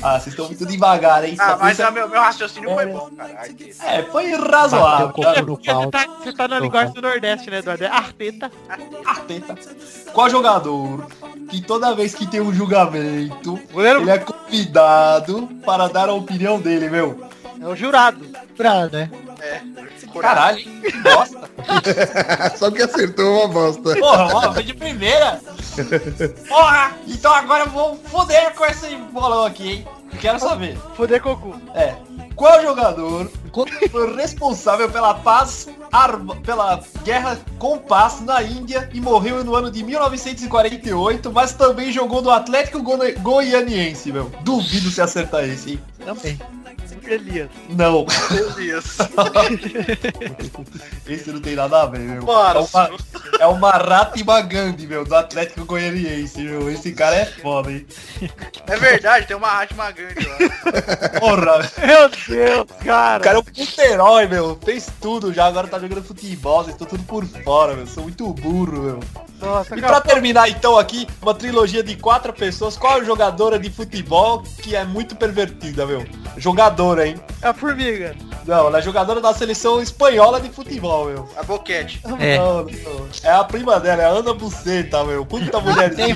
ah, 0.03 0.19
vocês 0.19 0.27
estão 0.27 0.47
muito 0.47 0.65
devagar, 0.65 1.23
hein? 1.23 1.35
Ah, 1.39 1.51
Só 1.51 1.57
mas 1.57 1.77
pensa- 1.77 1.89
o 1.89 1.93
meu, 1.93 2.09
meu 2.09 2.19
raciocínio 2.19 2.73
foi 2.73 2.85
bom, 2.87 3.09
cara. 3.15 3.47
É, 3.85 4.03
foi 4.03 4.31
razoável. 4.33 5.13
Você 5.15 5.71
pau. 5.71 5.89
tá, 5.89 6.05
você 6.05 6.33
tá 6.33 6.47
na 6.47 6.59
linguagem 6.59 6.93
do 6.93 7.01
Nordeste, 7.01 7.49
né, 7.49 7.59
Eduardo? 7.59 7.83
É 7.85 7.87
arteta. 7.87 8.51
Arteta. 9.05 9.55
Qual 10.13 10.29
jogador 10.29 11.05
que 11.49 11.61
toda 11.61 11.95
vez 11.95 12.13
que 12.13 12.27
tem 12.27 12.41
um 12.41 12.53
julgamento, 12.53 13.59
ele 13.73 14.09
é 14.09 14.17
convidado 14.17 15.47
para 15.65 15.87
dar 15.87 16.09
a 16.09 16.13
opinião 16.13 16.59
dele, 16.59 16.89
meu? 16.89 17.30
É 17.61 17.67
o 17.67 17.75
jurado. 17.75 18.25
Pra, 18.57 18.87
né? 18.87 19.09
É. 19.39 19.61
Caralho, 20.19 20.59
hein? 20.59 20.81
que 20.81 20.97
bosta. 20.97 21.49
Só 22.57 22.69
que 22.71 22.81
acertou 22.81 23.39
uma 23.39 23.47
bosta. 23.47 23.95
Porra, 23.95 24.35
ó, 24.35 24.53
foi 24.53 24.63
de 24.63 24.73
primeira. 24.73 25.39
Porra, 26.47 26.91
então 27.07 27.33
agora 27.33 27.63
eu 27.63 27.69
vou 27.69 27.95
foder 28.05 28.53
com 28.55 28.65
esse 28.65 28.95
bolão 28.95 29.45
aqui, 29.45 29.71
hein? 29.71 29.87
Quero 30.19 30.39
saber. 30.39 30.77
Foder 30.95 31.21
Cocu. 31.21 31.55
É. 31.73 31.95
Qual 32.35 32.61
jogador 32.61 33.31
foi 33.91 34.15
responsável 34.15 34.89
pela 34.89 35.13
paz 35.13 35.67
arma, 35.91 36.35
pela 36.37 36.81
guerra 37.03 37.37
com 37.59 37.77
paz 37.77 38.21
na 38.21 38.41
Índia 38.41 38.89
e 38.93 39.01
morreu 39.01 39.43
no 39.43 39.55
ano 39.55 39.69
de 39.69 39.83
1948, 39.83 41.31
mas 41.31 41.53
também 41.53 41.91
jogou 41.91 42.21
no 42.21 42.31
Atlético 42.31 42.81
Goi- 42.81 43.13
Goianiense, 43.13 44.11
meu. 44.11 44.31
Duvido 44.41 44.89
se 44.89 45.01
acertar 45.01 45.43
esse, 45.43 45.71
hein? 45.71 45.79
Também. 46.05 46.39
Elias. 47.07 47.49
Não. 47.69 48.05
Deus. 48.55 48.97
Esse 51.07 51.31
não 51.31 51.41
tem 51.41 51.55
nada 51.55 51.81
a 51.81 51.85
ver, 51.85 51.99
meu. 51.99 52.23
Bora, 52.23 52.59
é, 52.59 52.61
uma, 52.61 52.89
é 53.39 53.47
Gandhi, 54.41 54.87
meu, 54.87 55.03
do 55.03 55.15
Atlético 55.15 55.65
Goianiense, 55.65 56.41
meu. 56.41 56.71
Esse 56.71 56.93
cara 56.93 57.15
é 57.15 57.25
foda, 57.25 57.71
hein? 57.71 57.85
É 58.67 58.77
verdade, 58.77 59.27
tem 59.27 59.35
uma 59.35 59.49
rádio 59.49 59.75
magante 59.75 60.25
lá. 60.25 60.37
Porra, 61.19 61.69
Meu 61.85 62.09
Deus, 62.09 62.67
cara. 62.85 63.19
O 63.19 63.23
cara 63.23 63.39
puta 63.43 63.83
herói, 63.85 64.27
meu. 64.27 64.57
Fez 64.63 64.89
tudo 65.01 65.33
já, 65.33 65.45
agora 65.45 65.67
tá 65.67 65.79
jogando 65.79 66.03
futebol, 66.03 66.63
vocês 66.63 66.75
estão 66.75 66.87
tudo 66.87 67.03
por 67.03 67.25
fora, 67.25 67.75
meu. 67.75 67.87
Sou 67.87 68.03
muito 68.03 68.31
burro, 68.33 68.81
meu. 68.81 68.99
Nossa, 69.39 69.75
E 69.75 69.81
cara. 69.81 69.99
pra 69.99 70.13
terminar 70.13 70.49
então 70.49 70.77
aqui, 70.77 71.07
uma 71.21 71.33
trilogia 71.33 71.83
de 71.83 71.95
quatro 71.95 72.31
pessoas, 72.31 72.77
qual 72.77 72.97
é 72.97 73.01
a 73.01 73.03
jogadora 73.03 73.57
de 73.57 73.69
futebol 73.71 74.43
que 74.61 74.75
é 74.75 74.83
muito 74.85 75.15
pervertida, 75.15 75.85
meu? 75.85 76.05
Jogadora, 76.37 77.07
hein? 77.07 77.15
É 77.41 77.47
a 77.47 77.53
formiga. 77.53 78.15
Não, 78.45 78.67
ela 78.67 78.79
é 78.79 78.81
jogadora 78.81 79.21
da 79.21 79.33
seleção 79.33 79.81
espanhola 79.81 80.39
de 80.41 80.49
futebol, 80.49 81.05
meu. 81.05 81.29
A 81.37 81.43
boquete. 81.43 82.01
É. 82.19 82.37
Não, 82.37 82.63
não. 82.63 83.07
É 83.23 83.31
a 83.31 83.43
prima 83.43 83.79
dela, 83.79 84.01
é 84.01 84.05
a 84.05 84.09
Ana 84.09 84.33
Buceta, 84.33 85.03
meu. 85.03 85.25
Puta 85.25 85.59
mulherzinha. 85.61 86.15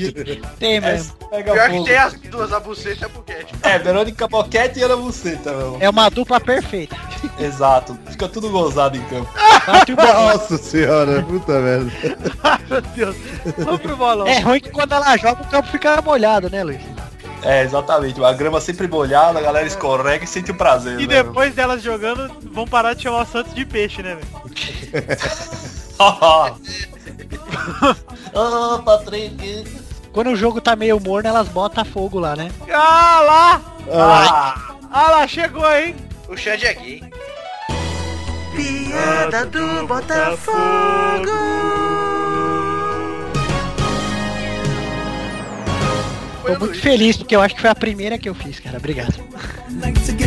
Tem 0.60 0.80
mesmo. 0.80 1.16
Essa 1.16 1.30
pega 1.30 1.52
Pior 1.54 1.70
que 1.70 1.84
tem 1.84 1.98
as 1.98 2.14
duas, 2.14 2.54
a 2.54 2.60
buceta 2.60 3.02
e 3.02 3.06
a 3.06 3.10
boquete. 3.10 3.56
É, 3.64 3.80
Verônica 3.80 4.28
Boquete 4.28 4.80
e 4.80 4.84
Ana 4.84 4.98
Buceta, 4.98 5.52
meu. 5.54 5.78
É 5.80 5.90
uma 5.90 6.10
dupla 6.10 6.40
perfeita. 6.40 6.96
Exato. 7.40 7.98
Fica 8.10 8.28
tudo 8.28 8.50
gozado 8.50 8.98
em 8.98 9.04
campo. 9.04 9.30
Bate 9.66 9.94
o 9.94 9.96
bolão. 9.96 10.28
Nossa 10.28 10.58
senhora, 10.58 11.22
puta 11.24 11.60
merda. 11.60 11.92
Meu 12.70 12.82
Deus. 12.82 13.16
Vamos 13.58 13.82
pro 13.82 13.96
bolão. 13.96 14.28
É 14.28 14.40
ruim 14.40 14.60
que 14.60 14.72
quando 14.72 14.94
ela 14.94 15.16
joga 15.18 15.42
o 15.42 15.48
campo 15.48 15.70
fica 15.70 16.02
molhado, 16.02 16.50
né, 16.50 16.64
Luiz? 16.64 16.95
É, 17.46 17.64
exatamente. 17.64 18.24
A 18.24 18.34
grama 18.34 18.60
sempre 18.60 18.88
molhada, 18.88 19.38
a 19.38 19.42
galera 19.42 19.68
escorrega 19.68 20.24
e 20.24 20.28
sente 20.28 20.50
o 20.52 20.56
prazer. 20.56 21.00
E 21.00 21.06
né, 21.08 21.22
depois 21.24 21.54
delas 21.54 21.84
jogando, 21.84 22.32
vão 22.52 22.66
parar 22.66 22.94
de 22.96 23.04
chamar 23.04 23.22
o 23.22 23.26
Santos 23.26 23.54
de 23.54 23.64
peixe, 23.66 24.02
né, 24.02 24.16
velho? 24.16 24.28
meu? 24.34 24.46
Ah, 28.38 28.82
Patrick. 28.84 29.64
Quando 30.12 30.32
o 30.32 30.36
jogo 30.36 30.60
tá 30.60 30.76
meio 30.76 31.00
morno, 31.00 31.30
elas 31.30 31.48
botam 31.48 31.86
fogo 31.86 32.20
lá, 32.20 32.36
né? 32.36 32.52
Ah 32.70 33.22
lá! 33.26 33.62
Ah, 33.92 34.76
Ah 34.92 35.12
lá, 35.12 35.28
chegou, 35.28 35.66
hein? 35.74 35.96
O 36.28 36.36
Xande 36.36 36.66
é 36.66 36.74
gay. 36.74 37.02
Piada 38.56 39.46
do 39.46 39.88
Botafogo. 39.88 41.32
Tô 46.46 46.60
muito 46.60 46.80
feliz 46.80 47.18
porque 47.18 47.36
eu 47.36 47.42
acho 47.42 47.56
que 47.56 47.62
foi 47.62 47.70
a 47.70 47.76
primeira 47.76 48.18
que 48.18 48.30
eu 48.30 48.36
fiz, 48.36 48.60
cara. 48.60 48.78
Obrigado. 48.78 49.16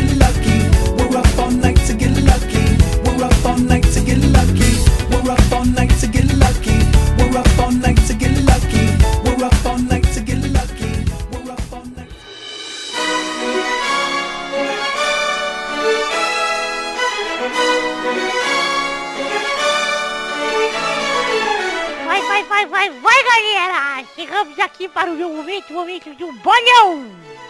Vai, 22.69 22.89
vai, 22.89 23.23
galera! 23.23 24.05
Chegamos 24.15 24.59
aqui 24.59 24.87
para 24.87 25.09
o 25.09 25.15
meu 25.15 25.29
momento, 25.29 25.71
o 25.71 25.73
momento 25.73 26.13
do 26.13 26.31
bolão! 26.33 27.09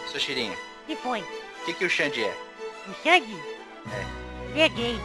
Seu 0.09 0.19
Chirinho, 0.19 0.55
que 0.87 0.95
foi? 0.95 1.19
o 1.19 1.65
que, 1.65 1.73
que 1.73 1.85
o 1.85 1.89
Xande 1.89 2.23
é? 2.23 2.37
O 2.87 2.93
Xande? 3.03 3.35
É. 3.91 4.61
É 4.61 4.69
gay. 4.69 4.99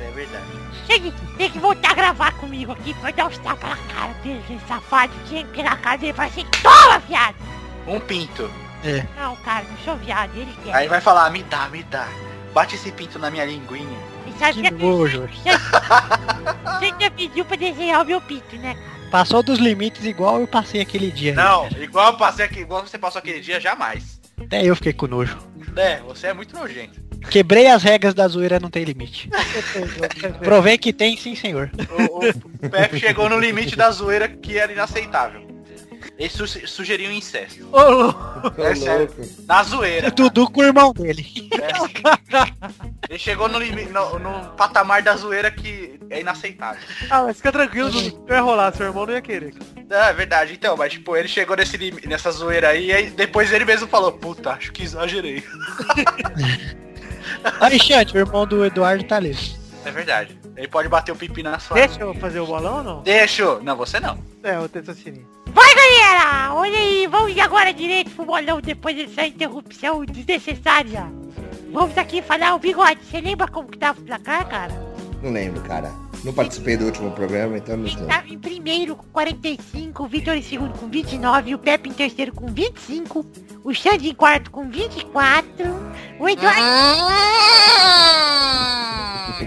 É 0.00 0.10
verdade. 0.12 0.44
Xande, 0.86 1.12
tem 1.36 1.50
que 1.50 1.58
voltar 1.58 1.90
a 1.90 1.94
gravar 1.94 2.32
comigo 2.34 2.72
aqui 2.72 2.94
pra 2.94 3.10
dar 3.10 3.26
os 3.26 3.38
tapas 3.38 3.70
na 3.70 3.76
cara 3.92 4.12
dele, 4.22 4.42
esse 4.48 4.66
safado. 4.68 5.12
Tinha 5.28 5.44
que 5.44 5.62
na 5.64 5.76
cara 5.76 5.96
dele 5.98 6.12
e 6.12 6.14
falar 6.14 6.28
assim, 6.28 6.46
toma, 6.62 6.98
viado! 7.00 7.36
Um 7.88 7.98
pinto. 7.98 8.48
É. 8.84 9.04
Não, 9.16 9.34
cara, 9.36 9.64
não 9.68 9.76
sou 9.78 9.96
viado, 9.96 10.30
ele 10.36 10.56
quer. 10.64 10.74
Aí 10.74 10.86
vai 10.86 11.00
falar, 11.00 11.28
me 11.30 11.42
dá, 11.42 11.68
me 11.68 11.82
dá. 11.82 12.06
Bate 12.54 12.76
esse 12.76 12.92
pinto 12.92 13.18
na 13.18 13.30
minha 13.30 13.44
linguinha. 13.44 13.98
E 14.26 14.38
sabe 14.38 14.62
Que 14.62 14.70
que 14.70 14.74
nojo. 14.74 15.28
Você 15.28 16.94
já 17.00 17.10
pediu 17.10 17.44
pra 17.44 17.56
desenhar 17.56 18.02
o 18.02 18.06
meu 18.06 18.20
pinto, 18.20 18.56
né, 18.56 18.74
cara? 18.74 18.99
Passou 19.10 19.42
dos 19.42 19.58
limites 19.58 20.04
igual 20.04 20.40
eu 20.40 20.46
passei 20.46 20.80
aquele 20.80 21.10
dia. 21.10 21.34
Não, 21.34 21.66
igual 21.80 22.12
eu 22.12 22.16
passei 22.18 22.44
aqui, 22.44 22.60
igual 22.60 22.86
você 22.86 22.96
passou 22.98 23.18
aquele 23.18 23.40
dia, 23.40 23.60
jamais. 23.60 24.20
Até 24.40 24.64
eu 24.64 24.74
fiquei 24.76 24.92
com 24.92 25.06
nojo. 25.06 25.36
É, 25.76 25.98
você 26.00 26.28
é 26.28 26.32
muito 26.34 26.54
nojento. 26.56 27.00
Quebrei 27.30 27.66
as 27.66 27.82
regras 27.82 28.14
da 28.14 28.26
zoeira, 28.26 28.58
não 28.58 28.70
tem 28.70 28.82
limite. 28.84 29.28
Provei 30.42 30.78
que 30.78 30.92
tem, 30.92 31.16
sim, 31.16 31.34
senhor. 31.34 31.70
O, 31.90 32.24
o- 32.24 32.28
o 32.66 32.70
Pepe 32.70 32.98
chegou 32.98 33.28
no 33.28 33.38
limite 33.38 33.76
da 33.76 33.90
zoeira 33.90 34.26
que 34.28 34.56
era 34.56 34.72
inaceitável. 34.72 35.42
Ele 36.20 36.28
su 36.28 36.46
sugeriu 36.46 37.08
um 37.08 37.14
incesto. 37.14 37.66
Ô, 37.72 37.80
louco. 37.80 38.62
É 38.62 38.74
sério. 38.74 39.08
Na 39.48 39.62
zoeira. 39.62 40.10
Dudu 40.10 40.50
com 40.50 40.60
o 40.60 40.64
irmão 40.64 40.92
dele. 40.92 41.26
Ele 43.08 43.18
chegou 43.18 43.48
no, 43.48 43.58
no, 43.58 44.18
no 44.18 44.50
patamar 44.50 45.02
da 45.02 45.16
zoeira 45.16 45.50
que 45.50 45.98
é 46.10 46.20
inaceitável. 46.20 46.82
Ah, 47.08 47.22
mas 47.22 47.38
fica 47.38 47.50
tranquilo, 47.50 47.88
Dudu. 47.88 48.22
Não 48.28 48.36
ia 48.36 48.42
rolar, 48.42 48.74
seu 48.74 48.84
irmão 48.84 49.06
não 49.06 49.14
ia 49.14 49.22
querer. 49.22 49.54
É 49.88 50.12
verdade, 50.12 50.52
então, 50.52 50.76
mas 50.76 50.92
tipo, 50.92 51.16
ele 51.16 51.26
chegou 51.26 51.56
nesse 51.56 51.78
nessa 52.06 52.30
zoeira 52.30 52.68
aí, 52.68 52.88
e 52.88 52.92
aí 52.92 53.10
depois 53.10 53.50
ele 53.50 53.64
mesmo 53.64 53.88
falou, 53.88 54.12
puta, 54.12 54.50
acho 54.50 54.72
que 54.72 54.82
exagerei. 54.82 55.42
Alexandre, 57.58 58.18
o 58.18 58.20
irmão 58.20 58.46
do 58.46 58.62
Eduardo 58.62 59.04
tá 59.04 59.16
ali. 59.16 59.34
É 59.86 59.90
verdade. 59.90 60.38
Ele 60.54 60.68
pode 60.68 60.88
bater 60.88 61.12
o 61.12 61.16
pipi 61.16 61.42
na 61.42 61.58
sua. 61.58 61.74
Deixa 61.74 62.02
eu 62.02 62.12
fazer 62.14 62.40
o 62.40 62.46
bolão 62.46 62.76
ou 62.76 62.84
não? 62.84 63.02
Deixa. 63.02 63.58
Não, 63.60 63.74
você 63.74 63.98
não. 63.98 64.18
É, 64.42 64.56
eu 64.56 64.68
tenho 64.68 64.94
sininho. 64.94 65.39
Vai, 65.52 65.74
galera! 65.74 66.54
Olha 66.54 66.78
aí, 66.78 67.06
vamos 67.06 67.38
agora 67.38 67.72
direito 67.72 68.10
pro 68.10 68.24
bolão 68.24 68.60
depois 68.60 68.96
dessa 68.96 69.26
interrupção 69.26 70.04
desnecessária. 70.04 71.12
Vamos 71.72 71.96
aqui 71.96 72.22
falar 72.22 72.54
o 72.54 72.58
bigode. 72.58 73.00
Você 73.04 73.20
lembra 73.20 73.48
como 73.48 73.68
que 73.68 73.78
tava 73.78 74.00
o 74.00 74.04
placar, 74.04 74.48
cara? 74.48 74.74
Não 75.22 75.32
lembro, 75.32 75.60
cara. 75.62 75.92
Não 76.24 76.32
participei 76.34 76.76
do 76.76 76.84
último 76.86 77.10
programa, 77.12 77.56
então 77.56 77.76
não 77.78 77.88
sei. 77.88 78.04
Tava 78.04 78.28
em 78.28 78.38
primeiro 78.38 78.94
com 78.94 79.06
45, 79.06 80.02
o 80.04 80.06
Vitor 80.06 80.34
em 80.34 80.42
segundo 80.42 80.78
com 80.78 80.86
29, 80.88 81.54
o 81.54 81.58
Pepe 81.58 81.88
em 81.88 81.92
terceiro 81.92 82.32
com 82.32 82.46
25, 82.46 83.24
o 83.64 83.72
Xande 83.72 84.10
em 84.10 84.14
quarto 84.14 84.50
com 84.50 84.68
24, 84.68 85.64
o 86.18 86.28
Eduardo... 86.28 86.60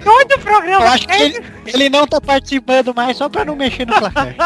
Todo 0.04 0.32
o 0.34 0.40
programa... 0.40 0.86
Eu 0.86 0.92
acho 0.92 1.08
que 1.08 1.14
ele, 1.22 1.46
ele 1.68 1.90
não 1.90 2.08
tá 2.08 2.20
participando 2.20 2.94
mais 2.96 3.16
só 3.18 3.30
pra 3.30 3.46
não 3.46 3.56
mexer 3.56 3.86
no 3.86 3.94
placar. 3.94 4.34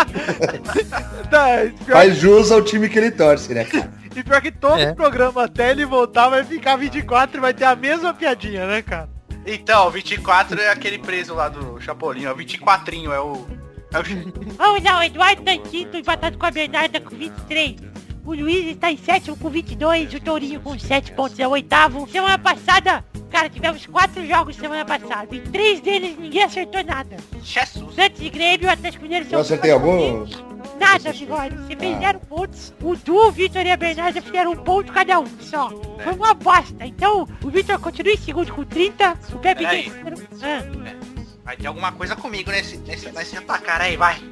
Tá, 1.31 1.47
Faz 1.91 2.15
jus 2.17 2.51
ao 2.51 2.61
time 2.61 2.87
que 2.87 2.97
ele 2.97 3.11
torce, 3.11 3.53
né, 3.53 3.65
cara? 3.65 3.91
e 4.15 4.23
pior 4.23 4.41
que 4.41 4.49
todo 4.51 4.79
É. 4.79 4.93
programa 4.93 5.43
até 5.43 5.71
ele 5.71 5.85
voltar 5.85 6.29
vai 6.29 6.43
ficar 6.43 6.77
24 6.77 7.37
e 7.37 7.41
vai 7.41 7.53
ter 7.53 7.65
a 7.65 7.75
mesma 7.75 8.13
piadinha, 8.13 8.65
né, 8.65 8.81
cara? 8.81 9.09
Então, 9.47 9.87
o 9.87 9.91
24 9.91 10.59
é 10.59 10.69
aquele 10.69 10.99
preso 10.99 11.33
lá 11.33 11.47
do 11.47 11.79
Chapolin, 11.79 12.25
ó. 12.25 12.33
O 12.33 12.35
24 12.35 12.93
é 12.95 13.19
o. 13.19 13.45
É 13.93 13.99
o 13.99 14.03
Vamos 14.57 14.83
lá, 14.83 14.99
o 14.99 15.03
Eduardo 15.03 15.41
tá 15.41 15.53
em 15.53 15.61
quinto, 15.61 15.95
empatado 15.95 16.37
com 16.37 16.45
a 16.45 16.51
Bernarda 16.51 16.99
com 16.99 17.15
23. 17.15 17.77
O 18.25 18.33
Luiz 18.33 18.65
está 18.67 18.91
em 18.91 18.97
sétimo 18.97 19.37
com 19.37 19.49
22, 19.49 20.13
o 20.13 20.19
Tourinho 20.19 20.59
com 20.59 20.77
7 20.77 21.13
pontos 21.13 21.39
é 21.39 21.47
o 21.47 21.51
oitavo. 21.51 22.05
Semana 22.09 22.37
passada, 22.37 23.05
cara, 23.31 23.49
tivemos 23.49 23.85
quatro 23.85 24.27
jogos 24.27 24.57
semana 24.57 24.83
passada. 24.83 25.33
E 25.33 25.39
três 25.39 25.79
deles 25.79 26.17
ninguém 26.19 26.43
acertou 26.43 26.83
nada. 26.83 27.15
Jesus. 27.41 27.95
Santos 27.95 28.21
e 28.21 28.29
Grêmio, 28.29 28.67
o 28.67 28.71
Atlético 28.71 29.03
Mineiro... 29.03 29.25
Eu 29.31 29.39
acertei 29.39 29.71
algum? 29.71 30.25
Nada, 30.79 31.11
bigode. 31.13 31.55
Você 31.55 31.75
fez 31.75 31.99
zero 31.99 32.19
pontos. 32.19 32.73
O 32.81 32.95
Du, 32.95 33.15
o 33.15 33.31
Vitor 33.31 33.65
e 33.65 33.71
a 33.71 33.77
Bernarda 33.77 34.21
fizeram 34.21 34.51
um 34.51 34.55
ponto 34.57 34.91
cada 34.91 35.19
um 35.19 35.25
só. 35.39 35.69
Foi 36.03 36.13
uma 36.13 36.33
bosta. 36.33 36.85
Então, 36.85 37.27
o 37.43 37.49
Vitor 37.49 37.79
continua 37.79 38.13
em 38.13 38.17
segundo 38.17 38.53
com 38.53 38.63
30, 38.63 39.19
o 39.33 39.39
Pepe 39.39 39.63
em 39.63 39.67
Peraí. 39.67 39.91
terceiro... 39.91 40.17
Ah. 40.43 41.17
Vai 41.43 41.55
ter 41.55 41.67
alguma 41.67 41.93
coisa 41.93 42.13
comigo 42.13 42.51
nesse, 42.51 42.75
nesse, 42.79 43.09
nesse 43.09 43.39
placar 43.41 43.81
aí, 43.81 43.95
vai. 43.95 44.17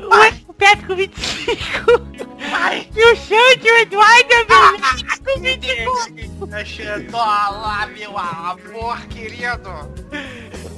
O, 0.00 0.50
o 0.50 0.54
Pepe 0.54 0.86
com 0.86 0.96
25. 0.96 1.60
E 2.96 3.04
o 3.04 3.16
Xande, 3.16 3.68
o 3.68 3.78
Eduardo 3.80 4.30
e 4.30 4.34
a 4.34 4.44
Bernarda 4.44 5.18
com 5.22 5.40
24. 5.40 6.46
Deixando 6.46 7.12
lá, 7.12 7.86
meu 7.86 8.16
amor 8.16 8.98
querido. 9.08 9.70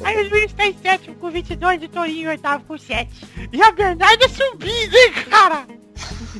Aí 0.04 0.26
o 0.26 0.30
Luiz 0.30 0.52
tá 0.52 0.66
em 0.66 0.76
sétimo 0.82 1.14
com 1.16 1.30
22 1.30 1.82
e 1.82 1.86
o 1.86 1.88
Torinho 1.88 2.24
em 2.26 2.28
oitavo 2.28 2.64
com 2.64 2.76
7. 2.78 3.10
E 3.52 3.62
a 3.62 3.70
Bernarda 3.72 4.28
subindo, 4.28 4.94
hein, 4.94 5.12
cara? 5.30 5.66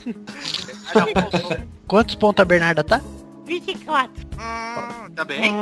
Quantos 1.86 2.14
pontos 2.14 2.42
a 2.42 2.44
Bernarda 2.44 2.82
tá? 2.84 3.00
24. 3.46 4.10
Hum, 4.34 5.10
tá 5.14 5.24
bem. 5.24 5.52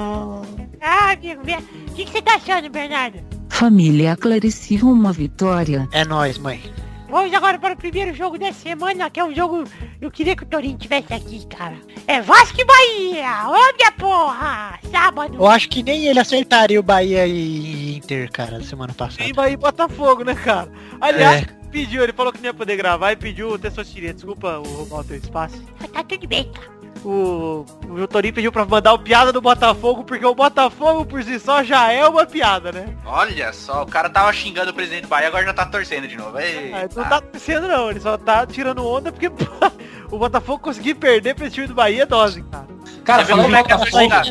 Ah, 0.80 1.12
amigo, 1.12 1.42
vê- 1.44 1.56
o 1.56 1.94
que, 1.94 2.04
que 2.04 2.12
você 2.12 2.22
tá 2.22 2.34
achando, 2.34 2.68
Bernarda? 2.70 3.24
Família 3.48 4.16
Clarice 4.16 4.80
uma 4.82 5.12
vitória. 5.12 5.88
É 5.92 6.04
nóis, 6.04 6.38
mãe. 6.38 6.62
Vamos 7.10 7.34
agora 7.34 7.58
para 7.58 7.74
o 7.74 7.76
primeiro 7.76 8.14
jogo 8.14 8.38
da 8.38 8.52
semana, 8.52 9.10
que 9.10 9.18
é 9.18 9.24
um 9.24 9.34
jogo... 9.34 9.64
Eu 10.00 10.12
queria 10.12 10.36
que 10.36 10.44
o 10.44 10.46
Torinho 10.46 10.78
tivesse 10.78 11.12
aqui, 11.12 11.44
cara. 11.46 11.76
É 12.06 12.20
Vasco 12.20 12.60
e 12.60 12.64
Bahia! 12.64 13.48
Olha, 13.48 13.92
porra! 13.98 14.78
Sábado. 14.90 15.34
Eu 15.34 15.46
acho 15.48 15.68
que 15.68 15.82
nem 15.82 16.06
ele 16.06 16.20
acertaria 16.20 16.78
o 16.78 16.82
Bahia 16.84 17.26
e 17.26 17.96
Inter, 17.96 18.30
cara, 18.30 18.62
semana 18.62 18.94
passada. 18.94 19.24
Tem 19.24 19.34
Bahia 19.34 19.54
e 19.54 19.56
Botafogo, 19.56 20.22
né, 20.22 20.36
cara? 20.36 20.70
Aliás, 21.00 21.44
pediu, 21.70 22.02
ele 22.04 22.12
falou 22.12 22.32
que 22.32 22.38
não 22.38 22.46
ia 22.46 22.54
poder 22.54 22.76
gravar 22.76 23.10
e 23.10 23.16
pediu 23.16 23.50
o 23.50 23.58
Testosteria. 23.58 24.14
Desculpa 24.14 24.58
o 24.58 24.62
roubar 24.62 25.00
o 25.00 25.04
teu 25.04 25.16
espaço. 25.16 25.60
Tá 25.92 26.04
tudo 26.04 26.28
bem, 26.28 26.50
cara. 26.52 26.79
O, 27.04 27.64
o 27.88 28.06
Torinho 28.06 28.34
pediu 28.34 28.52
pra 28.52 28.66
mandar 28.66 28.92
o 28.92 28.98
piada 28.98 29.32
do 29.32 29.40
Botafogo, 29.40 30.04
porque 30.04 30.24
o 30.24 30.34
Botafogo 30.34 31.06
por 31.06 31.22
si 31.22 31.40
só 31.40 31.62
já 31.62 31.90
é 31.90 32.06
uma 32.06 32.26
piada, 32.26 32.70
né? 32.72 32.94
Olha 33.06 33.52
só, 33.54 33.82
o 33.82 33.86
cara 33.86 34.10
tava 34.10 34.30
xingando 34.34 34.70
o 34.70 34.74
presidente 34.74 35.02
do 35.02 35.08
Bahia, 35.08 35.28
agora 35.28 35.44
já 35.46 35.54
tá 35.54 35.64
torcendo 35.64 36.06
de 36.06 36.16
novo. 36.16 36.38
Ei, 36.38 36.72
Ah, 36.74 36.86
não 36.94 37.04
tá 37.08 37.20
torcendo 37.22 37.68
não, 37.68 37.90
ele 37.90 38.00
só 38.00 38.18
tá 38.18 38.46
tirando 38.46 38.86
onda 38.86 39.10
porque 39.10 39.28
o 40.10 40.18
Botafogo 40.18 40.58
conseguir 40.62 40.94
perder 40.94 41.34
pra 41.34 41.46
esse 41.46 41.54
time 41.54 41.66
do 41.68 41.74
Bahia 41.74 42.02
é 42.02 42.06
dose, 42.06 42.42
cara. 42.42 42.66
Cara, 43.02 43.24
Você 43.24 43.30
falando 43.30 43.44
como 43.44 43.56
é 43.56 43.62
que 43.64 43.72
a 43.72 43.78
torcida... 43.78 44.22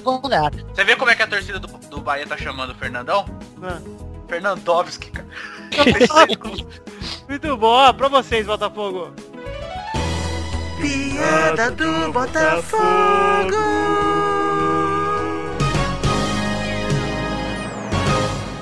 Você 0.73 0.83
vê 0.83 0.95
como 0.95 1.11
é 1.11 1.15
que 1.15 1.23
a 1.23 1.27
torcida 1.27 1.59
do, 1.59 1.67
do 1.67 2.01
Bahia 2.01 2.27
tá 2.27 2.37
chamando 2.37 2.69
o 2.71 2.75
Fernandão? 2.75 3.25
Ah. 3.63 3.79
Fernandovski, 4.27 5.09
cara. 5.09 5.27
Muito 7.27 7.57
bom, 7.57 7.67
ó, 7.67 7.91
pra 7.93 8.07
vocês, 8.07 8.45
Botafogo. 8.45 9.11
Piada 10.79 11.71
do 11.71 12.11
Botafogo. 12.11 12.79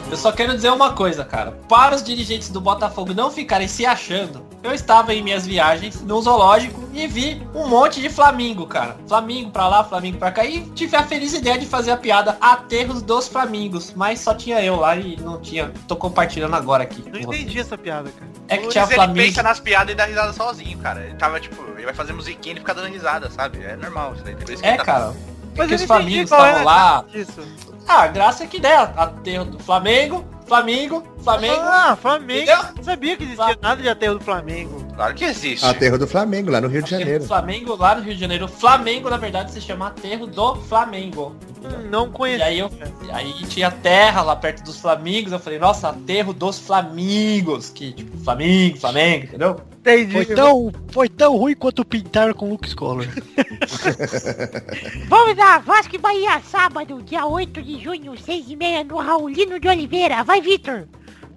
Eu 0.09 0.17
só 0.17 0.31
quero 0.31 0.55
dizer 0.55 0.71
uma 0.71 0.93
coisa, 0.93 1.23
cara. 1.23 1.51
Para 1.69 1.95
os 1.95 2.03
dirigentes 2.03 2.49
do 2.49 2.59
Botafogo 2.59 3.13
não 3.13 3.29
ficarem 3.29 3.67
se 3.67 3.85
achando, 3.85 4.46
eu 4.63 4.73
estava 4.73 5.13
em 5.13 5.21
minhas 5.21 5.45
viagens 5.45 6.01
no 6.01 6.21
zoológico 6.21 6.87
e 6.93 7.07
vi 7.07 7.41
um 7.53 7.67
monte 7.67 8.01
de 8.01 8.09
Flamingo, 8.09 8.65
cara. 8.65 8.97
Flamingo 9.07 9.51
pra 9.51 9.67
lá, 9.67 9.83
Flamingo 9.83 10.17
pra 10.17 10.31
cá. 10.31 10.43
E 10.45 10.61
tive 10.71 10.95
a 10.95 11.03
feliz 11.03 11.33
ideia 11.33 11.57
de 11.57 11.65
fazer 11.65 11.91
a 11.91 11.97
piada 11.97 12.37
Aterros 12.41 13.01
dos 13.01 13.27
Flamingos. 13.27 13.93
Mas 13.95 14.19
só 14.19 14.33
tinha 14.33 14.61
eu 14.63 14.77
lá 14.77 14.95
e 14.95 15.15
não 15.17 15.39
tinha. 15.39 15.71
Tô 15.87 15.95
compartilhando 15.95 16.55
agora 16.55 16.83
aqui. 16.83 17.03
Não 17.09 17.19
entendi 17.19 17.59
essa 17.59 17.77
piada, 17.77 18.09
cara. 18.09 18.31
É 18.47 18.55
que 18.57 18.63
Luiz, 18.63 18.73
tinha 18.73 18.83
ele 18.85 18.93
Flamingo. 18.95 19.27
pensa 19.27 19.43
nas 19.43 19.59
piadas 19.59 19.93
e 19.93 19.95
dá 19.95 20.05
risada 20.05 20.33
sozinho, 20.33 20.77
cara. 20.79 21.01
Ele 21.05 21.15
tava 21.15 21.39
tipo, 21.39 21.61
ele 21.75 21.85
vai 21.85 21.93
fazer 21.93 22.13
musiquinha 22.13 22.51
e 22.51 22.53
ele 22.53 22.59
fica 22.61 22.73
dando 22.73 22.87
risada, 22.87 23.29
sabe? 23.29 23.63
É 23.63 23.75
normal 23.75 24.13
isso 24.15 24.23
daí. 24.23 24.35
Isso 24.49 24.65
É, 24.65 24.69
ele 24.69 24.77
tá- 24.77 24.83
cara. 24.85 25.13
É 25.55 25.57
Mas 25.57 25.67
que 25.67 25.73
eu 25.73 25.77
os 25.77 25.83
Flamingos 25.85 26.19
é 26.19 26.23
estavam 26.23 26.61
a 26.61 26.63
lá. 26.63 27.01
graça 27.03 27.07
disso. 27.17 27.41
Ah, 27.87 28.01
a 28.03 28.07
graça 28.07 28.43
é 28.43 28.47
que 28.47 28.59
né? 28.59 28.75
Aterro 28.75 29.45
do 29.45 29.59
Flamengo, 29.59 30.25
Flamengo, 30.47 31.03
Flamengo. 31.23 31.61
Ah, 31.61 31.97
Flamengo. 31.99 32.51
Entendeu? 32.51 32.73
Não 32.75 32.83
sabia 32.83 33.17
que 33.17 33.23
existia 33.23 33.57
nada 33.61 33.81
de 33.81 33.89
aterro 33.89 34.17
do 34.17 34.23
Flamengo. 34.23 34.86
Claro 34.97 35.13
que 35.13 35.25
existe. 35.25 35.63
Aterro 35.63 35.95
do 35.99 36.07
Flamengo, 36.07 36.49
lá 36.49 36.59
no 36.59 36.67
Rio 36.67 36.81
de 36.81 36.85
Aterro 36.87 36.99
Janeiro. 37.01 37.23
do 37.23 37.27
Flamengo 37.27 37.75
lá 37.75 37.93
no 37.95 38.01
Rio 38.01 38.15
de 38.15 38.19
Janeiro. 38.19 38.47
Flamengo, 38.47 39.09
na 39.11 39.17
verdade, 39.17 39.51
se 39.51 39.61
chama 39.61 39.87
Aterro 39.89 40.25
do 40.25 40.55
Flamengo. 40.55 41.35
Hum, 41.63 41.87
não 41.91 42.07
E 42.07 42.09
conhecia. 42.09 42.45
aí 42.45 42.57
eu 42.57 42.71
aí 43.13 43.31
tinha 43.47 43.69
terra 43.69 44.23
lá 44.23 44.35
perto 44.35 44.63
dos 44.63 44.79
Flamingos. 44.81 45.31
Eu 45.31 45.37
falei, 45.39 45.59
nossa, 45.59 45.89
aterro 45.89 46.33
dos 46.33 46.57
Flamingos. 46.57 47.69
Que 47.69 47.93
tipo, 47.93 48.17
Flamengo, 48.17 48.77
Flamengo, 48.79 49.25
entendeu? 49.25 49.61
Entendi. 49.79 50.13
Foi 50.13 50.25
tão, 50.25 50.71
foi 50.87 51.09
tão 51.09 51.37
ruim 51.37 51.55
quanto 51.55 51.85
pintar 51.85 52.33
com 52.33 52.47
o 52.47 52.49
Luke 52.49 52.67
Scholar. 52.67 53.05
Vamos 55.07 55.37
lá, 55.37 55.59
Vasco 55.59 55.95
e 55.95 55.99
Bahia, 55.99 56.41
sábado, 56.41 57.01
dia 57.03 57.23
8 57.25 57.61
de 57.61 57.79
junho, 57.83 58.17
6 58.17 58.45
e 58.49 58.55
meia, 58.55 58.83
no 58.83 58.97
Raulino 58.97 59.59
de 59.59 59.67
Oliveira. 59.67 60.23
Vai, 60.23 60.41
Vitor. 60.41 60.87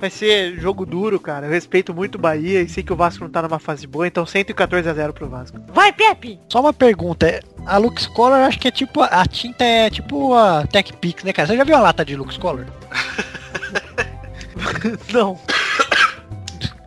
Vai 0.01 0.09
ser 0.09 0.59
jogo 0.59 0.87
duro, 0.87 1.21
cara. 1.21 1.47
Eu 1.47 1.51
respeito 1.51 1.93
muito 1.93 2.15
o 2.15 2.19
Bahia 2.19 2.63
e 2.63 2.69
sei 2.69 2.83
que 2.83 2.93
o 2.93 2.97
Vasco 2.97 3.23
não 3.23 3.31
tá 3.31 3.43
numa 3.43 3.59
fase 3.59 3.87
boa, 3.87 4.07
então 4.07 4.25
114 4.25 4.89
a 4.89 4.95
0 4.95 5.13
pro 5.13 5.29
Vasco. 5.29 5.61
Vai, 5.75 5.93
Pepe. 5.93 6.41
Só 6.49 6.61
uma 6.61 6.73
pergunta, 6.73 7.27
é, 7.27 7.41
a 7.67 7.77
Lux 7.77 8.07
Color 8.07 8.39
acho 8.39 8.59
que 8.59 8.69
é 8.69 8.71
tipo, 8.71 9.03
a 9.03 9.27
tinta 9.27 9.63
é 9.63 9.91
tipo 9.91 10.33
a 10.35 10.67
Tech 10.67 10.91
Pix, 10.95 11.23
né 11.23 11.35
cara? 11.35 11.49
Você 11.49 11.57
já 11.57 11.65
viu 11.65 11.77
a 11.77 11.81
lata 11.81 12.03
de 12.03 12.17
Lux 12.17 12.39
Color? 12.39 12.65
não. 15.13 15.39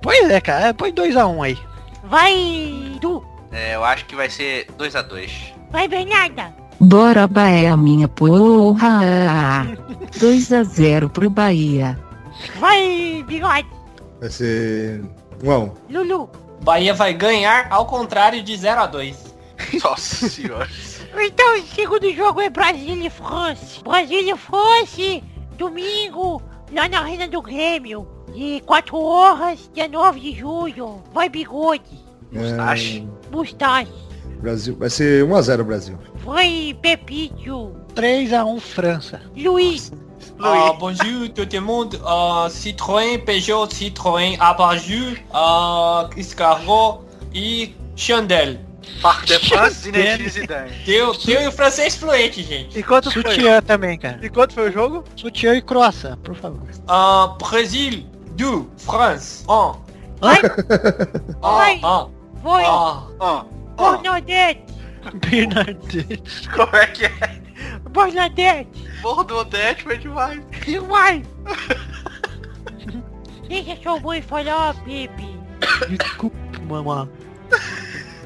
Pois 0.01 0.30
é, 0.32 0.41
cara, 0.41 0.74
põe 0.74 0.91
2x1 0.91 1.45
aí. 1.45 1.57
Vai, 2.03 2.97
Du. 2.99 3.24
É, 3.51 3.76
eu 3.76 3.84
acho 3.84 4.05
que 4.05 4.16
vai 4.16 4.30
ser 4.30 4.66
2x2. 4.78 5.53
Vai, 5.72 5.88
Bernarda. 5.88 6.51
Bora 6.80 7.28
Bahia, 7.28 7.78
minha 7.78 8.07
porra. 8.07 9.68
2 10.20 10.51
a 10.51 10.64
0 10.64 11.09
pro 11.09 11.30
Bahia. 11.30 11.97
Vai, 12.59 13.23
Bigode. 13.27 13.67
Vai 14.19 14.29
ser. 14.29 15.01
Um. 15.43 15.71
Lulu. 15.89 16.29
Bahia 16.61 16.93
vai 16.93 17.13
ganhar 17.13 17.67
ao 17.69 17.85
contrário 17.85 18.41
de 18.41 18.55
0 18.55 18.81
a 18.81 18.85
2 18.85 19.35
Nossa 19.83 20.29
senhora. 20.29 20.69
Então, 21.15 21.59
o 21.59 21.61
segundo 21.67 22.11
jogo 22.11 22.41
é 22.41 22.49
Brasília 22.49 23.05
e 23.05 23.09
France. 23.11 23.83
Brasília 23.83 24.33
e 24.33 24.37
France, 24.37 25.23
domingo, 25.55 26.41
lá 26.73 26.89
na 26.89 27.01
Arena 27.01 27.27
do 27.27 27.39
Grêmio. 27.39 28.07
De 28.33 28.61
4 28.65 28.97
horas, 28.97 29.69
dia 29.75 29.87
9 29.87 30.19
de 30.19 30.33
julho. 30.33 31.03
Vai 31.13 31.29
bigode. 31.29 31.83
Mustache. 32.31 33.07
Mustache. 33.31 33.93
Brasil. 34.41 34.75
Vai 34.75 34.89
ser 34.89 35.23
1x0 35.23 35.63
Brasil. 35.63 35.99
Vai 36.15 36.75
Pepito. 36.81 37.75
3x1 37.93 38.59
França. 38.59 39.21
Luiz. 39.37 39.91
Ah, 40.45 40.73
bonjour 40.77 41.33
tout 41.33 41.47
le 41.53 41.59
monde. 41.61 41.97
Ah, 42.05 42.47
Citroën, 42.49 43.17
Peugeot, 43.19 43.67
Citroën, 43.67 44.35
Abajur, 44.41 45.15
ah, 45.33 46.09
Escargot 46.17 47.05
e 47.33 47.73
Chandel. 47.95 48.59
Parque 49.01 49.25
de 49.27 49.35
France, 49.35 49.83
Zinedine 49.83 50.27
Zidane. 50.29 50.71
Teu, 50.85 51.13
teu 51.13 51.41
e 51.43 51.47
o 51.47 51.51
francês 51.53 51.95
fluente, 51.95 52.43
gente. 52.43 52.77
E 52.77 52.83
quanto 52.83 53.09
foi? 53.09 53.21
Sutiã 53.23 53.61
também, 53.61 53.97
cara. 53.97 54.19
E 54.21 54.29
quanto 54.29 54.53
foi 54.53 54.69
o 54.69 54.73
jogo? 54.73 55.05
Sutiã 55.15 55.55
e 55.55 55.61
croissant, 55.61 56.17
por 56.17 56.35
favor. 56.35 56.67
Ah, 56.89 57.37
Brasil, 57.39 58.05
du, 58.35 58.69
France, 58.77 59.45
um. 59.47 59.75
Vai. 60.19 60.41
Ah, 61.41 61.77
ah, 61.83 62.07
Vai. 62.43 62.63
ah. 62.65 63.03
Ó, 63.77 63.91
Bernadette. 63.97 64.73
Bernadette. 65.29 66.49
como 66.53 66.75
é 66.75 66.87
que 66.87 67.05
é? 67.05 67.43
Bernadette. 67.93 68.89
Porra 69.01 69.23
do 69.23 69.37
Odete 69.37 69.83
foi 69.83 69.97
demais. 69.97 70.41
Vai. 70.87 71.23
Deixa 73.47 73.77
sua 73.81 73.99
mãe 73.99 74.21
falar, 74.21 74.75
Pepe. 74.83 75.39
Desculpa, 75.89 76.37
mamãe. 76.67 77.09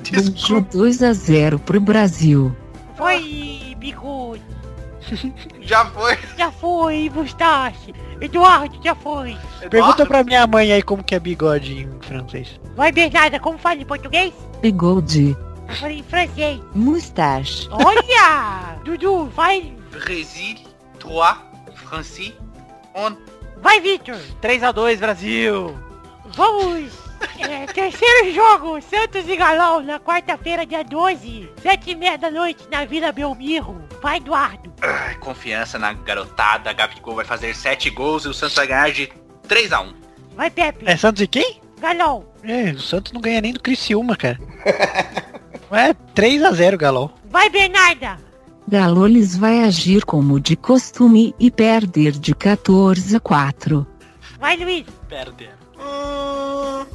Ficou 0.04 0.62
2 0.62 1.04
a 1.04 1.14
0 1.14 1.60
pro 1.60 1.80
Brasil. 1.82 2.56
Vai, 2.98 3.76
bigode. 3.78 4.42
Já 5.62 5.86
foi. 5.86 6.18
Já 6.38 6.52
foi, 6.52 7.10
Mustache. 7.14 7.94
Eduardo, 8.20 8.80
já 8.84 8.96
foi. 8.96 9.38
Pergunta 9.70 10.06
pra 10.06 10.24
minha 10.24 10.48
mãe 10.48 10.72
aí 10.72 10.82
como 10.82 11.04
que 11.04 11.14
é 11.14 11.20
bigode 11.20 11.84
em 11.84 12.02
francês. 12.02 12.60
Vai, 12.76 12.92
Bernarda, 12.92 13.40
como 13.40 13.60
fala 13.60 13.80
em 13.80 13.86
português? 13.86 14.34
Bigode. 14.60 15.38
Eu 15.68 15.76
falei 15.76 16.00
em 16.00 16.04
francês. 16.04 16.62
Mustache. 16.74 17.68
Olha! 17.72 18.80
Dudu, 18.86 19.26
vai. 19.26 19.74
Brasil, 19.92 20.56
3, 21.00 21.38
Franci, 21.76 22.36
1. 22.96 23.18
Vai, 23.62 23.80
Victor. 23.80 24.18
3x2 24.42 24.98
Brasil. 24.98 25.78
Vamos. 26.36 26.92
É, 27.40 27.66
terceiro 27.68 28.32
jogo, 28.34 28.80
Santos 28.82 29.28
e 29.28 29.36
Galão, 29.36 29.82
na 29.82 30.00
quarta-feira, 30.00 30.66
dia 30.66 30.84
12, 30.84 31.50
sete 31.62 31.92
e 31.92 31.96
meia 31.96 32.18
da 32.18 32.30
noite, 32.30 32.68
na 32.70 32.86
Vila 32.86 33.12
Belmiro. 33.12 33.82
Vai, 34.02 34.18
Eduardo. 34.18 34.72
Ai, 34.82 35.16
confiança 35.16 35.80
na 35.80 35.94
garotada. 35.94 36.72
Gabigol 36.74 37.16
vai 37.16 37.26
fazer 37.26 37.56
7 37.56 37.90
gols 37.90 38.26
e 38.26 38.28
o 38.28 38.34
Santos 38.34 38.56
vai 38.56 38.68
ganhar 38.68 38.92
de 38.92 39.12
3 39.48 39.74
a 39.74 39.82
1. 39.82 39.94
Vai, 40.36 40.50
Pepe. 40.52 40.86
É 40.88 40.96
Santos 40.96 41.22
e 41.22 41.28
quem? 41.28 41.60
Galão. 41.80 42.26
É, 42.44 42.72
o 42.72 42.80
Santos 42.80 43.12
não 43.12 43.22
ganha 43.22 43.42
nem 43.42 43.54
do 43.54 43.60
Criciúma, 43.60 44.16
cara. 44.16 44.40
É 45.72 45.94
3x0, 46.16 46.78
Galol. 46.78 47.12
Vai, 47.30 47.50
Bernarda. 47.50 48.18
Galoles 48.68 49.38
vai 49.38 49.64
agir 49.64 50.04
como 50.04 50.40
de 50.40 50.56
costume 50.56 51.34
e 51.40 51.50
perder 51.50 52.12
de 52.12 52.36
14 52.36 53.16
a 53.16 53.20
4. 53.20 53.88
Vai, 54.40 54.58
Luiz. 54.58 54.86
Perder. 55.08 55.54
Hum, 55.80 56.86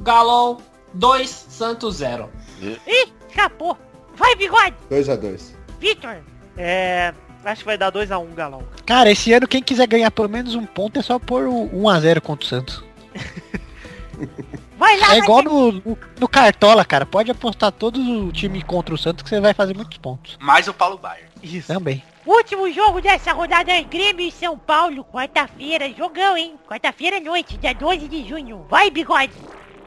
Galol, 0.00 0.60
2, 0.94 1.28
Santos 1.28 1.96
0. 1.96 2.28
Ih, 2.60 3.12
escapou. 3.28 3.78
Vai, 4.14 4.36
Bigode. 4.36 4.74
2x2. 4.90 5.54
Victor. 5.80 6.16
É. 6.56 7.14
Acho 7.44 7.60
que 7.60 7.66
vai 7.66 7.78
dar 7.78 7.90
2x1, 7.90 8.34
Galão. 8.34 8.62
Cara, 8.86 9.10
esse 9.10 9.32
ano 9.32 9.48
quem 9.48 9.62
quiser 9.62 9.86
ganhar 9.88 10.10
pelo 10.10 10.28
menos 10.28 10.54
um 10.54 10.64
ponto 10.64 11.00
é 11.00 11.02
só 11.02 11.18
pôr 11.18 11.46
o 11.48 11.68
1x0 11.70 12.20
contra 12.20 12.44
o 12.44 12.48
Santos. 12.48 12.84
Vai 14.78 14.98
lá, 14.98 15.06
É 15.06 15.08
vai 15.10 15.18
igual 15.18 15.42
ter- 15.42 15.48
no, 15.48 15.72
no, 15.72 15.98
no 16.20 16.28
Cartola, 16.28 16.84
cara. 16.84 17.06
Pode 17.06 17.30
apostar 17.30 17.70
todo 17.72 18.00
o 18.00 18.32
time 18.32 18.62
contra 18.62 18.94
o 18.94 18.98
Santos 18.98 19.22
que 19.22 19.28
você 19.28 19.40
vai 19.40 19.54
fazer 19.54 19.74
muitos 19.74 19.98
pontos. 19.98 20.36
Mais 20.40 20.66
o 20.68 20.74
Paulo 20.74 20.98
Baier. 20.98 21.28
Isso. 21.42 21.68
Também. 21.68 22.02
Último 22.24 22.70
jogo 22.72 23.00
dessa 23.00 23.32
rodada 23.32 23.72
é 23.72 23.82
Grêmio 23.82 24.26
e 24.26 24.30
São 24.30 24.56
Paulo, 24.56 25.04
quarta-feira. 25.04 25.92
Jogão, 25.92 26.36
hein? 26.36 26.54
Quarta-feira 26.68 27.16
à 27.16 27.20
noite, 27.20 27.56
dia 27.58 27.74
12 27.74 28.06
de 28.08 28.28
junho. 28.28 28.64
Vai, 28.70 28.90
Bigode. 28.90 29.32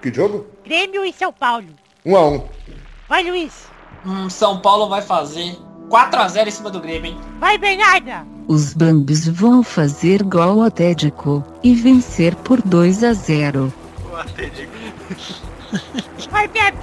Que 0.02 0.14
jogo? 0.14 0.46
Grêmio 0.66 1.06
e 1.06 1.14
São 1.14 1.32
Paulo. 1.32 1.68
1x1. 2.06 2.44
Vai, 3.08 3.24
Luiz. 3.24 3.68
Hum, 4.06 4.30
São 4.30 4.60
Paulo 4.60 4.90
vai 4.90 5.02
fazer 5.02 5.58
4 5.90 6.20
a 6.22 6.28
0 6.28 6.50
em 6.50 6.52
cima 6.52 6.70
do 6.70 6.80
Grêmio, 6.82 7.12
hein? 7.12 7.18
Vai, 7.40 7.58
Bernarda. 7.58 8.28
Os 8.48 8.74
Bambis 8.74 9.28
vão 9.28 9.64
fazer 9.64 10.22
gol 10.22 10.62
atédico 10.62 11.44
e 11.64 11.74
vencer 11.74 12.36
por 12.36 12.62
2 12.62 13.04
a 13.04 13.14
0. 13.14 13.74
Atlético. 14.18 14.72
Vai, 16.30 16.48
Pepe. 16.48 16.78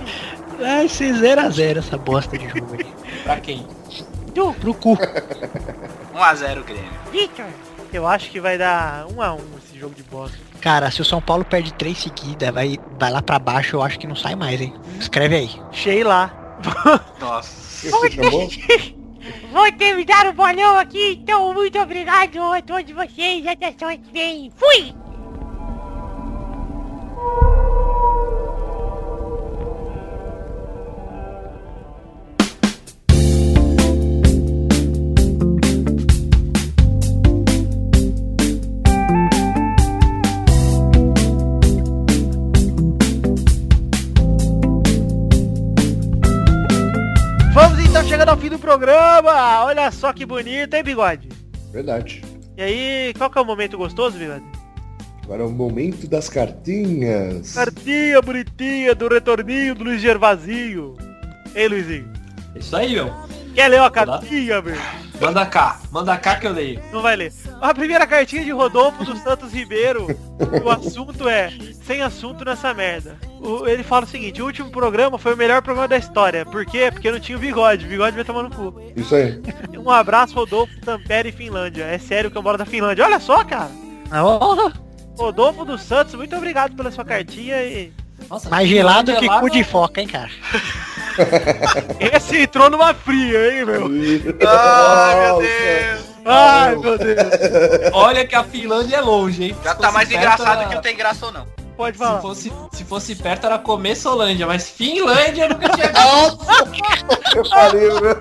Vai 0.59 0.89
ser 0.89 1.15
0x0 1.15 1.79
essa 1.79 1.97
bosta 1.97 2.37
de 2.37 2.49
jogo 2.49 2.75
aí. 2.75 2.87
Pra 3.23 3.41
quem? 3.41 3.67
Du. 4.35 4.53
Pro 4.55 4.75
cu. 4.75 4.97
1x0 4.97 6.63
Grêmio. 6.65 6.91
Victor. 7.11 7.47
Eu 7.93 8.07
acho 8.07 8.31
que 8.31 8.41
vai 8.41 8.57
dar 8.57 9.07
1x1 9.07 9.41
esse 9.65 9.79
jogo 9.79 9.95
de 9.95 10.03
bosta. 10.05 10.39
Cara, 10.61 10.91
se 10.91 11.03
o 11.03 11.05
São 11.05 11.21
Paulo 11.21 11.45
perde 11.45 11.75
três 11.75 11.99
seguidas, 11.99 12.51
vai, 12.51 12.79
vai 12.99 13.11
lá 13.11 13.21
pra 13.21 13.39
baixo, 13.39 13.77
eu 13.77 13.83
acho 13.83 13.99
que 13.99 14.07
não 14.07 14.17
sai 14.17 14.35
mais, 14.35 14.61
hein? 14.61 14.73
Escreve 14.99 15.37
aí. 15.37 15.51
Sheila. 15.73 16.33
Nossa. 17.21 17.91
Você 17.91 18.11
chamou? 18.11 18.49
Vou 19.53 19.73
terminar 19.73 20.27
o 20.27 20.33
bolão 20.33 20.79
aqui, 20.79 21.21
então 21.21 21.53
muito 21.53 21.79
obrigado 21.79 22.39
a 22.41 22.63
todos 22.63 22.91
vocês. 22.93 23.47
Até 23.47 23.73
semana 23.73 23.99
que 23.99 24.13
vem. 24.13 24.51
Fui! 24.57 24.95
Programa. 48.73 49.65
Olha 49.65 49.91
só 49.91 50.13
que 50.13 50.25
bonito, 50.25 50.75
hein, 50.75 50.83
Bigode? 50.83 51.29
Verdade. 51.71 52.23
E 52.57 52.63
aí, 52.63 53.15
qual 53.17 53.31
que 53.31 53.39
é 53.39 53.41
o 53.41 53.45
momento 53.45 53.77
gostoso, 53.77 54.19
Bigode? 54.19 54.52
Agora 55.25 55.43
é 55.43 55.47
o 55.47 55.51
momento 55.51 56.07
das 56.09 56.29
cartinhas. 56.29 57.55
Cartinha 57.55 58.21
bonitinha 58.21 58.95
do 58.95 59.09
retorninho 59.09 59.75
do 59.75 59.85
Luiz 59.85 60.01
Gervazinho. 60.01 60.95
Ei, 61.55 61.69
Luizinho. 61.69 62.11
Isso 62.57 62.75
aí, 62.77 62.95
meu. 62.95 63.13
Quer 63.55 63.69
ler 63.69 63.81
uma 63.81 63.91
cartinha, 63.91 64.61
meu? 64.63 64.77
Manda 65.21 65.47
cá, 65.47 65.79
manda 65.93 66.17
cá 66.17 66.37
que 66.37 66.47
eu 66.47 66.53
leio. 66.53 66.83
Não 66.93 67.01
vai 67.03 67.15
ler. 67.15 67.33
A 67.61 67.73
primeira 67.73 68.07
cartinha 68.07 68.45
de 68.45 68.51
Rodolfo 68.51 69.05
dos 69.05 69.21
Santos 69.23 69.53
Ribeiro. 69.53 70.07
o 70.65 70.69
assunto 70.71 71.29
é 71.29 71.53
sem 71.85 72.03
assunto 72.03 72.45
nessa 72.45 72.75
merda. 72.75 73.17
O- 73.41 73.67
ele 73.69 73.83
fala 73.85 74.05
o 74.05 74.09
seguinte, 74.09 74.43
o 74.43 74.47
último 74.47 74.71
programa 74.71 75.19
foi 75.19 75.35
o 75.35 75.37
melhor 75.37 75.63
programa 75.63 75.87
da 75.87 75.97
história. 75.99 76.45
Por 76.45 76.65
quê? 76.67 76.91
Porque 76.93 77.11
não 77.11 77.21
tinha 77.21 77.39
o 77.39 77.41
bigode. 77.41 77.87
O 77.87 77.89
bigode 77.89 78.17
vai 78.17 78.25
tomar 78.25 78.43
no 78.43 78.51
cu. 78.51 78.75
Isso 78.97 79.15
aí. 79.15 79.41
Um 79.79 79.91
abraço, 79.91 80.35
Rodolfo 80.35 80.73
Tampere, 80.81 81.31
Finlândia. 81.31 81.85
É 81.85 81.99
sério 81.99 82.31
que 82.31 82.37
eu 82.39 82.43
moro 82.43 82.59
da 82.59 82.67
Finlândia. 82.67 83.05
Olha 83.05 83.21
só, 83.21 83.45
cara. 83.45 83.71
Rodolfo 85.17 85.65
dos 85.65 85.83
Santos, 85.83 86.15
muito 86.15 86.35
obrigado 86.37 86.75
pela 86.75 86.91
sua 86.91 87.05
cartinha 87.05 87.63
e... 87.63 87.93
Nossa, 88.29 88.49
Mais 88.49 88.69
gelado 88.69 89.17
que 89.17 89.29
cu 89.29 89.51
de 89.51 89.65
foca, 89.65 90.01
hein, 90.01 90.07
cara? 90.07 90.31
Esse 91.99 92.43
entrou 92.43 92.71
numa 92.71 92.95
fria, 92.95 93.53
hein, 93.53 93.65
meu? 93.65 93.91
Ai, 94.47 95.21
meu 95.21 95.39
Deus. 95.39 96.13
Ai, 96.25 96.77
meu 96.77 96.99
Deus. 96.99 97.19
Olha 97.93 98.27
que 98.27 98.35
a 98.35 98.45
Finlândia 98.45 98.97
é 98.97 99.01
longe, 99.01 99.45
hein? 99.45 99.57
Já 99.63 99.75
tá 99.75 99.91
mais 99.91 100.11
engraçado 100.11 100.69
que 100.69 100.77
o 100.77 100.81
tem 100.81 100.97
graça 100.97 101.27
ou 101.27 101.33
não. 101.33 101.47
Pode 101.77 101.97
Se 101.97 102.03
falar. 102.05 102.21
fosse, 102.21 102.53
se 102.73 102.85
fosse 102.85 103.15
perto 103.17 103.47
era 103.47 103.59
comer 103.59 103.97
Solândia, 103.97 104.47
mas 104.47 104.69
Finlândia 104.69 105.45
eu 105.45 105.49
nunca 105.51 105.69
tinha 105.71 105.87
visto. 106.71 107.37
Eu 107.37 107.45
falei, 107.49 107.89
meu. 108.01 108.19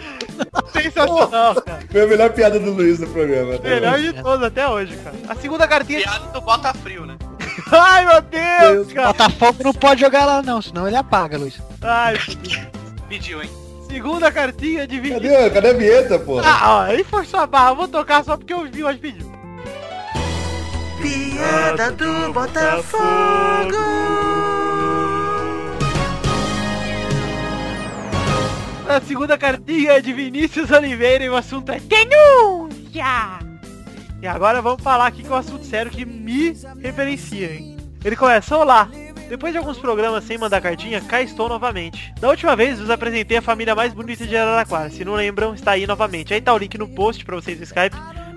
Sensacional, 0.73 1.55
cara. 1.61 1.79
Foi 1.91 2.01
a 2.01 2.07
melhor 2.07 2.29
piada 2.31 2.59
do 2.59 2.71
Luiz 2.71 2.99
no 2.99 3.07
programa. 3.07 3.55
até 3.55 3.69
Melhor 3.69 3.95
hoje. 3.95 4.13
de 4.13 4.23
todos 4.23 4.45
até 4.45 4.67
hoje, 4.67 4.95
cara. 4.97 5.15
A 5.27 5.35
segunda 5.35 5.67
cartinha... 5.67 5.99
Piada 6.01 6.25
do 6.27 6.41
Bota 6.41 6.73
Frio, 6.75 7.05
né? 7.05 7.17
Ai, 7.71 8.05
meu 8.05 8.21
Deus, 8.21 8.93
cara. 8.93 9.07
Botafogo 9.09 9.63
não 9.63 9.73
pode 9.73 10.01
jogar 10.01 10.25
lá 10.25 10.41
não, 10.41 10.61
senão 10.61 10.87
ele 10.87 10.95
apaga, 10.95 11.37
Luiz. 11.37 11.61
Ai, 11.81 12.17
Deus. 12.41 12.59
Pediu, 13.09 13.41
hein? 13.43 13.49
Segunda 13.89 14.31
cartinha 14.31 14.87
de 14.87 14.99
20... 14.99 15.13
Cadê, 15.13 15.49
cadê 15.49 15.69
a 15.69 15.73
vinheta, 15.73 16.17
porra? 16.17 16.43
Ah, 16.45 16.75
ó, 16.77 16.81
aí 16.83 17.03
forçou 17.03 17.39
a 17.41 17.45
barra. 17.45 17.71
Eu 17.71 17.75
vou 17.75 17.87
tocar 17.87 18.23
só 18.23 18.37
porque 18.37 18.53
o 18.53 18.67
Bigode 18.67 18.99
pediu. 18.99 19.29
Piada 21.01 21.91
do 21.91 22.31
Botafogo. 22.31 23.01
A 28.87 29.01
segunda 29.01 29.37
cartinha 29.37 29.93
é 29.93 30.01
de 30.01 30.13
Vinícius 30.13 30.69
Oliveira 30.69 31.23
e 31.23 31.29
o 31.29 31.35
assunto 31.35 31.71
é 31.71 31.79
denúncia. 31.79 33.39
E 34.21 34.27
agora 34.27 34.61
vamos 34.61 34.83
falar 34.83 35.07
aqui 35.07 35.23
com 35.23 35.33
um 35.33 35.37
assunto 35.37 35.65
sério 35.65 35.89
que 35.89 36.05
me 36.05 36.55
referencia, 36.79 37.55
hein? 37.55 37.77
Ele 38.03 38.15
começa, 38.15 38.57
olá, 38.57 38.89
depois 39.29 39.53
de 39.53 39.57
alguns 39.57 39.77
programas 39.77 40.25
sem 40.25 40.37
mandar 40.37 40.59
cartinha, 40.59 40.99
cá 40.99 41.21
estou 41.21 41.47
novamente. 41.47 42.13
Da 42.19 42.27
última 42.27 42.53
vez, 42.55 42.79
vos 42.79 42.89
apresentei 42.89 43.37
a 43.37 43.41
família 43.41 43.73
mais 43.73 43.93
bonita 43.93 44.27
de 44.27 44.35
Araraquara. 44.35 44.89
Se 44.89 45.05
não 45.05 45.15
lembram, 45.15 45.53
está 45.53 45.71
aí 45.71 45.87
novamente. 45.87 46.33
Aí 46.33 46.41
tá 46.41 46.53
o 46.53 46.57
link 46.57 46.77
no 46.77 46.87
post 46.89 47.23
pra 47.23 47.37
vocês 47.37 47.57
no 47.57 47.63
Skype. 47.63 47.95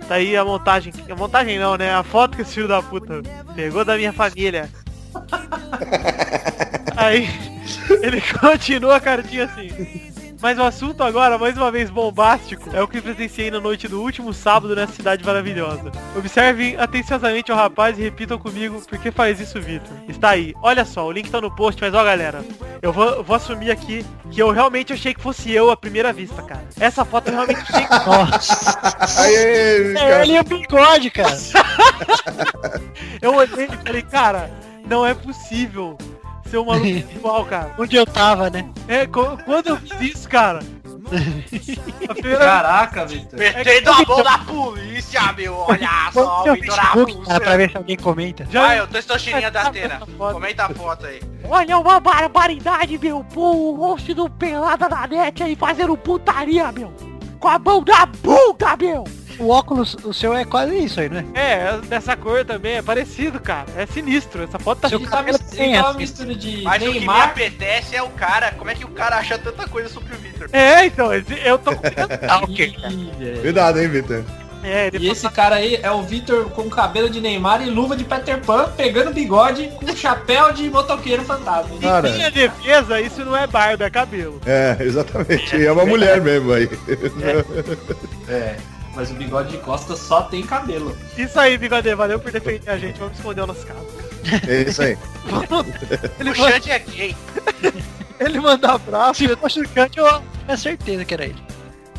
Tá 0.09 0.17
aí 0.17 0.37
a 0.37 0.45
montagem. 0.45 0.93
A 1.09 1.15
montagem 1.15 1.59
não, 1.59 1.77
né? 1.77 1.95
A 1.95 2.03
foto 2.03 2.37
que 2.37 2.43
esse 2.43 2.55
filho 2.55 2.69
da 2.69 2.83
puta 2.83 3.23
pegou 3.55 3.85
da 3.85 3.97
minha 3.97 4.13
família. 4.13 4.69
Aí, 6.97 7.29
ele 8.03 8.21
continua 8.21 8.97
a 8.97 9.01
cartinha 9.01 9.45
assim. 9.45 10.14
Mas 10.45 10.59
o 10.59 10.63
assunto 10.63 11.03
agora, 11.03 11.39
mais 11.39 11.57
uma 11.57 11.71
vez 11.71 11.89
bombástico, 11.89 12.69
é 12.77 12.83
o 12.83 12.87
que 12.87 13.01
presenciei 13.01 13.51
na 13.51 13.59
noite 13.59 13.89
do 13.89 14.03
último 14.03 14.35
sábado 14.35 14.77
nessa 14.77 14.93
cidade 14.93 15.25
maravilhosa. 15.25 15.91
Observem 16.15 16.77
atenciosamente 16.77 17.51
o 17.51 17.55
rapaz 17.55 17.99
e 17.99 18.03
repitam 18.03 18.39
comigo 18.39 18.79
por 18.87 18.99
que 18.99 19.11
faz 19.11 19.41
isso, 19.41 19.59
Vitor. 19.59 19.97
Está 20.07 20.29
aí. 20.33 20.55
Olha 20.61 20.85
só, 20.85 21.07
o 21.07 21.11
link 21.11 21.31
tá 21.31 21.41
no 21.41 21.51
post, 21.51 21.81
mas 21.81 21.95
ó 21.95 22.05
galera, 22.05 22.45
eu 22.83 22.93
vou, 22.93 23.07
eu 23.07 23.25
vou 23.25 23.37
assumir 23.37 23.71
aqui 23.71 24.05
que 24.31 24.39
eu 24.39 24.51
realmente 24.51 24.93
achei 24.93 25.15
que 25.15 25.23
fosse 25.23 25.51
eu 25.51 25.71
à 25.71 25.77
primeira 25.79 26.13
vista, 26.13 26.43
cara. 26.43 26.69
Essa 26.79 27.07
foto 27.07 27.29
eu 27.29 27.33
realmente 27.33 27.63
achei 27.63 27.87
que... 27.87 28.07
Nossa. 28.07 29.23
Aí, 29.23 29.37
aí, 29.37 29.97
É 29.97 30.21
ele 30.21 30.35
e 30.35 30.41
o 30.41 30.45
bigode, 30.45 31.11
cara. 31.11 31.39
Eu 33.23 33.35
olhei 33.35 33.65
e 33.65 33.87
falei, 33.87 34.03
cara, 34.03 34.51
não 34.87 35.07
é 35.07 35.15
possível 35.15 35.97
ser 36.55 36.59
um 36.59 36.65
maluco 36.65 36.87
igual, 37.17 37.45
cara. 37.45 37.75
Onde 37.79 37.97
eu 37.97 38.07
tava, 38.07 38.49
né? 38.51 38.65
É, 38.87 39.07
quando 39.07 39.67
eu 39.67 39.77
fiz 39.79 40.15
isso, 40.15 40.29
cara. 40.29 40.61
Primeira 42.15 42.39
Caraca, 42.39 43.05
Vitor. 43.05 43.39
Metendo 43.39 43.91
a 43.91 44.03
mão 44.05 44.23
da 44.23 44.39
polícia, 44.39 45.33
meu. 45.33 45.55
Olha 45.69 45.89
só, 46.13 46.45
o 46.45 46.47
eu 46.49 46.55
Vitor 46.55 46.77
cara, 46.77 47.41
pra 47.41 47.57
ver 47.57 47.71
se 47.71 47.77
alguém 47.77 47.97
comenta. 47.97 48.47
Já- 48.51 48.63
Vai, 48.63 48.81
o 48.81 48.87
testosterinha 48.87 49.51
da 49.51 49.63
Atena. 49.63 50.01
Comenta 50.17 50.65
a 50.65 50.69
foto 50.71 51.07
aí. 51.07 51.21
Olha 51.49 51.79
uma 51.79 52.01
barbaridade, 52.01 52.97
meu. 52.99 53.23
Pô, 53.25 53.53
o 53.53 53.75
rosto 53.77 54.15
do 54.15 54.31
pelada 54.31 54.89
na 54.89 55.07
net 55.07 55.43
aí 55.43 55.55
fazendo 55.55 55.97
putaria, 55.97 56.73
meu. 56.73 56.93
Com 57.39 57.49
a 57.49 57.59
mão 57.59 57.83
da 57.85 58.07
bunda, 58.07 58.77
meu. 58.79 59.05
O 59.39 59.49
óculos, 59.49 59.97
o 60.05 60.13
seu 60.15 60.35
é 60.35 60.45
quase 60.45 60.77
isso 60.77 61.01
aí, 61.01 61.09
não 61.09 61.19
é? 61.19 61.25
É, 61.35 61.79
dessa 61.89 62.17
cor 62.17 62.45
também, 62.45 62.75
é 62.77 62.83
parecido, 62.83 63.41
cara. 63.41 63.67
É 63.77 63.85
sinistro. 63.87 64.43
Essa 64.45 64.59
foto 64.59 64.81
tá 64.81 64.89
Seu 64.89 64.99
Ele 64.99 65.07
tá, 65.09 65.17
cabelo 65.19 65.39
mis- 65.43 65.51
tem 65.51 65.73
ele 65.75 65.83
tá 65.83 65.91
uma 65.91 65.99
mistura 65.99 66.35
de 66.35 66.63
Mas 66.63 66.77
o 66.83 66.87
que 66.87 66.93
me 66.93 66.99
Neymar. 67.01 67.23
apetece 67.31 67.97
é 67.97 68.03
o 68.03 68.09
cara. 68.11 68.53
Como 68.53 68.71
é 68.71 68.75
que 68.75 68.85
o 68.85 68.89
cara 68.89 69.17
acha 69.17 69.37
tanta 69.39 69.67
coisa 69.69 69.89
sobre 69.89 70.15
o 70.15 70.19
Vitor? 70.19 70.49
É, 70.53 70.87
então, 70.87 71.13
eu 71.13 71.59
tô... 71.59 71.71
Ah, 72.29 72.39
ok. 72.43 72.75
Cuidado, 73.43 73.81
hein, 73.81 73.89
Vitor. 73.89 74.25
É, 74.67 74.89
E 74.99 75.09
esse 75.11 75.29
cara 75.29 75.57
aí 75.57 75.79
é 75.83 75.91
o 75.91 76.01
Vitor 76.03 76.47
com 76.51 76.71
cabelo 76.71 77.11
de 77.11 77.21
Neymar 77.21 77.61
e 77.61 77.69
luva 77.69 77.95
de 77.95 78.03
Peter 78.03 78.41
Pan, 78.41 78.71
pegando 78.75 79.13
bigode 79.13 79.71
com 79.79 79.95
chapéu 79.95 80.55
de 80.55 80.71
motoqueiro 80.71 81.23
fantasma. 81.23 81.77
Cara, 81.79 82.09
Em 82.09 82.13
minha 82.15 82.31
defesa, 82.31 82.99
isso 82.99 83.23
não 83.27 83.37
é 83.37 83.47
barba, 83.47 83.85
é 83.85 83.91
cabelo. 83.91 84.41
é, 84.47 84.75
exatamente. 84.81 85.55
E 85.55 85.67
é 85.67 85.71
uma 85.71 85.85
mulher 85.85 86.19
mesmo 86.23 86.51
aí. 86.55 86.71
É, 88.27 88.57
mas 88.95 89.11
o 89.11 89.15
bigode 89.15 89.51
de 89.51 89.59
costa 89.59 89.97
só 89.97 90.23
tem 90.23 90.43
cabelo. 90.43 90.97
Isso 91.17 91.39
aí, 91.39 91.57
Bigode, 91.59 91.95
valeu 91.95 92.19
por 92.19 92.31
defender 92.33 92.69
a 92.71 92.79
gente. 92.79 92.99
Vamos 92.99 93.17
esconder 93.17 93.43
o 93.43 93.47
nosso 93.47 93.67
caso. 93.67 93.87
É 94.49 94.63
isso 94.63 94.83
aí. 94.83 94.97
Ele, 96.21 96.31
O 96.31 96.37
manda, 96.39 96.53
Xande 96.53 96.71
é 96.71 96.79
gay. 96.79 97.17
ele 98.21 98.41
manda 98.41 98.73
abraço, 98.73 99.27
Se 99.27 99.37
fosse 99.37 99.61
o 99.61 99.69
Kant, 99.69 99.97
eu 99.99 100.23
tinha 100.45 100.57
certeza 100.57 101.05
que 101.05 101.13
era 101.15 101.25
ele. 101.25 101.43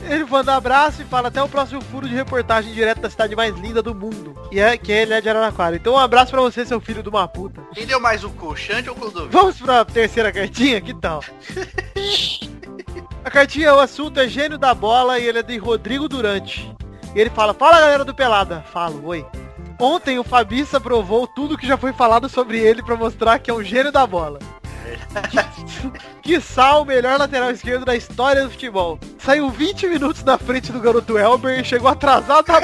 ele 0.10 0.26
manda 0.26 0.56
abraço 0.56 1.02
e 1.02 1.06
fala 1.06 1.28
até 1.28 1.42
o 1.44 1.48
próximo 1.50 1.82
furo 1.82 2.08
de 2.08 2.16
reportagem 2.16 2.74
direto 2.74 3.02
da 3.02 3.10
cidade 3.10 3.36
mais 3.36 3.54
linda 3.56 3.82
do 3.82 3.94
mundo. 3.94 4.36
E 4.52 4.60
é 4.60 4.78
que 4.78 4.92
ele 4.92 5.14
é 5.14 5.22
de 5.22 5.30
Araraquara. 5.30 5.76
Então 5.76 5.94
um 5.94 5.98
abraço 6.00 6.32
pra 6.32 6.42
você, 6.42 6.66
seu 6.66 6.80
filho 6.80 7.04
de 7.04 7.10
uma 7.10 7.28
puta. 7.28 7.62
Quem 7.74 7.86
deu 7.86 8.00
mais 8.00 8.24
o 8.24 8.30
cu, 8.30 8.56
Xande 8.56 8.90
ou 8.90 8.96
o 8.96 9.00
Clodovil? 9.00 9.30
Vamos 9.32 9.58
pra 9.58 9.84
terceira 9.86 10.32
cartinha? 10.32 10.80
Que 10.82 10.94
tal? 10.94 11.24
A 13.24 13.30
cartinha, 13.32 13.74
o 13.74 13.80
assunto 13.80 14.20
é 14.20 14.28
gênio 14.28 14.58
da 14.58 14.74
bola 14.74 15.18
e 15.20 15.26
ele 15.28 15.40
é 15.40 15.44
de 15.44 15.58
Rodrigo 15.58 16.08
Durante. 16.08 16.72
E 17.16 17.20
ele 17.22 17.30
fala, 17.30 17.54
fala 17.54 17.80
galera 17.80 18.04
do 18.04 18.14
Pelada. 18.14 18.64
Falo, 18.74 19.02
oi. 19.06 19.26
Ontem 19.80 20.20
o 20.20 20.24
Fabiça 20.24 20.82
provou 20.82 21.26
tudo 21.26 21.58
que 21.58 21.66
já 21.66 21.78
foi 21.78 21.94
falado 21.94 22.28
sobre 22.28 22.60
ele 22.60 22.84
pra 22.84 22.98
mostrar 22.98 23.40
que 23.40 23.50
é 23.50 23.54
um 23.54 23.64
gênio 23.64 23.92
da 23.92 24.06
bola. 24.06 24.40
que 26.22 26.40
sal 26.42 26.82
o 26.82 26.86
melhor 26.86 27.18
lateral 27.18 27.52
esquerdo 27.52 27.86
da 27.86 27.96
história 27.96 28.44
do 28.44 28.50
futebol. 28.50 29.00
Saiu 29.18 29.50
20 29.50 29.88
minutos 29.88 30.24
na 30.24 30.38
frente 30.38 30.74
do 30.74 30.80
garoto 30.80 31.18
Elber 31.18 31.60
e 31.60 31.64
chegou 31.64 31.88
atrasado 31.88 32.48
na... 32.48 32.60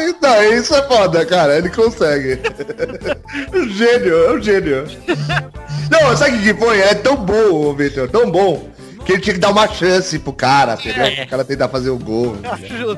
Então, 0.02 0.42
isso 0.54 0.74
é 0.74 0.82
foda, 0.82 1.24
cara. 1.26 1.58
Ele 1.58 1.68
consegue. 1.68 2.40
gênio, 3.74 4.24
é 4.24 4.32
um 4.32 4.42
gênio. 4.42 4.86
Não, 5.90 6.16
sabe 6.16 6.36
o 6.36 6.42
que 6.42 6.54
foi? 6.54 6.80
É 6.80 6.94
tão 6.94 7.16
bom, 7.16 7.74
Vitor, 7.74 8.08
tão 8.08 8.30
bom. 8.30 8.70
Que 9.06 9.12
ele 9.12 9.20
tinha 9.20 9.34
que 9.34 9.40
dar 9.40 9.50
uma 9.50 9.68
chance 9.68 10.18
pro 10.18 10.32
cara, 10.32 10.74
entendeu? 10.74 11.04
É. 11.04 11.22
O 11.22 11.28
cara 11.28 11.44
tentar 11.44 11.68
fazer 11.68 11.90
o 11.90 11.98
gol. 11.98 12.36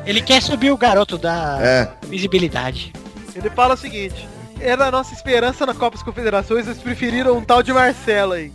Ele 0.06 0.22
quer 0.22 0.42
subir 0.42 0.70
o 0.70 0.76
garoto 0.76 1.18
da 1.18 1.58
É. 1.60 1.88
visibilidade. 2.08 2.92
Ele 3.36 3.50
fala 3.50 3.74
o 3.74 3.76
seguinte. 3.76 4.26
Era 4.60 4.86
a 4.86 4.90
nossa 4.90 5.14
esperança 5.14 5.64
na 5.64 5.74
Copa 5.74 5.96
das 5.96 6.02
Confederações, 6.02 6.66
eles 6.66 6.78
preferiram 6.78 7.36
um 7.36 7.44
tal 7.44 7.62
de 7.62 7.72
Marcelo 7.72 8.32
aí. 8.32 8.50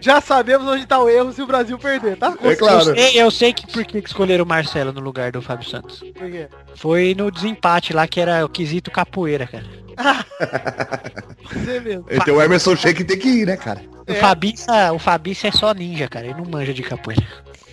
Já 0.00 0.20
sabemos 0.20 0.66
onde 0.66 0.86
tá 0.86 0.98
o 0.98 1.08
erro 1.08 1.32
se 1.32 1.40
o 1.40 1.46
Brasil 1.46 1.78
perder, 1.78 2.16
tá? 2.16 2.34
É 2.42 2.54
claro. 2.56 2.90
Eu 2.90 2.96
sei, 2.96 3.22
eu 3.22 3.30
sei 3.30 3.52
que 3.52 3.66
por 3.66 3.84
que 3.84 4.02
que 4.02 4.08
escolheram 4.08 4.44
o 4.44 4.48
Marcelo 4.48 4.92
no 4.92 5.00
lugar 5.00 5.32
do 5.32 5.40
Fábio 5.40 5.68
Santos. 5.68 6.00
Por 6.14 6.30
quê? 6.30 6.48
Foi 6.74 7.14
no 7.16 7.30
desempate 7.30 7.92
lá, 7.92 8.06
que 8.06 8.20
era 8.20 8.44
o 8.44 8.48
quesito 8.48 8.90
capoeira, 8.90 9.46
cara. 9.46 9.64
Você 11.52 11.80
mesmo. 11.80 12.06
Então 12.10 12.36
o 12.36 12.42
Emerson 12.42 12.76
Sheik 12.76 13.04
tem 13.04 13.18
que 13.18 13.28
ir, 13.28 13.46
né, 13.46 13.56
cara? 13.56 13.80
O 14.08 14.14
Fabiça, 14.14 14.92
o 14.92 14.98
Fabiça 14.98 15.48
é 15.48 15.52
só 15.52 15.72
ninja, 15.72 16.08
cara. 16.08 16.26
Ele 16.26 16.34
não 16.40 16.44
manja 16.44 16.72
de 16.72 16.82
capoeira. 16.82 17.26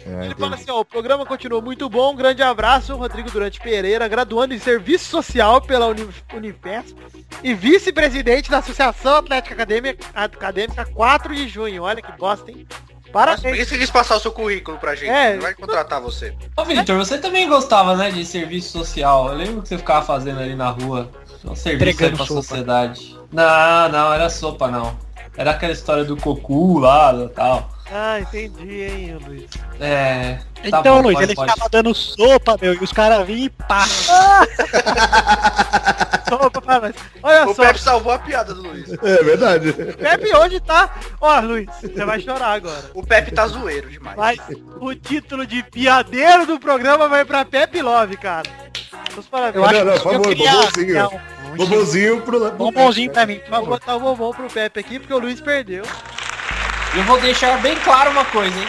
É, 0.06 0.26
Ele 0.26 0.36
fala 0.36 0.56
assim, 0.56 0.70
ó, 0.70 0.82
o 0.82 0.86
programa 0.86 1.26
continua 1.26 1.62
muito 1.62 1.88
bom, 1.88 2.12
um 2.12 2.16
grande 2.16 2.42
abraço, 2.42 2.96
Rodrigo 2.96 3.32
Durante 3.32 3.60
Pereira, 3.60 4.06
graduando 4.08 4.54
em 4.54 4.60
Serviço 4.60 5.06
Social 5.06 5.62
pela 5.62 5.88
Uni 5.88 6.10
Unifesp 6.34 6.94
e 7.42 7.54
vice-presidente 7.54 8.52
da 8.52 8.58
Associação 8.58 9.16
Atlética 9.16 9.56
Acadêmica, 9.56 10.06
Acadêmica 10.14 10.86
4 10.86 11.34
de 11.34 11.48
junho. 11.48 11.84
Olha 11.84 12.02
que 12.02 12.12
bosta, 12.18 12.52
hein? 12.52 12.68
Por 13.04 13.12
Parabéns. 13.12 13.58
que 13.58 13.66
você 13.66 13.78
quis 13.78 13.92
passar 13.92 14.16
o 14.16 14.20
seu 14.20 14.32
currículo 14.32 14.80
pra 14.80 14.96
gente? 14.96 15.10
É. 15.10 15.38
Vai 15.38 15.54
contratar 15.54 16.02
você. 16.02 16.36
Ô 16.58 16.66
Vitor, 16.66 16.98
você 16.98 17.20
também 17.20 17.48
gostava, 17.48 17.96
né, 17.96 18.10
de 18.10 18.26
serviço 18.26 18.72
social. 18.72 19.28
Eu 19.28 19.36
lembro 19.36 19.62
que 19.62 19.70
você 19.70 19.78
ficava 19.78 20.04
fazendo 20.04 20.40
ali 20.40 20.56
na 20.56 20.72
rua. 20.72 21.12
Um 21.46 21.56
serviço 21.56 21.68
aí 21.68 21.76
Entregando 21.94 22.18
pra 22.18 22.26
sopa. 22.26 22.42
sociedade. 22.42 23.18
Não, 23.32 23.90
não, 23.90 24.14
era 24.14 24.30
sopa 24.30 24.70
não. 24.70 24.98
Era 25.36 25.52
aquela 25.52 25.74
história 25.74 26.04
do 26.06 26.16
cocu 26.16 26.80
lá 26.80 27.12
e 27.14 27.28
tal. 27.30 27.70
Ah, 27.92 28.20
entendi, 28.20 28.82
hein, 28.84 29.18
Luiz. 29.26 29.50
É. 29.80 30.40
tá 30.70 30.80
então, 30.80 30.98
bom, 30.98 31.02
Luiz, 31.04 31.14
pode- 31.16 31.26
ele 31.26 31.36
pode. 31.36 31.52
ficava 31.52 31.70
dando 31.70 31.94
sopa, 31.94 32.58
meu, 32.62 32.74
e 32.74 32.78
os 32.78 32.94
caras 32.94 33.26
vinham 33.28 33.46
e 33.46 33.50
pá. 33.50 33.84
Opa, 36.32 36.62
para 36.62 36.80
nós. 36.82 36.96
Olha 37.22 37.48
O 37.48 37.54
só, 37.54 37.64
Pepe 37.64 37.80
salvou 37.80 38.12
a 38.12 38.18
piada 38.20 38.54
do 38.56 38.62
Luiz. 38.64 38.92
É 38.92 39.24
verdade. 39.24 39.72
Pepe 39.74 40.36
hoje 40.36 40.60
tá... 40.60 40.90
Ó, 41.22 41.40
Luiz, 41.42 41.70
você 41.82 42.04
vai 42.06 42.20
chorar 42.20 42.54
agora. 42.54 42.90
O 42.96 43.06
Pepe 43.06 43.32
tá 43.32 43.46
zoeiro 43.48 43.88
demais. 43.90 44.18
Mas 44.18 44.40
o 44.80 44.96
título 44.96 45.46
de 45.46 45.62
piadeiro 45.64 46.48
do 46.48 46.60
programa 46.60 47.08
vai 47.08 47.24
pra 47.24 47.46
Pepe 47.46 47.82
Love, 47.84 48.18
cara. 48.18 48.50
Os 49.18 49.28
parabéns. 49.28 49.56
Eu 49.56 49.66
acho 49.66 49.80
não, 49.80 49.86
não, 49.86 49.94
que 49.94 50.00
por 50.04 50.14
eu 50.14 50.20
favor, 50.20 50.36
queria- 50.36 50.52
bombonzinho. 50.52 50.94
não, 50.96 51.22
um 51.54 51.58
Bombonzinho 51.58 52.22
pro... 52.22 52.52
Bombonzinho 52.52 53.12
pra 53.12 53.26
mim, 53.26 53.40
por 53.40 53.50
Vou 53.60 53.66
botar 53.68 53.96
o 53.96 54.00
bombom 54.00 54.32
pro 54.34 54.48
Pepe 54.50 54.80
aqui, 54.80 55.00
porque 55.00 55.14
o 55.14 55.20
Luiz 55.20 55.40
perdeu. 55.40 55.84
E 56.94 56.98
eu 56.98 57.04
vou 57.04 57.20
deixar 57.22 57.58
bem 57.62 57.76
claro 57.78 58.10
uma 58.12 58.26
coisa, 58.26 58.58
hein? 58.58 58.68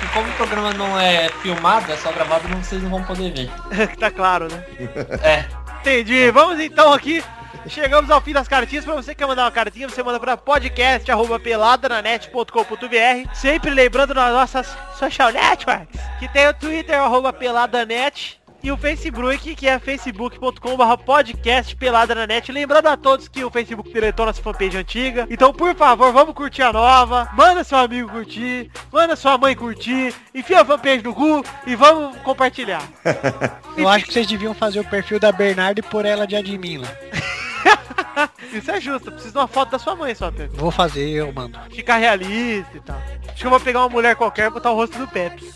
Que 0.00 0.06
como 0.14 0.28
o 0.28 0.32
programa 0.32 0.72
não 0.72 0.98
é 0.98 1.28
filmado, 1.42 1.92
é 1.92 1.96
só 1.96 2.10
gravado, 2.10 2.48
não, 2.48 2.62
vocês 2.62 2.82
não 2.82 2.90
vão 2.90 3.02
poder 3.04 3.32
ver. 3.32 3.50
tá 3.98 4.10
claro, 4.10 4.48
né? 4.50 4.64
É. 5.22 5.44
Entendi. 5.80 6.30
Vamos 6.30 6.60
então 6.60 6.92
aqui. 6.92 7.22
Chegamos 7.68 8.10
ao 8.10 8.20
fim 8.20 8.32
das 8.32 8.48
cartinhas. 8.48 8.84
Pra 8.84 8.94
você 8.94 9.14
que 9.14 9.18
quer 9.18 9.26
mandar 9.26 9.44
uma 9.44 9.50
cartinha, 9.50 9.88
você 9.88 10.02
manda 10.02 10.18
pra 10.18 10.36
podcast.peladananet.com.br 10.36 13.34
Sempre 13.34 13.70
lembrando 13.70 14.14
nas 14.14 14.32
nossas 14.32 14.66
social 14.98 15.30
networks, 15.32 16.00
que 16.18 16.26
tem 16.28 16.48
o 16.48 16.54
Twitter, 16.54 16.98
arroba 16.98 17.32
peladanet. 17.32 18.39
E 18.62 18.70
o 18.70 18.76
Facebook, 18.76 19.54
que 19.54 19.66
é 19.66 19.78
facebook.com.br 19.78 20.96
podcast 21.04 21.74
pelada 21.76 22.14
na 22.14 22.26
net. 22.26 22.50
Lembrando 22.52 22.86
a 22.86 22.96
todos 22.96 23.28
que 23.28 23.44
o 23.44 23.50
Facebook 23.50 23.92
deletou 23.92 24.26
nossa 24.26 24.42
fanpage 24.42 24.76
antiga. 24.76 25.26
Então, 25.30 25.52
por 25.52 25.74
favor, 25.74 26.12
vamos 26.12 26.34
curtir 26.34 26.62
a 26.62 26.72
nova. 26.72 27.28
Manda 27.32 27.64
seu 27.64 27.78
amigo 27.78 28.10
curtir. 28.10 28.70
Manda 28.92 29.16
sua 29.16 29.38
mãe 29.38 29.54
curtir. 29.54 30.14
Enfia 30.34 30.60
a 30.60 30.64
fanpage 30.64 31.02
no 31.02 31.14
Google 31.14 31.44
e 31.66 31.74
vamos 31.74 32.16
compartilhar. 32.18 32.82
Eu 33.76 33.88
acho 33.88 34.06
que 34.06 34.12
vocês 34.12 34.26
deviam 34.26 34.54
fazer 34.54 34.80
o 34.80 34.84
perfil 34.84 35.18
da 35.18 35.32
Bernarda 35.32 35.80
e 35.80 35.82
pôr 35.82 36.04
ela 36.04 36.26
de 36.26 36.36
admin 36.36 36.78
lá. 36.78 36.88
Isso 38.52 38.70
é 38.70 38.80
justo. 38.80 39.10
Preciso 39.10 39.32
de 39.32 39.38
uma 39.38 39.48
foto 39.48 39.70
da 39.70 39.78
sua 39.78 39.94
mãe 39.94 40.14
só, 40.14 40.30
Pepe. 40.30 40.56
Vou 40.56 40.70
fazer, 40.70 41.08
eu 41.08 41.32
mando. 41.32 41.58
Ficar 41.70 41.96
realista 41.96 42.76
e 42.76 42.80
tal. 42.80 43.00
Acho 43.28 43.36
que 43.36 43.46
eu 43.46 43.50
vou 43.50 43.60
pegar 43.60 43.80
uma 43.80 43.88
mulher 43.88 44.16
qualquer 44.16 44.48
e 44.48 44.50
botar 44.50 44.70
o 44.72 44.74
rosto 44.74 44.98
do 44.98 45.08
Pepe. 45.08 45.50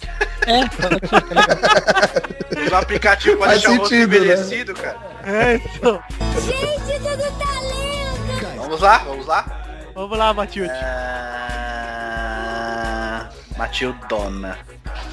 É, 0.47 0.69
tá 0.69 0.89
ligado? 0.89 2.73
O 2.73 2.77
aplicativo 2.77 3.37
pra 3.37 3.47
Faz 3.49 3.61
deixar 3.61 3.75
o 3.75 3.79
rosto 3.79 3.95
sentido, 3.95 4.11
né? 4.11 4.17
envelhecido, 4.17 4.75
cara. 4.75 4.97
É, 5.25 5.55
então. 5.55 6.03
Gente, 6.41 6.99
tudo 6.99 7.33
talento! 7.39 8.57
Vamos 8.57 8.81
lá, 8.81 8.99
vamos 8.99 9.27
lá. 9.27 9.45
Vamos 9.95 10.19
lá, 10.19 10.35
Matilde. 10.35 10.71
Ah, 11.95 13.29
Matildona. 13.57 14.59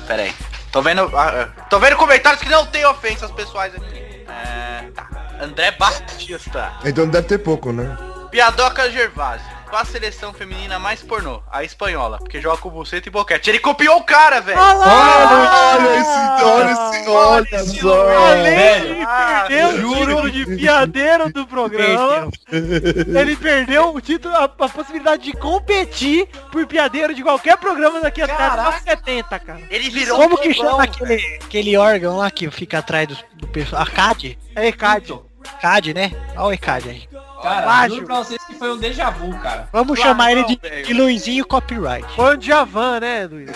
Pera 0.07 0.23
aí. 0.23 0.33
Tô 0.71 0.81
vendo. 0.81 1.09
ah, 1.15 1.43
ah, 1.43 1.47
tô 1.69 1.79
vendo 1.79 1.95
comentários 1.97 2.41
que 2.41 2.49
não 2.49 2.65
tem 2.65 2.85
ofensas 2.85 3.29
pessoais 3.31 3.75
aqui. 3.75 4.25
É, 4.27 4.85
tá. 4.95 5.07
André 5.39 5.71
Batista. 5.71 6.71
Então 6.85 7.07
deve 7.07 7.27
ter 7.27 7.37
pouco, 7.39 7.71
né? 7.71 7.97
Piadoca 8.31 8.89
Gervásio. 8.89 9.45
Qual 9.71 9.83
a 9.83 9.85
seleção 9.85 10.33
feminina 10.33 10.77
mais 10.77 11.01
pornô? 11.01 11.41
A 11.49 11.63
espanhola, 11.63 12.17
porque 12.17 12.41
joga 12.41 12.57
com 12.57 12.69
buceta 12.69 13.07
e 13.07 13.11
boquete. 13.11 13.49
Ele 13.49 13.57
copiou 13.57 13.99
o 13.99 14.03
cara, 14.03 14.41
velho! 14.41 14.59
Olha 14.59 15.97
esse, 15.97 16.43
olha 16.43 16.71
esse, 16.71 17.09
olha 17.09 17.63
só. 17.63 18.09
Além 18.31 19.01
Ah, 19.07 19.47
o 19.69 19.77
juro. 19.77 19.99
título 19.99 20.31
de 20.31 20.45
piadeiro 20.57 21.31
do 21.31 21.47
programa, 21.47 22.29
ele 22.51 23.33
perdeu 23.37 23.95
o 23.95 24.01
título, 24.01 24.35
a, 24.35 24.43
a 24.43 24.49
possibilidade 24.49 25.23
de 25.23 25.31
competir 25.31 26.27
por 26.51 26.67
piadeiro 26.67 27.13
de 27.13 27.23
qualquer 27.23 27.55
programa 27.55 28.01
daqui 28.01 28.21
até 28.21 28.33
até 28.33 28.79
70, 28.79 29.39
cara. 29.39 29.61
Ele 29.69 29.89
virou 29.89 30.17
Como 30.17 30.35
um 30.35 30.37
que 30.37 30.53
chama 30.53 30.83
aquele, 30.83 31.39
aquele 31.45 31.77
órgão 31.77 32.17
lá 32.17 32.29
que 32.29 32.51
fica 32.51 32.79
atrás 32.79 33.07
do, 33.07 33.17
do 33.35 33.47
pessoal? 33.47 33.83
A 33.83 33.85
CAD? 33.85 34.37
É 34.53 34.67
ECAD. 34.67 35.30
CAD, 35.61 35.93
né? 35.93 36.11
Olha 36.35 36.45
o 36.47 36.53
ECAD 36.53 36.89
aí. 36.89 37.09
Cara, 37.41 37.65
Baixo. 37.65 37.95
juro 37.95 38.05
pra 38.05 38.15
vocês 38.17 38.43
que 38.45 38.53
foi 38.53 38.71
um 38.71 38.77
déjà 38.77 39.09
vu, 39.09 39.35
cara. 39.39 39.67
Vamos 39.71 39.95
Claro, 39.99 40.11
chamar 40.11 40.31
ele 40.31 40.43
de, 40.45 40.83
de 40.83 40.93
Luizinho 40.93 41.45
Copyright. 41.45 42.07
Foi 42.15 42.35
um 42.35 42.37
Djavan, 42.37 42.99
né, 42.99 43.25
Luiz? 43.27 43.49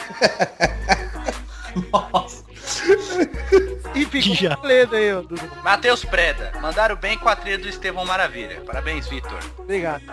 Nossa. 1.92 2.46
E 3.96 4.04
beleza 4.06 4.96
aí, 4.98 5.12
Dudu. 5.14 5.40
Matheus 5.64 6.04
Preda. 6.04 6.52
Mandaram 6.60 6.98
bem 6.98 7.18
com 7.18 7.30
a 7.30 7.36
trilha 7.36 7.58
do 7.58 7.70
Estevão 7.70 8.04
Maravilha. 8.06 8.60
Parabéns, 8.66 9.08
Vitor. 9.08 9.40
Obrigado. 9.58 10.04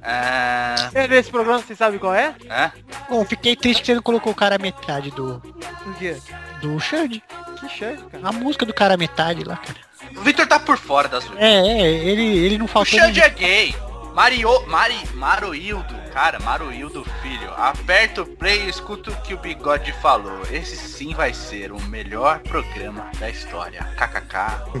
Ah, 0.00 0.90
É 0.94 1.08
desse 1.08 1.28
programa, 1.28 1.58
você 1.60 1.74
sabe 1.74 1.98
qual 1.98 2.14
é? 2.14 2.36
é? 2.48 2.70
Bom, 3.10 3.24
fiquei 3.24 3.56
triste 3.56 3.80
que 3.80 3.86
você 3.86 3.94
não 3.96 4.02
colocou 4.02 4.30
o 4.32 4.36
cara 4.36 4.58
metade 4.58 5.10
do, 5.10 5.42
O 5.84 5.94
quê? 5.98 6.16
do 6.60 6.78
Xande. 6.78 7.20
Que 7.58 7.68
chance, 7.68 8.04
cara. 8.04 8.28
A 8.28 8.30
música 8.32 8.64
do 8.64 8.72
cara 8.74 8.96
metade 8.96 9.42
lá, 9.42 9.56
cara. 9.56 9.78
O 10.16 10.20
Vitor 10.20 10.46
tá 10.46 10.58
por 10.58 10.76
fora 10.78 11.08
das 11.08 11.24
lutas. 11.24 11.42
É, 11.42 11.54
é, 11.54 11.88
ele, 11.88 12.22
ele 12.46 12.58
não 12.58 12.66
O 12.66 12.68
faltou 12.68 12.98
Xande 12.98 13.20
ninguém. 13.20 13.22
é 13.24 13.30
gay. 13.30 13.76
Mario, 14.14 14.66
Mari, 14.66 14.98
Maroildo, 15.14 15.94
cara, 16.12 16.38
Maroildo 16.40 17.02
filho. 17.22 17.50
Aperta 17.56 18.20
o 18.20 18.26
play 18.26 18.64
e 18.66 18.68
escuta 18.68 19.10
o 19.10 19.16
que 19.22 19.32
o 19.32 19.38
Bigode 19.38 19.90
falou. 20.02 20.42
Esse 20.50 20.76
sim 20.76 21.14
vai 21.14 21.32
ser 21.32 21.72
o 21.72 21.80
melhor 21.80 22.40
programa 22.40 23.10
da 23.18 23.30
história. 23.30 23.82
KKK, 23.96 24.80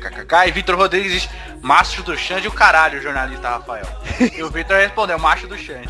KKK, 0.00 0.48
e 0.48 0.50
Vitor 0.52 0.76
Rodrigues 0.76 1.28
macho 1.62 2.02
do 2.02 2.16
Xande 2.16 2.48
o 2.48 2.52
caralho, 2.52 3.00
jornalista 3.00 3.48
Rafael. 3.48 3.86
E 4.36 4.42
o 4.42 4.50
Vitor 4.50 4.76
respondeu, 4.76 5.18
macho 5.18 5.46
do 5.46 5.56
Xande. 5.56 5.88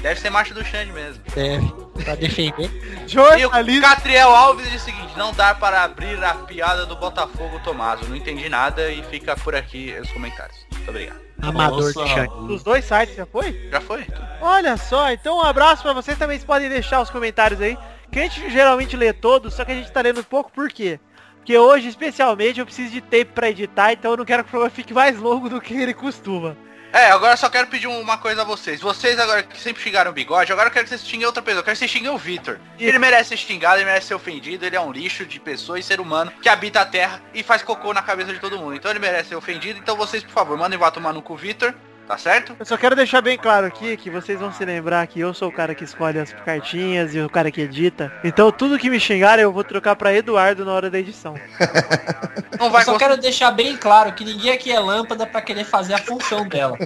Deve 0.00 0.20
ser 0.20 0.30
macho 0.30 0.54
do 0.54 0.64
Xande 0.64 0.92
mesmo. 0.92 1.22
Deve, 1.34 1.72
pra 2.02 2.14
defender. 2.14 2.70
E 3.06 3.18
o 3.18 3.38
Jornalista. 3.38 3.88
Catriel 3.88 4.34
Alves 4.34 4.70
diz 4.70 4.82
o 4.82 4.84
seguinte, 4.84 5.16
não 5.16 5.32
dá 5.32 5.54
para 5.54 5.82
abrir 5.82 6.22
a 6.22 6.34
piada 6.34 6.86
do 6.86 6.96
Botafogo 6.96 7.60
Tomaso. 7.60 8.08
Não 8.08 8.16
entendi 8.16 8.48
nada 8.48 8.90
e 8.90 9.02
fica 9.04 9.36
por 9.36 9.54
aqui 9.54 9.94
os 10.00 10.10
comentários. 10.12 10.56
Muito 10.72 10.88
obrigado. 10.88 11.20
Amador 11.42 11.92
Nossa. 11.94 12.04
de 12.04 12.10
Xande. 12.10 12.46
Dos 12.46 12.62
dois 12.62 12.84
sites 12.84 13.16
já 13.16 13.26
foi? 13.26 13.68
Já 13.70 13.80
foi? 13.80 14.06
Olha 14.40 14.76
só, 14.76 15.10
então 15.10 15.38
um 15.38 15.42
abraço 15.42 15.82
pra 15.82 15.92
vocês. 15.92 16.16
Também 16.16 16.38
vocês 16.38 16.46
podem 16.46 16.68
deixar 16.68 17.00
os 17.00 17.10
comentários 17.10 17.60
aí. 17.60 17.76
Que 18.10 18.20
a 18.20 18.22
gente 18.22 18.50
geralmente 18.50 18.96
lê 18.96 19.12
todos, 19.12 19.54
só 19.54 19.64
que 19.64 19.72
a 19.72 19.74
gente 19.74 19.90
tá 19.90 20.00
lendo 20.00 20.22
pouco, 20.22 20.52
por 20.52 20.68
quê? 20.70 21.00
Porque 21.44 21.58
hoje, 21.58 21.88
especialmente, 21.88 22.58
eu 22.58 22.64
preciso 22.64 22.90
de 22.90 23.02
tempo 23.02 23.34
pra 23.34 23.50
editar, 23.50 23.92
então 23.92 24.12
eu 24.12 24.16
não 24.16 24.24
quero 24.24 24.42
que 24.42 24.48
o 24.48 24.50
programa 24.50 24.74
fique 24.74 24.94
mais 24.94 25.18
longo 25.18 25.50
do 25.50 25.60
que 25.60 25.74
ele 25.74 25.92
costuma. 25.92 26.56
É, 26.90 27.10
agora 27.10 27.34
eu 27.34 27.36
só 27.36 27.50
quero 27.50 27.66
pedir 27.66 27.86
uma 27.86 28.16
coisa 28.16 28.40
a 28.40 28.44
vocês. 28.46 28.80
Vocês 28.80 29.18
agora 29.18 29.42
que 29.42 29.60
sempre 29.60 29.82
xingaram 29.82 30.10
o 30.10 30.14
bigode, 30.14 30.50
agora 30.50 30.68
eu 30.68 30.72
quero 30.72 30.84
que 30.84 30.88
vocês 30.88 31.06
xinguem 31.06 31.26
outra 31.26 31.42
pessoa. 31.42 31.60
Eu 31.60 31.64
quero 31.64 31.74
que 31.74 31.80
vocês 31.80 31.90
xinguem 31.90 32.08
o 32.08 32.16
Vitor. 32.16 32.58
Ele 32.78 32.98
merece 32.98 33.28
ser 33.30 33.36
xingado, 33.36 33.76
ele 33.76 33.84
merece 33.84 34.06
ser 34.06 34.14
ofendido, 34.14 34.64
ele 34.64 34.74
é 34.74 34.80
um 34.80 34.90
lixo 34.90 35.26
de 35.26 35.38
pessoa 35.38 35.78
e 35.78 35.82
ser 35.82 36.00
humano 36.00 36.32
que 36.40 36.48
habita 36.48 36.80
a 36.80 36.86
terra 36.86 37.20
e 37.34 37.42
faz 37.42 37.62
cocô 37.62 37.92
na 37.92 38.00
cabeça 38.00 38.32
de 38.32 38.38
todo 38.38 38.58
mundo. 38.58 38.74
Então 38.74 38.90
ele 38.90 39.00
merece 39.00 39.28
ser 39.28 39.36
ofendido. 39.36 39.78
Então 39.78 39.98
vocês, 39.98 40.22
por 40.22 40.32
favor, 40.32 40.56
mandem 40.56 40.78
vá 40.78 40.90
tomar 40.90 41.12
no 41.12 41.20
cu 41.20 41.36
Vitor. 41.36 41.74
Tá 42.06 42.18
certo? 42.18 42.54
Eu 42.58 42.66
só 42.66 42.76
quero 42.76 42.94
deixar 42.94 43.22
bem 43.22 43.38
claro 43.38 43.66
aqui 43.66 43.96
que 43.96 44.10
vocês 44.10 44.38
vão 44.38 44.52
se 44.52 44.62
lembrar 44.62 45.06
que 45.06 45.18
eu 45.20 45.32
sou 45.32 45.48
o 45.48 45.52
cara 45.52 45.74
que 45.74 45.84
escolhe 45.84 46.18
as 46.18 46.34
cartinhas 46.44 47.14
e 47.14 47.20
o 47.20 47.30
cara 47.30 47.50
que 47.50 47.62
edita. 47.62 48.12
Então 48.22 48.52
tudo 48.52 48.78
que 48.78 48.90
me 48.90 49.00
xingarem 49.00 49.42
eu 49.42 49.50
vou 49.52 49.64
trocar 49.64 49.96
pra 49.96 50.12
Eduardo 50.12 50.66
na 50.66 50.72
hora 50.72 50.90
da 50.90 50.98
edição. 50.98 51.34
Não 52.60 52.66
Eu 52.66 52.70
vai 52.70 52.84
só 52.84 52.92
cons- 52.92 52.98
quero 53.02 53.16
deixar 53.16 53.50
bem 53.50 53.76
claro 53.76 54.12
que 54.12 54.24
ninguém 54.24 54.52
aqui 54.52 54.70
é 54.70 54.78
lâmpada 54.78 55.26
pra 55.26 55.40
querer 55.42 55.64
fazer 55.64 55.94
a 55.94 55.98
função 55.98 56.46
dela. 56.46 56.76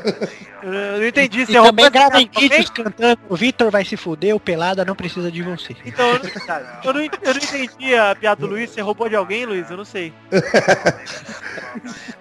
Eu, 0.63 0.73
eu 0.73 0.99
não 0.99 1.07
entendi. 1.07 1.43
E 1.43 1.47
Você 1.47 1.59
é 1.59 1.63
também 1.63 1.91
gravem 1.91 2.31
vídeos 2.37 2.71
cantando. 2.71 3.21
O 3.29 3.37
Vitor 3.37 3.71
vai 3.71 3.85
se 3.85 3.95
fuder, 3.97 4.35
o 4.35 4.41
Pelada 4.41 4.83
não 4.85 4.95
precisa 4.97 5.31
de 5.31 5.43
você. 5.43 5.77
Então, 5.85 6.09
eu 6.09 6.19
não, 6.19 6.31
eu, 6.85 6.93
não, 6.95 7.01
eu 7.23 7.35
não 7.35 7.41
entendi 7.43 7.95
a 7.95 8.15
piada 8.17 8.41
do 8.41 8.47
Luiz. 8.47 8.71
Você 8.71 8.81
roubou 8.81 9.09
de 9.11 9.15
alguém, 9.17 9.45
Luiz? 9.45 9.71
Eu 9.71 9.77
não 9.77 9.85
sei. 9.85 10.13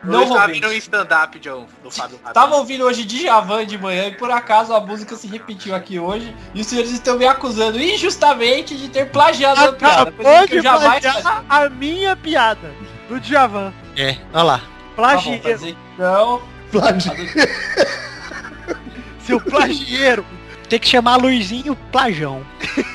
Não 0.04 0.22
Não 0.26 0.34
tá 0.36 0.42
roubei. 0.46 0.62
um 0.66 0.72
stand-up 0.74 1.40
de 1.40 1.50
um- 1.50 1.66
do 1.82 1.90
Fábio. 1.90 2.20
Tava 2.34 2.56
ouvindo 2.58 2.87
hoje 2.88 3.06
Djavan 3.06 3.66
de 3.66 3.78
manhã 3.78 4.08
e 4.08 4.12
por 4.16 4.32
acaso 4.32 4.74
a 4.74 4.80
música 4.80 5.16
se 5.16 5.28
repetiu 5.28 5.76
aqui 5.76 6.00
hoje 6.00 6.36
e 6.54 6.62
os 6.62 6.68
senhores 6.68 6.92
estão 6.92 7.18
me 7.18 7.26
acusando 7.28 7.80
injustamente 7.80 8.76
de 8.76 8.90
ter 8.90 9.10
plagiado 9.12 9.60
a 9.62 9.74
piada. 9.74 10.12
coisa 10.12 10.30
Acabou 10.32 10.48
que 10.48 10.54
eu 10.56 10.58
de 10.58 10.64
jamais 10.64 11.04
faria. 11.04 11.22
plagiar 11.22 11.46
a 11.50 11.70
minha 11.70 12.16
piada 12.16 12.72
do 13.10 13.20
Djavan. 13.20 13.74
É, 13.96 14.18
olha 14.34 14.44
lá. 14.44 14.58
Tá 14.58 14.64
bom, 14.66 14.96
Plagieiro. 14.96 15.44
fazer 15.44 15.78
não. 15.98 16.42
Flávio. 16.72 17.02
Seu 19.22 19.40
plagieiro. 19.42 20.26
Tem 20.70 20.80
que 20.80 20.88
chamar 20.88 21.18
Luizinho 21.18 21.76
Plajão. 21.92 22.46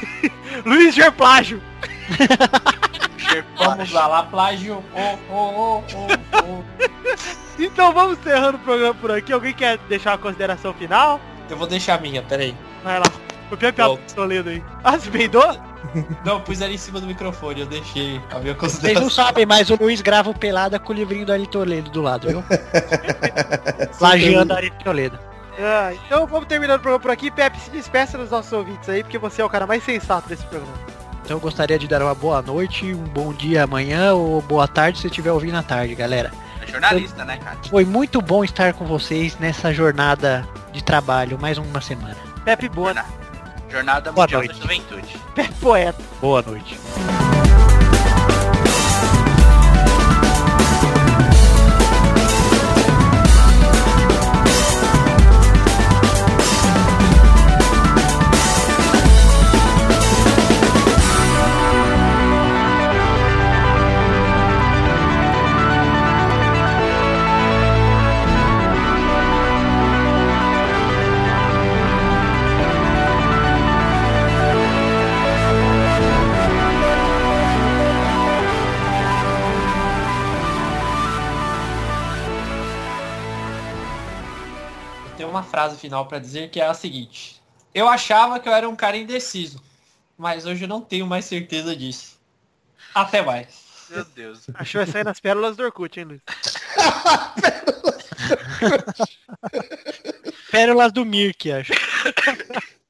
Luiz 0.67 0.95
Gerplágio. 0.95 1.63
Vamos 3.57 3.93
lá, 3.93 4.07
lá, 4.07 4.23
plágio. 4.25 4.83
Oh, 4.95 5.19
oh, 5.31 5.35
oh, 5.35 5.85
oh, 5.95 6.45
oh. 6.45 7.63
Então 7.63 7.93
vamos 7.93 8.19
encerrando 8.19 8.57
o 8.57 8.61
programa 8.61 8.95
por 8.95 9.11
aqui. 9.11 9.33
Alguém 9.33 9.53
quer 9.53 9.79
deixar 9.89 10.13
uma 10.13 10.19
consideração 10.19 10.73
final? 10.75 11.21
Eu 11.49 11.57
vou 11.57 11.67
deixar 11.67 11.95
a 11.95 11.99
minha, 11.99 12.23
peraí. 12.23 12.57
Vai 12.83 12.99
lá. 12.99 13.07
Copiei 13.49 13.71
a 13.71 13.73
piada 13.73 13.99
estou 14.07 14.25
lendo 14.25 14.49
aí. 14.49 14.63
Ah, 14.83 14.99
você 14.99 15.11
peidou? 15.11 15.57
Não, 16.25 16.41
pus 16.41 16.63
ali 16.63 16.75
em 16.75 16.79
cima 16.79 17.01
do 17.01 17.07
microfone, 17.07 17.61
eu 17.61 17.67
deixei 17.67 18.21
a 18.31 18.39
minha 18.39 18.55
Vocês 18.55 18.57
consideração. 18.57 19.03
não 19.03 19.11
sabem, 19.11 19.45
mas 19.45 19.69
o 19.69 19.77
Luiz 19.77 20.01
grava 20.01 20.31
o 20.31 20.39
Pelada 20.39 20.79
com 20.79 20.93
o 20.93 20.97
livrinho 20.97 21.27
do 21.27 21.33
Ari 21.33 21.47
Toledo 21.47 21.91
do 21.91 22.01
lado, 22.01 22.29
viu? 22.29 22.45
Plagiando 23.99 24.55
Ari 24.55 24.71
Toledo. 24.83 25.19
Ah, 25.59 25.93
então 25.93 26.27
vamos 26.27 26.47
terminando 26.47 26.79
o 26.79 26.83
programa 26.83 27.03
por 27.03 27.11
aqui. 27.11 27.31
Pepe, 27.31 27.61
se 27.61 27.71
despeça 27.71 28.17
dos 28.17 28.31
nossos 28.31 28.53
ouvintes 28.53 28.89
aí, 28.89 29.03
porque 29.03 29.19
você 29.19 29.43
é 29.43 29.45
o 29.45 29.51
cara 29.51 29.67
mais 29.67 29.85
sensato 29.85 30.29
desse 30.29 30.45
programa. 30.47 30.73
Então 31.33 31.39
eu 31.39 31.43
gostaria 31.45 31.79
de 31.79 31.89
dar 31.89 32.03
uma 32.03 32.15
boa 32.15 32.43
noite, 32.43 32.93
um 32.93 33.05
bom 33.05 33.33
dia 33.33 33.65
amanhã 33.65 34.13
ou 34.13 34.43
boa 34.43 34.69
tarde 34.69 34.99
se 34.99 35.07
estiver 35.07 35.33
ouvindo 35.33 35.57
à 35.57 35.63
tarde, 35.63 35.95
galera. 35.95 36.31
É 36.61 36.67
jornalista, 36.67 37.25
né, 37.25 37.39
cara? 37.39 37.57
Foi 37.71 37.87
muito 37.87 38.21
bom 38.21 38.45
estar 38.45 38.75
com 38.75 38.85
vocês 38.85 39.39
nessa 39.39 39.73
jornada 39.73 40.47
de 40.75 40.85
trabalho, 40.85 41.39
mais 41.41 41.57
uma 41.57 41.81
semana. 41.81 42.19
Pepe 42.45 42.69
Boa, 42.69 42.95
Jornada 43.71 44.13
Boa 44.13 44.27
Mundial 44.27 44.43
da 44.43 44.49
noite. 44.49 44.61
Juventude. 44.61 45.17
Pepe 45.35 45.55
Poeta. 45.55 46.03
Boa 46.21 46.43
noite. 46.43 46.79
Frase 85.53 85.77
final 85.77 86.07
pra 86.07 86.19
dizer 86.19 86.49
que 86.49 86.59
é 86.59 86.67
a 86.67 86.73
seguinte. 86.73 87.39
Eu 87.75 87.87
achava 87.87 88.41
que 88.41 88.49
eu 88.49 88.55
era 88.55 88.67
um 88.67 88.75
cara 88.75 88.97
indeciso, 88.97 89.63
mas 90.17 90.47
hoje 90.47 90.65
eu 90.65 90.69
não 90.69 90.81
tenho 90.81 91.07
mais 91.07 91.27
certeza 91.27 91.77
disso. 91.77 92.19
Até 92.95 93.21
mais. 93.21 93.49
Meu 93.91 94.03
Deus. 94.07 94.47
Acho 94.55 94.71
que 94.71 94.77
vai 94.79 94.87
sair 94.87 95.05
nas 95.05 95.21
pérolas 95.21 95.55
do 95.55 95.63
Orkut, 95.63 96.01
hein, 96.01 96.07
Luiz? 96.07 96.23
Pérolas 100.51 100.91
do 100.91 101.05
Mirk, 101.05 101.53
acho. 101.53 101.75